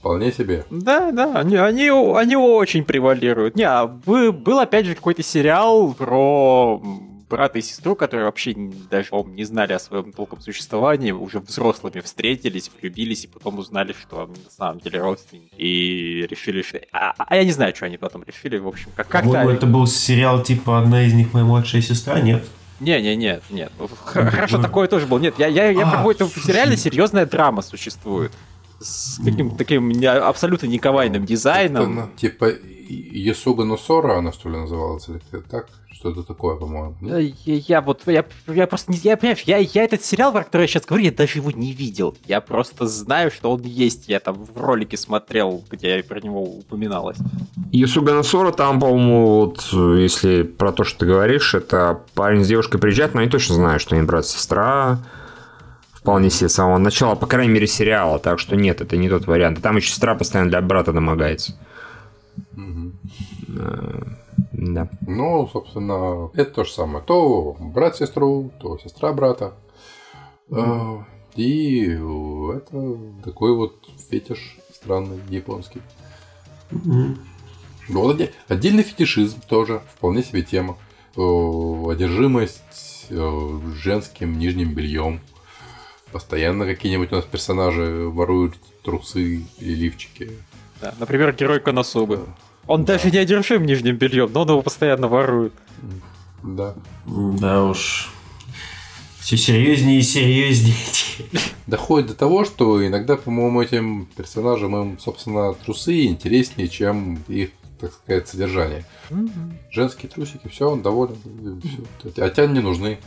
вполне 0.00 0.32
себе. 0.32 0.64
Да, 0.70 1.10
да, 1.12 1.32
они, 1.34 1.56
они, 1.56 1.88
они 1.88 2.36
очень 2.36 2.84
превалируют. 2.84 3.56
Не, 3.56 3.64
а 3.64 3.86
был 3.86 4.58
опять 4.58 4.86
же 4.86 4.94
какой-то 4.94 5.22
сериал 5.22 5.94
про 5.94 6.80
брата 7.28 7.58
и 7.58 7.62
сестру, 7.62 7.96
которые 7.96 8.26
вообще 8.26 8.54
даже 8.90 9.08
не 9.26 9.44
знали 9.44 9.72
о 9.72 9.78
своем 9.78 10.12
толком 10.12 10.40
существовании, 10.40 11.10
уже 11.12 11.40
взрослыми 11.40 12.00
встретились, 12.00 12.70
влюбились 12.80 13.24
и 13.24 13.28
потом 13.28 13.58
узнали, 13.58 13.94
что 14.00 14.22
они 14.22 14.42
на 14.44 14.50
самом 14.50 14.80
деле 14.80 15.00
родственники. 15.00 15.54
И 15.56 16.26
решили, 16.30 16.62
что... 16.62 16.80
А, 16.92 17.14
а 17.18 17.36
я 17.36 17.44
не 17.44 17.52
знаю, 17.52 17.74
что 17.74 17.86
они 17.86 17.96
потом 17.98 18.22
решили, 18.24 18.58
в 18.58 18.68
общем, 18.68 18.90
как- 18.94 19.08
как-то... 19.08 19.50
это 19.50 19.66
был 19.66 19.86
сериал 19.86 20.42
типа 20.42 20.78
«Одна 20.78 21.04
из 21.04 21.14
них 21.14 21.32
моя 21.32 21.44
младшая 21.44 21.82
сестра», 21.82 22.20
нет? 22.20 22.44
Не, 22.78 23.00
не, 23.00 23.16
нет, 23.16 23.42
нет. 23.48 23.72
Хорошо, 24.04 24.60
такое 24.60 24.86
тоже 24.86 25.06
было. 25.06 25.18
Нет, 25.18 25.34
я, 25.38 25.46
я, 25.46 25.70
я 25.70 26.02
А, 26.04 26.10
это 26.10 26.26
слушай. 26.26 26.52
реально 26.52 26.76
серьезная 26.76 27.24
драма 27.24 27.62
существует. 27.62 28.32
С 28.80 29.18
каким 29.24 29.56
таким 29.56 29.88
не- 29.90 30.06
абсолютно 30.06 30.66
никавайным 30.66 31.24
дизайном. 31.24 31.98
Это, 31.98 32.08
типа 32.16 32.50
Ясуга 32.88 33.64
Носора 33.64 34.18
она 34.18 34.32
что 34.32 34.48
ли 34.48 34.56
называлась? 34.56 35.08
Или 35.08 35.20
как-то 35.30 35.50
так? 35.50 35.66
Что-то 35.92 36.22
такое, 36.22 36.56
по-моему. 36.56 36.94
Да, 37.00 37.18
Я, 37.18 37.32
я 37.46 37.80
вот, 37.80 38.02
я, 38.04 38.26
я 38.46 38.66
просто 38.66 38.92
не, 38.92 38.98
я, 38.98 39.16
понимаешь, 39.16 39.40
я, 39.46 39.56
я 39.56 39.82
этот 39.82 40.04
сериал, 40.04 40.30
про 40.30 40.44
который 40.44 40.62
я 40.62 40.68
сейчас 40.68 40.84
говорю, 40.84 41.06
я 41.06 41.10
даже 41.10 41.38
его 41.38 41.50
не 41.50 41.72
видел. 41.72 42.14
Я 42.26 42.42
просто 42.42 42.86
знаю, 42.86 43.30
что 43.30 43.50
он 43.50 43.62
есть. 43.62 44.08
Я 44.08 44.20
там 44.20 44.44
в 44.44 44.56
ролике 44.60 44.98
смотрел, 44.98 45.64
где 45.70 46.02
про 46.02 46.20
него 46.20 46.42
упоминалось. 46.42 47.16
Юсуга 47.72 48.12
Насора 48.12 48.52
там, 48.52 48.78
по-моему, 48.78 49.26
вот, 49.26 49.66
э, 49.72 50.02
если 50.02 50.42
про 50.42 50.70
то, 50.70 50.84
что 50.84 50.98
ты 51.00 51.06
говоришь, 51.06 51.54
это 51.54 52.02
парень 52.14 52.44
с 52.44 52.48
девушкой 52.48 52.78
приезжает, 52.78 53.14
но 53.14 53.22
они 53.22 53.30
точно 53.30 53.54
знают, 53.54 53.80
что 53.80 53.96
они 53.96 54.04
брат-сестра. 54.04 54.98
Вполне 56.06 56.30
себе 56.30 56.48
с 56.48 56.52
самого 56.54 56.78
начала, 56.78 57.16
по 57.16 57.26
крайней 57.26 57.52
мере, 57.52 57.66
сериала. 57.66 58.20
Так 58.20 58.38
что 58.38 58.54
нет, 58.54 58.80
это 58.80 58.96
не 58.96 59.08
тот 59.08 59.26
вариант. 59.26 59.60
Там 59.60 59.74
еще 59.76 59.90
сестра 59.90 60.14
постоянно 60.14 60.50
для 60.50 60.60
брата 60.62 60.92
домогается. 60.92 61.58
Э, 62.56 64.02
Да. 64.52 64.88
Ну, 65.00 65.48
собственно, 65.52 66.30
это 66.34 66.50
то 66.52 66.64
же 66.64 66.70
самое. 66.70 67.04
То 67.04 67.56
брат 67.58 67.96
сестру, 67.96 68.52
то 68.60 68.78
сестра 68.78 69.12
брата. 69.12 69.54
Э, 70.48 70.98
И 71.34 71.86
это 71.86 72.98
такой 73.24 73.56
вот 73.56 73.74
фетиш 74.08 74.58
странный 74.72 75.18
японский. 75.28 75.82
Вот 77.88 78.20
отдельный 78.46 78.84
фетишизм 78.84 79.40
тоже, 79.48 79.82
вполне 79.96 80.22
себе 80.22 80.42
тема. 80.42 80.76
Э, 81.16 81.90
Одержимость 81.90 83.08
женским 83.10 84.38
нижним 84.38 84.72
бельем. 84.72 85.20
Постоянно 86.12 86.64
какие-нибудь 86.64 87.12
у 87.12 87.16
нас 87.16 87.24
персонажи 87.24 88.08
воруют 88.08 88.54
трусы 88.82 89.42
и 89.58 89.74
лифчики. 89.74 90.30
Да, 90.80 90.94
например, 90.98 91.32
герой 91.34 91.60
Коносубы. 91.60 92.26
Он 92.66 92.84
даже 92.84 93.10
не 93.10 93.18
одержим 93.18 93.64
нижним 93.64 93.96
бельем, 93.96 94.30
но 94.32 94.42
он 94.42 94.48
его 94.48 94.62
постоянно 94.62 95.08
ворует. 95.08 95.52
Да. 96.42 96.74
Да 97.06 97.64
уж. 97.64 98.10
Все 99.20 99.36
серьезнее 99.36 99.98
и 99.98 100.02
серьезнее. 100.02 100.76
Доходит 101.66 102.08
до 102.08 102.14
того, 102.14 102.44
что 102.44 102.86
иногда, 102.86 103.16
по-моему, 103.16 103.60
этим 103.62 104.06
персонажам 104.16 104.76
им, 104.76 104.98
собственно, 104.98 105.54
трусы 105.54 106.06
интереснее, 106.06 106.68
чем 106.68 107.24
их, 107.26 107.50
так 107.80 107.92
сказать, 107.92 108.28
содержание. 108.28 108.84
Женские 109.70 110.10
трусики, 110.10 110.48
все, 110.48 110.70
он 110.70 110.82
доволен. 110.82 111.16
всё. 111.60 112.22
А 112.22 112.30
тян 112.30 112.52
не 112.52 112.60
нужны. 112.60 112.98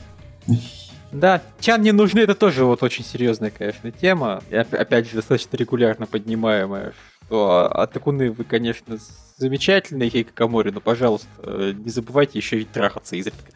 Да, 1.11 1.41
Чан 1.59 1.81
не 1.81 1.91
нужны, 1.91 2.19
это 2.19 2.35
тоже 2.35 2.65
вот 2.65 2.83
очень 2.83 3.03
серьезная, 3.03 3.49
конечно, 3.51 3.91
тема. 3.91 4.43
И 4.49 4.57
оп- 4.57 4.73
опять 4.73 5.07
же, 5.09 5.15
достаточно 5.15 5.57
регулярно 5.57 6.05
поднимаемая. 6.05 6.93
Что 7.25 7.67
Атакуны, 7.71 8.31
вы, 8.31 8.43
конечно, 8.43 8.97
замечательные, 9.37 10.09
Хейкакамори, 10.09 10.69
но, 10.71 10.81
пожалуйста, 10.81 11.27
э, 11.43 11.73
не 11.75 11.89
забывайте 11.89 12.37
еще 12.37 12.59
и 12.61 12.63
трахаться 12.65 13.15
изредка. 13.15 13.51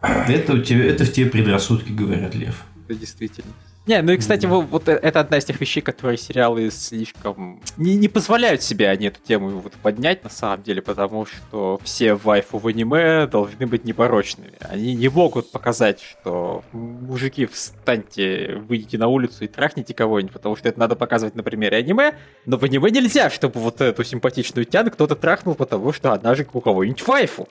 Это, 0.00 0.54
у 0.54 0.62
тебя, 0.62 0.86
это 0.86 1.04
в 1.04 1.12
тебе 1.12 1.30
предрассудки, 1.30 1.90
говорят, 1.90 2.34
Лев. 2.34 2.64
Это 2.88 2.94
действительно. 2.98 3.52
Не, 3.86 4.02
ну 4.02 4.12
и, 4.12 4.16
кстати, 4.16 4.46
вот, 4.46 4.66
вот 4.68 4.88
э- 4.88 4.98
это 5.00 5.20
одна 5.20 5.38
из 5.38 5.44
тех 5.44 5.60
вещей, 5.60 5.80
которые 5.80 6.18
сериалы 6.18 6.70
слишком... 6.72 7.60
Не, 7.76 7.94
не 7.94 8.08
позволяют 8.08 8.62
себе 8.62 8.88
они 8.88 9.06
эту 9.06 9.20
тему 9.20 9.60
вот 9.60 9.74
поднять, 9.74 10.24
на 10.24 10.30
самом 10.30 10.64
деле, 10.64 10.82
потому 10.82 11.24
что 11.24 11.78
все 11.84 12.14
вайфу 12.14 12.58
в 12.58 12.66
аниме 12.66 13.28
должны 13.28 13.64
быть 13.66 13.84
непорочными. 13.84 14.54
Они 14.60 14.94
не 14.96 15.08
могут 15.08 15.52
показать, 15.52 16.00
что 16.02 16.64
мужики, 16.72 17.46
встаньте, 17.46 18.60
выйдите 18.66 18.98
на 18.98 19.06
улицу 19.06 19.44
и 19.44 19.46
трахните 19.46 19.94
кого-нибудь, 19.94 20.32
потому 20.32 20.56
что 20.56 20.68
это 20.68 20.80
надо 20.80 20.96
показывать 20.96 21.36
на 21.36 21.44
примере 21.44 21.76
аниме, 21.76 22.14
но 22.44 22.56
в 22.58 22.64
аниме 22.64 22.90
нельзя, 22.90 23.30
чтобы 23.30 23.60
вот 23.60 23.80
эту 23.80 24.02
симпатичную 24.02 24.64
тян 24.64 24.90
кто-то 24.90 25.14
трахнул, 25.14 25.54
потому 25.54 25.92
что 25.92 26.12
она 26.12 26.34
же 26.34 26.44
у 26.52 26.60
кого-нибудь 26.60 27.06
вайфу. 27.06 27.48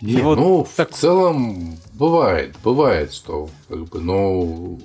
Не, 0.00 0.20
вот 0.20 0.38
ну, 0.38 0.66
так- 0.76 0.90
в 0.90 0.94
целом, 0.94 1.76
бывает, 1.94 2.54
бывает, 2.62 3.12
что, 3.12 3.48
как 3.68 3.84
бы, 3.84 4.00
ну, 4.00 4.78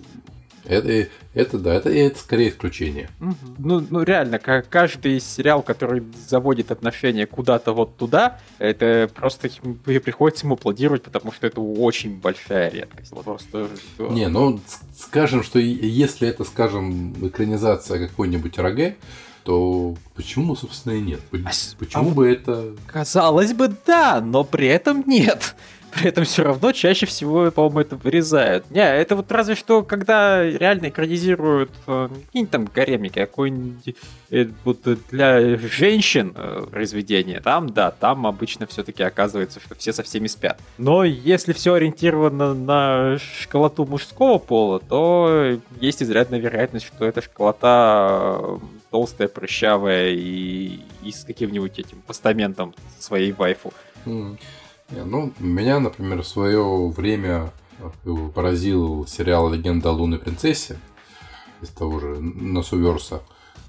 это, 0.66 1.10
это 1.34 1.58
да, 1.58 1.74
это, 1.74 1.90
это 1.90 2.20
скорее 2.20 2.50
исключение. 2.50 3.10
Ну, 3.58 3.86
ну 3.90 4.04
реально, 4.04 4.40
ка- 4.40 4.64
каждый 4.68 5.20
сериал, 5.20 5.64
который 5.64 6.04
заводит 6.28 6.72
отношения 6.72 7.26
куда-то 7.26 7.74
вот 7.74 7.98
туда, 7.98 8.40
это 8.60 9.10
просто 9.14 9.50
приходится 9.84 10.46
ему 10.46 10.56
аплодировать, 10.56 11.04
потому 11.04 11.32
что 11.32 11.48
это 11.48 11.62
очень 11.62 12.20
большая 12.20 12.70
редкость. 12.72 13.12
Вот 13.12 13.26
Просто, 13.26 13.68
Не, 13.98 14.28
ну, 14.28 14.60
скажем, 14.98 15.44
что 15.44 15.60
если 15.60 16.28
это, 16.28 16.44
скажем, 16.44 17.14
экранизация 17.26 18.08
какой-нибудь 18.08 18.58
РГ, 18.58 18.96
то 19.44 19.96
почему, 20.16 20.56
собственно, 20.56 20.94
и 20.94 21.02
нет? 21.02 21.22
А 21.32 21.52
Почему 21.80 22.12
а 22.12 22.14
бы 22.14 22.30
это... 22.30 22.76
Казалось 22.88 23.54
бы, 23.54 23.74
да, 23.86 24.22
но 24.22 24.44
при 24.44 24.68
этом 24.68 25.04
нет. 25.08 25.56
При 25.92 26.08
этом 26.08 26.24
все 26.24 26.44
равно 26.44 26.72
чаще 26.72 27.06
всего, 27.06 27.52
по-моему, 27.52 27.82
это 27.82 27.96
вырезают. 27.98 28.70
Не, 28.72 28.80
это 28.80 29.16
вот 29.16 29.32
разве 29.32 29.56
что, 29.56 29.84
когда 29.84 30.42
реально 30.44 30.90
экранизируют 30.90 31.72
э, 31.86 32.10
какие-нибудь 32.28 32.52
там 32.52 32.66
гаремники, 32.74 33.20
а 33.20 33.26
какой-нибудь 33.26 33.96
э, 34.30 34.48
вот 34.64 34.80
для 35.10 35.58
женщин 35.58 36.34
э, 36.36 36.66
произведение, 36.72 37.42
там, 37.42 37.70
да, 37.70 37.92
там 37.92 38.26
обычно 38.26 38.68
все-таки 38.68 39.04
оказывается, 39.04 39.60
что 39.60 39.76
все 39.76 39.92
со 39.92 40.04
всеми 40.04 40.28
спят. 40.28 40.60
Но 40.78 41.04
если 41.04 41.52
все 41.52 41.74
ориентировано 41.74 42.54
на 42.54 43.18
школоту 43.42 43.86
мужского 43.86 44.38
пола, 44.38 44.80
то 44.80 45.60
есть 45.82 46.02
изрядная 46.02 46.40
вероятность, 46.40 46.86
что 46.86 47.06
эта 47.06 47.22
школота 47.22 48.40
э, 48.40 48.58
толстая, 48.92 49.28
прыщавая 49.28 50.10
и, 50.10 50.82
и 51.02 51.12
с 51.12 51.24
каким-нибудь 51.24 51.80
этим 51.80 52.02
постаментом 52.06 52.76
своей 53.00 53.32
вайфу. 53.32 53.74
М. 54.06 54.38
Не, 54.92 55.04
ну, 55.06 55.32
меня, 55.40 55.80
например, 55.80 56.22
в 56.22 56.28
свое 56.28 56.90
время 56.90 57.52
э, 57.80 57.90
поразил 58.36 59.08
сериал 59.08 59.52
«Легенда 59.52 59.90
о 59.90 59.94
лунной 59.94 60.20
принцессе» 60.20 60.78
из 61.62 61.70
того 61.70 62.00
же 62.00 62.20
Носуверса, 62.20 63.22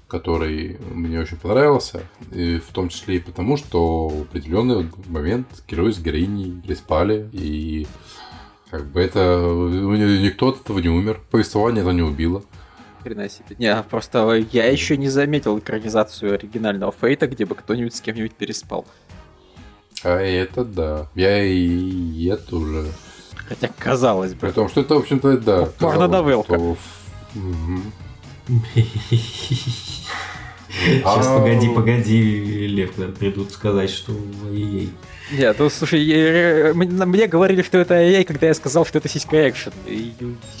который 0.07 0.77
мне 0.93 1.19
очень 1.21 1.37
понравился, 1.37 2.03
и 2.31 2.57
в 2.57 2.73
том 2.73 2.89
числе 2.89 3.17
и 3.17 3.19
потому, 3.19 3.55
что 3.55 4.09
в 4.09 4.21
определенный 4.23 4.91
момент 5.07 5.47
герой 5.67 5.93
с 5.93 5.99
героиней 5.99 6.59
переспали, 6.61 7.29
и 7.31 7.87
как 8.69 8.85
бы 8.87 8.99
это 8.99 9.19
никто 9.41 10.49
от 10.49 10.61
этого 10.61 10.79
не 10.79 10.89
умер, 10.89 11.21
повествование 11.31 11.83
это 11.83 11.93
не 11.93 12.01
убило. 12.01 12.43
Хрена 13.03 13.29
себе. 13.29 13.55
Не, 13.59 13.83
просто 13.83 14.45
я 14.51 14.65
еще 14.71 14.97
не 14.97 15.09
заметил 15.09 15.59
экранизацию 15.59 16.33
оригинального 16.33 16.93
Фейта, 16.99 17.27
где 17.27 17.45
бы 17.45 17.55
кто-нибудь 17.55 17.93
с 17.95 18.01
кем-нибудь 18.01 18.33
переспал. 18.33 18.85
А 20.03 20.19
это 20.19 20.63
да. 20.63 21.09
Я 21.15 21.43
и 21.43 22.25
это 22.27 22.55
уже. 22.55 22.91
Хотя 23.47 23.69
казалось 23.77 24.33
бы. 24.33 24.39
При 24.39 24.51
том, 24.51 24.69
что 24.69 24.81
это, 24.81 24.95
в 24.95 24.99
общем-то, 24.99 25.37
да. 25.37 25.65
Порно-новелка. 25.79 26.53
казалось, 26.53 26.77
что-. 26.79 27.83
Сейчас, 30.73 31.27
А. 31.27 31.39
погоди, 31.39 31.69
погоди, 31.69 32.67
Лев, 32.67 32.93
придут 33.17 33.51
сказать, 33.51 33.89
что 33.89 34.11
ой-ей. 34.45 34.89
Нет, 35.33 35.55
ну 35.57 35.69
слушай, 35.69 36.73
мне 36.73 37.27
говорили, 37.27 37.63
что 37.63 37.79
это 37.79 37.95
AI, 37.95 38.23
когда 38.23 38.47
я 38.47 38.53
сказал, 38.53 38.85
что 38.85 38.99
это 38.99 39.09
сиська 39.09 39.49
экшен. 39.49 39.73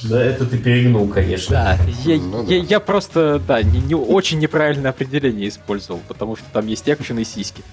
Да, 0.03 0.23
это 0.23 0.45
ты 0.45 0.57
перегнул, 0.57 1.07
конечно. 1.07 1.55
Да, 1.55 1.77
я, 2.05 2.17
Ну 2.17 2.43
я- 2.47 2.59
да. 2.61 2.67
я 2.67 2.79
просто, 2.79 3.39
да, 3.47 3.61
не, 3.61 3.79
не 3.81 3.93
очень 3.95 4.39
неправильное 4.39 4.89
определение 4.89 5.47
использовал, 5.47 6.01
потому 6.07 6.35
что 6.35 6.45
там 6.51 6.65
есть 6.67 6.89
экшен 6.89 7.19
и 7.19 7.23
сиськи. 7.23 7.63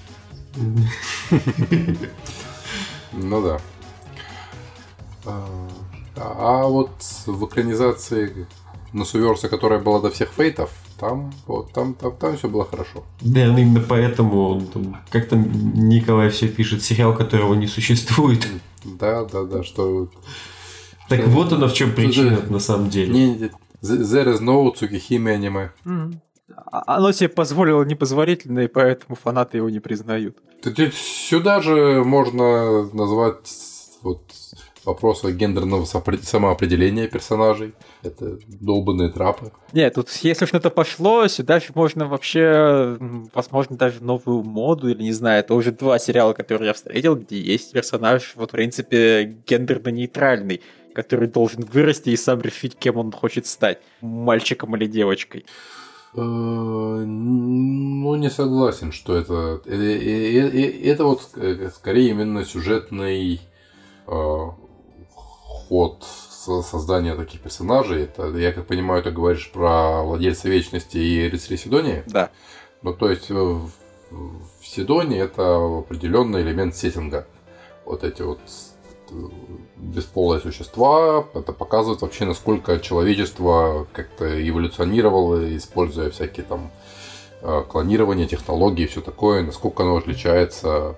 Ну 3.13 3.41
да. 3.41 3.59
А, 5.25 5.67
а 6.17 6.63
вот 6.67 6.91
в 7.25 7.45
экранизации 7.45 8.47
Носуверса, 8.93 9.49
которая 9.49 9.79
была 9.79 9.99
до 10.01 10.09
всех 10.11 10.29
фейтов, 10.35 10.71
там, 11.01 11.33
вот, 11.47 11.73
там, 11.73 11.95
там, 11.95 12.15
там 12.15 12.37
все 12.37 12.47
было 12.47 12.63
хорошо. 12.63 13.03
Наверное, 13.21 13.63
именно 13.63 13.79
поэтому 13.81 14.49
он 14.49 14.67
там, 14.67 14.97
как 15.09 15.27
там 15.27 15.51
Николай 15.89 16.29
все 16.29 16.47
пишет, 16.47 16.83
сериал, 16.83 17.15
которого 17.15 17.55
не 17.55 17.65
существует. 17.65 18.47
Да, 18.85 19.25
да, 19.25 19.43
да, 19.43 19.63
что... 19.63 20.09
Так 21.09 21.27
вот 21.27 21.51
оно 21.53 21.67
в 21.67 21.73
чем 21.73 21.93
причина 21.93 22.39
на 22.49 22.59
самом 22.59 22.89
деле. 22.89 23.11
Не, 23.11 23.33
не, 23.33 23.49
there 23.81 24.27
is 24.31 24.39
no 24.41 24.71
Tsukihime 24.73 25.31
аниме. 25.31 25.71
А- 26.55 26.97
Оно 26.97 27.11
себе 27.13 27.29
позволило 27.29 27.83
непозволительно, 27.83 28.59
и 28.59 28.67
поэтому 28.67 29.15
фанаты 29.15 29.57
его 29.57 29.69
не 29.71 29.79
признают. 29.79 30.37
Сюда 30.93 31.61
же 31.61 32.03
можно 32.05 32.83
назвать 32.93 33.49
вот 34.03 34.21
вопрос 34.85 35.23
о 35.23 35.31
гендерного 35.31 35.85
самоопределения 35.85 37.07
персонажей. 37.07 37.73
Это 38.03 38.37
долбанные 38.47 39.09
трапы. 39.09 39.51
Нет, 39.73 39.93
тут 39.95 40.09
если 40.23 40.45
уж 40.45 40.51
на 40.53 40.57
это 40.57 40.69
пошло, 40.69 41.27
сюда 41.27 41.59
ж 41.59 41.69
можно 41.75 42.07
вообще, 42.07 42.97
возможно, 43.33 43.77
даже 43.77 44.03
новую 44.03 44.43
моду, 44.43 44.89
или 44.89 45.03
не 45.03 45.13
знаю, 45.13 45.39
это 45.41 45.53
уже 45.53 45.71
два 45.71 45.99
сериала, 45.99 46.33
которые 46.33 46.67
я 46.67 46.73
встретил, 46.73 47.15
где 47.15 47.39
есть 47.39 47.71
персонаж, 47.73 48.33
вот, 48.35 48.49
в 48.49 48.51
принципе, 48.53 49.37
гендерно-нейтральный, 49.47 50.61
который 50.93 51.27
должен 51.27 51.63
вырасти 51.63 52.09
и 52.09 52.17
сам 52.17 52.41
решить, 52.41 52.75
кем 52.75 52.97
он 52.97 53.11
хочет 53.11 53.45
стать, 53.45 53.79
мальчиком 54.01 54.75
или 54.75 54.87
девочкой. 54.87 55.45
Э, 56.13 56.21
Ну, 56.21 58.15
не 58.15 58.29
согласен, 58.29 58.91
что 58.91 59.15
это... 59.15 59.61
э, 59.65 59.75
э, 59.75 60.91
Это 60.91 61.05
вот 61.05 61.29
скорее 61.73 62.09
именно 62.09 62.43
сюжетный 62.45 63.39
со- 66.03 66.61
создания 66.61 67.15
таких 67.15 67.41
персонажей. 67.41 68.03
Это, 68.03 68.27
я 68.37 68.51
как 68.51 68.67
понимаю, 68.67 69.01
ты 69.03 69.11
говоришь 69.11 69.51
про 69.51 70.03
владельца 70.03 70.49
вечности 70.49 70.97
и 70.97 71.29
рыцаря 71.29 71.57
Сидонии. 71.57 72.03
Да. 72.07 72.29
Ну, 72.81 72.93
то 72.93 73.09
есть 73.09 73.31
э, 73.31 73.33
в, 73.33 73.69
в 74.11 74.67
Сидоне 74.67 75.19
это 75.19 75.79
определенный 75.79 76.41
элемент 76.41 76.75
сеттинга. 76.75 77.25
Вот 77.85 78.03
эти 78.03 78.21
вот 78.21 78.39
э, 79.11 79.13
бесполые 79.77 80.41
существа, 80.41 81.25
это 81.33 81.53
показывает 81.53 82.01
вообще, 82.01 82.25
насколько 82.25 82.79
человечество 82.79 83.87
как-то 83.93 84.25
эволюционировало, 84.25 85.55
используя 85.55 86.09
всякие 86.09 86.45
там 86.45 86.71
э, 87.41 87.63
клонирование, 87.69 88.27
технологии 88.27 88.83
и 88.83 88.87
все 88.87 89.01
такое, 89.01 89.43
насколько 89.43 89.83
оно 89.83 89.95
отличается. 89.97 90.97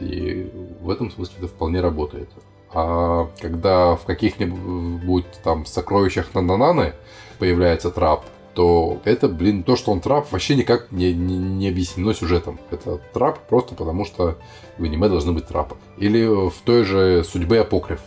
И 0.00 0.52
в 0.82 0.90
этом 0.90 1.10
смысле 1.10 1.36
это 1.38 1.48
вполне 1.48 1.80
работает. 1.80 2.28
А 2.72 3.28
когда 3.40 3.96
в 3.96 4.04
каких-нибудь 4.04 5.26
там 5.42 5.66
сокровищах 5.66 6.34
Нанананы 6.34 6.94
появляется 7.38 7.90
трап, 7.90 8.24
то 8.54 9.00
это, 9.04 9.28
блин, 9.28 9.62
то, 9.62 9.76
что 9.76 9.92
он 9.92 10.00
трап, 10.00 10.32
вообще 10.32 10.56
никак 10.56 10.90
не, 10.90 11.12
не, 11.12 11.36
не 11.36 11.68
объяснено 11.68 12.14
сюжетом. 12.14 12.58
Это 12.70 12.98
трап 13.12 13.38
просто 13.48 13.74
потому, 13.74 14.06
что 14.06 14.38
в 14.78 14.84
аниме 14.84 15.08
должны 15.08 15.32
быть 15.32 15.46
трапы. 15.46 15.76
Или 15.98 16.26
в 16.26 16.54
той 16.64 16.84
же 16.84 17.22
судьбе 17.22 17.60
Апокриф. 17.60 18.00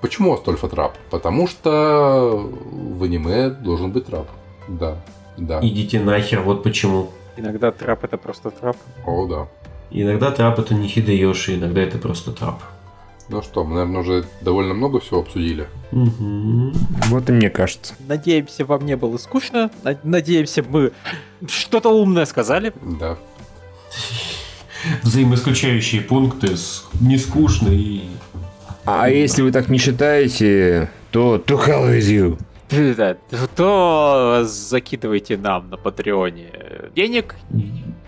Почему 0.00 0.32
Астольфа 0.32 0.68
трап? 0.68 0.96
Потому 1.10 1.46
что 1.46 2.50
в 2.72 3.02
аниме 3.02 3.50
должен 3.50 3.92
быть 3.92 4.06
трап. 4.06 4.28
Да, 4.68 4.96
да. 5.36 5.60
Идите 5.60 6.00
нахер, 6.00 6.40
вот 6.40 6.62
почему. 6.62 7.10
Иногда 7.36 7.70
трап 7.70 8.04
это 8.04 8.16
просто 8.16 8.50
трап. 8.50 8.76
О, 9.06 9.26
да. 9.26 9.48
Иногда 9.90 10.30
трап 10.30 10.58
это 10.58 10.74
не 10.74 10.88
Хидеёши, 10.88 11.56
иногда 11.56 11.82
это 11.82 11.98
просто 11.98 12.32
трап. 12.32 12.62
Ну 13.28 13.42
что, 13.42 13.64
мы, 13.64 13.74
наверное, 13.76 14.00
уже 14.02 14.24
довольно 14.42 14.74
много 14.74 15.00
всего 15.00 15.20
обсудили. 15.20 15.66
Мгм. 15.92 16.72
Вот 17.08 17.28
и 17.30 17.32
мне 17.32 17.48
кажется. 17.50 17.94
Надеемся, 18.06 18.64
вам 18.64 18.84
не 18.84 18.96
было 18.96 19.16
скучно. 19.16 19.70
На- 19.82 19.98
Надеемся, 20.04 20.62
мы 20.62 20.92
что-то 21.48 21.88
умное 21.90 22.26
сказали. 22.26 22.72
Да. 23.00 23.16
Взаимоисключающие 25.02 26.02
пункты, 26.02 26.56
с- 26.56 26.84
не 27.00 27.16
скучно 27.18 27.68
и... 27.70 28.02
А 28.84 29.08
если 29.08 29.40
вы 29.40 29.50
так 29.50 29.68
не 29.70 29.78
считаете, 29.78 30.90
то 31.10 31.36
to 31.36 31.56
hell 31.66 31.90
with 31.90 32.00
you. 32.70 32.94
Да, 32.96 33.16
то 33.56 34.42
закидывайте 34.46 35.36
нам 35.38 35.70
на 35.70 35.76
Патреоне 35.78 36.48
денег. 36.94 37.36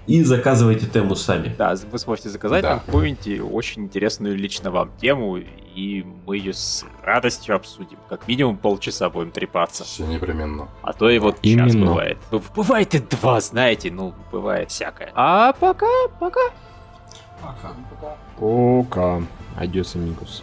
И 0.07 0.23
заказывайте 0.23 0.87
тему 0.87 1.17
сами. 1.17 1.55
Да, 1.59 1.75
вы 1.91 1.99
сможете 1.99 2.29
заказать 2.29 2.63
Да. 2.63 2.79
какую-нибудь 2.87 3.53
очень 3.53 3.85
интересную 3.85 4.37
лично 4.37 4.71
вам 4.71 4.91
тему, 5.01 5.37
и 5.39 6.07
мы 6.27 6.37
ее 6.37 6.53
с 6.53 6.85
радостью 7.03 7.57
обсудим. 7.57 7.99
Как 8.09 8.29
минимум 8.29 8.57
полчаса 8.57 9.11
будем 9.11 9.33
трепаться. 9.33 9.83
Все 9.85 10.07
непременно. 10.07 10.69
А 10.83 10.93
то 10.93 11.11
и 11.11 11.19
вот 11.19 11.35
час 11.37 11.43
Именно. 11.43 11.87
бывает. 11.87 12.19
Б- 12.31 12.41
Бывает 12.55 12.95
и 12.95 12.99
два, 13.01 13.41
знаете, 13.41 13.91
ну, 13.91 14.15
бывает 14.31 14.71
всякое. 14.71 15.11
А 15.15 15.53
пока, 15.55 15.87
пока. 16.21 16.41
Пока. 17.43 17.75
Пока. 18.39 19.23
Адьос, 19.57 19.95
амигос. 19.97 20.43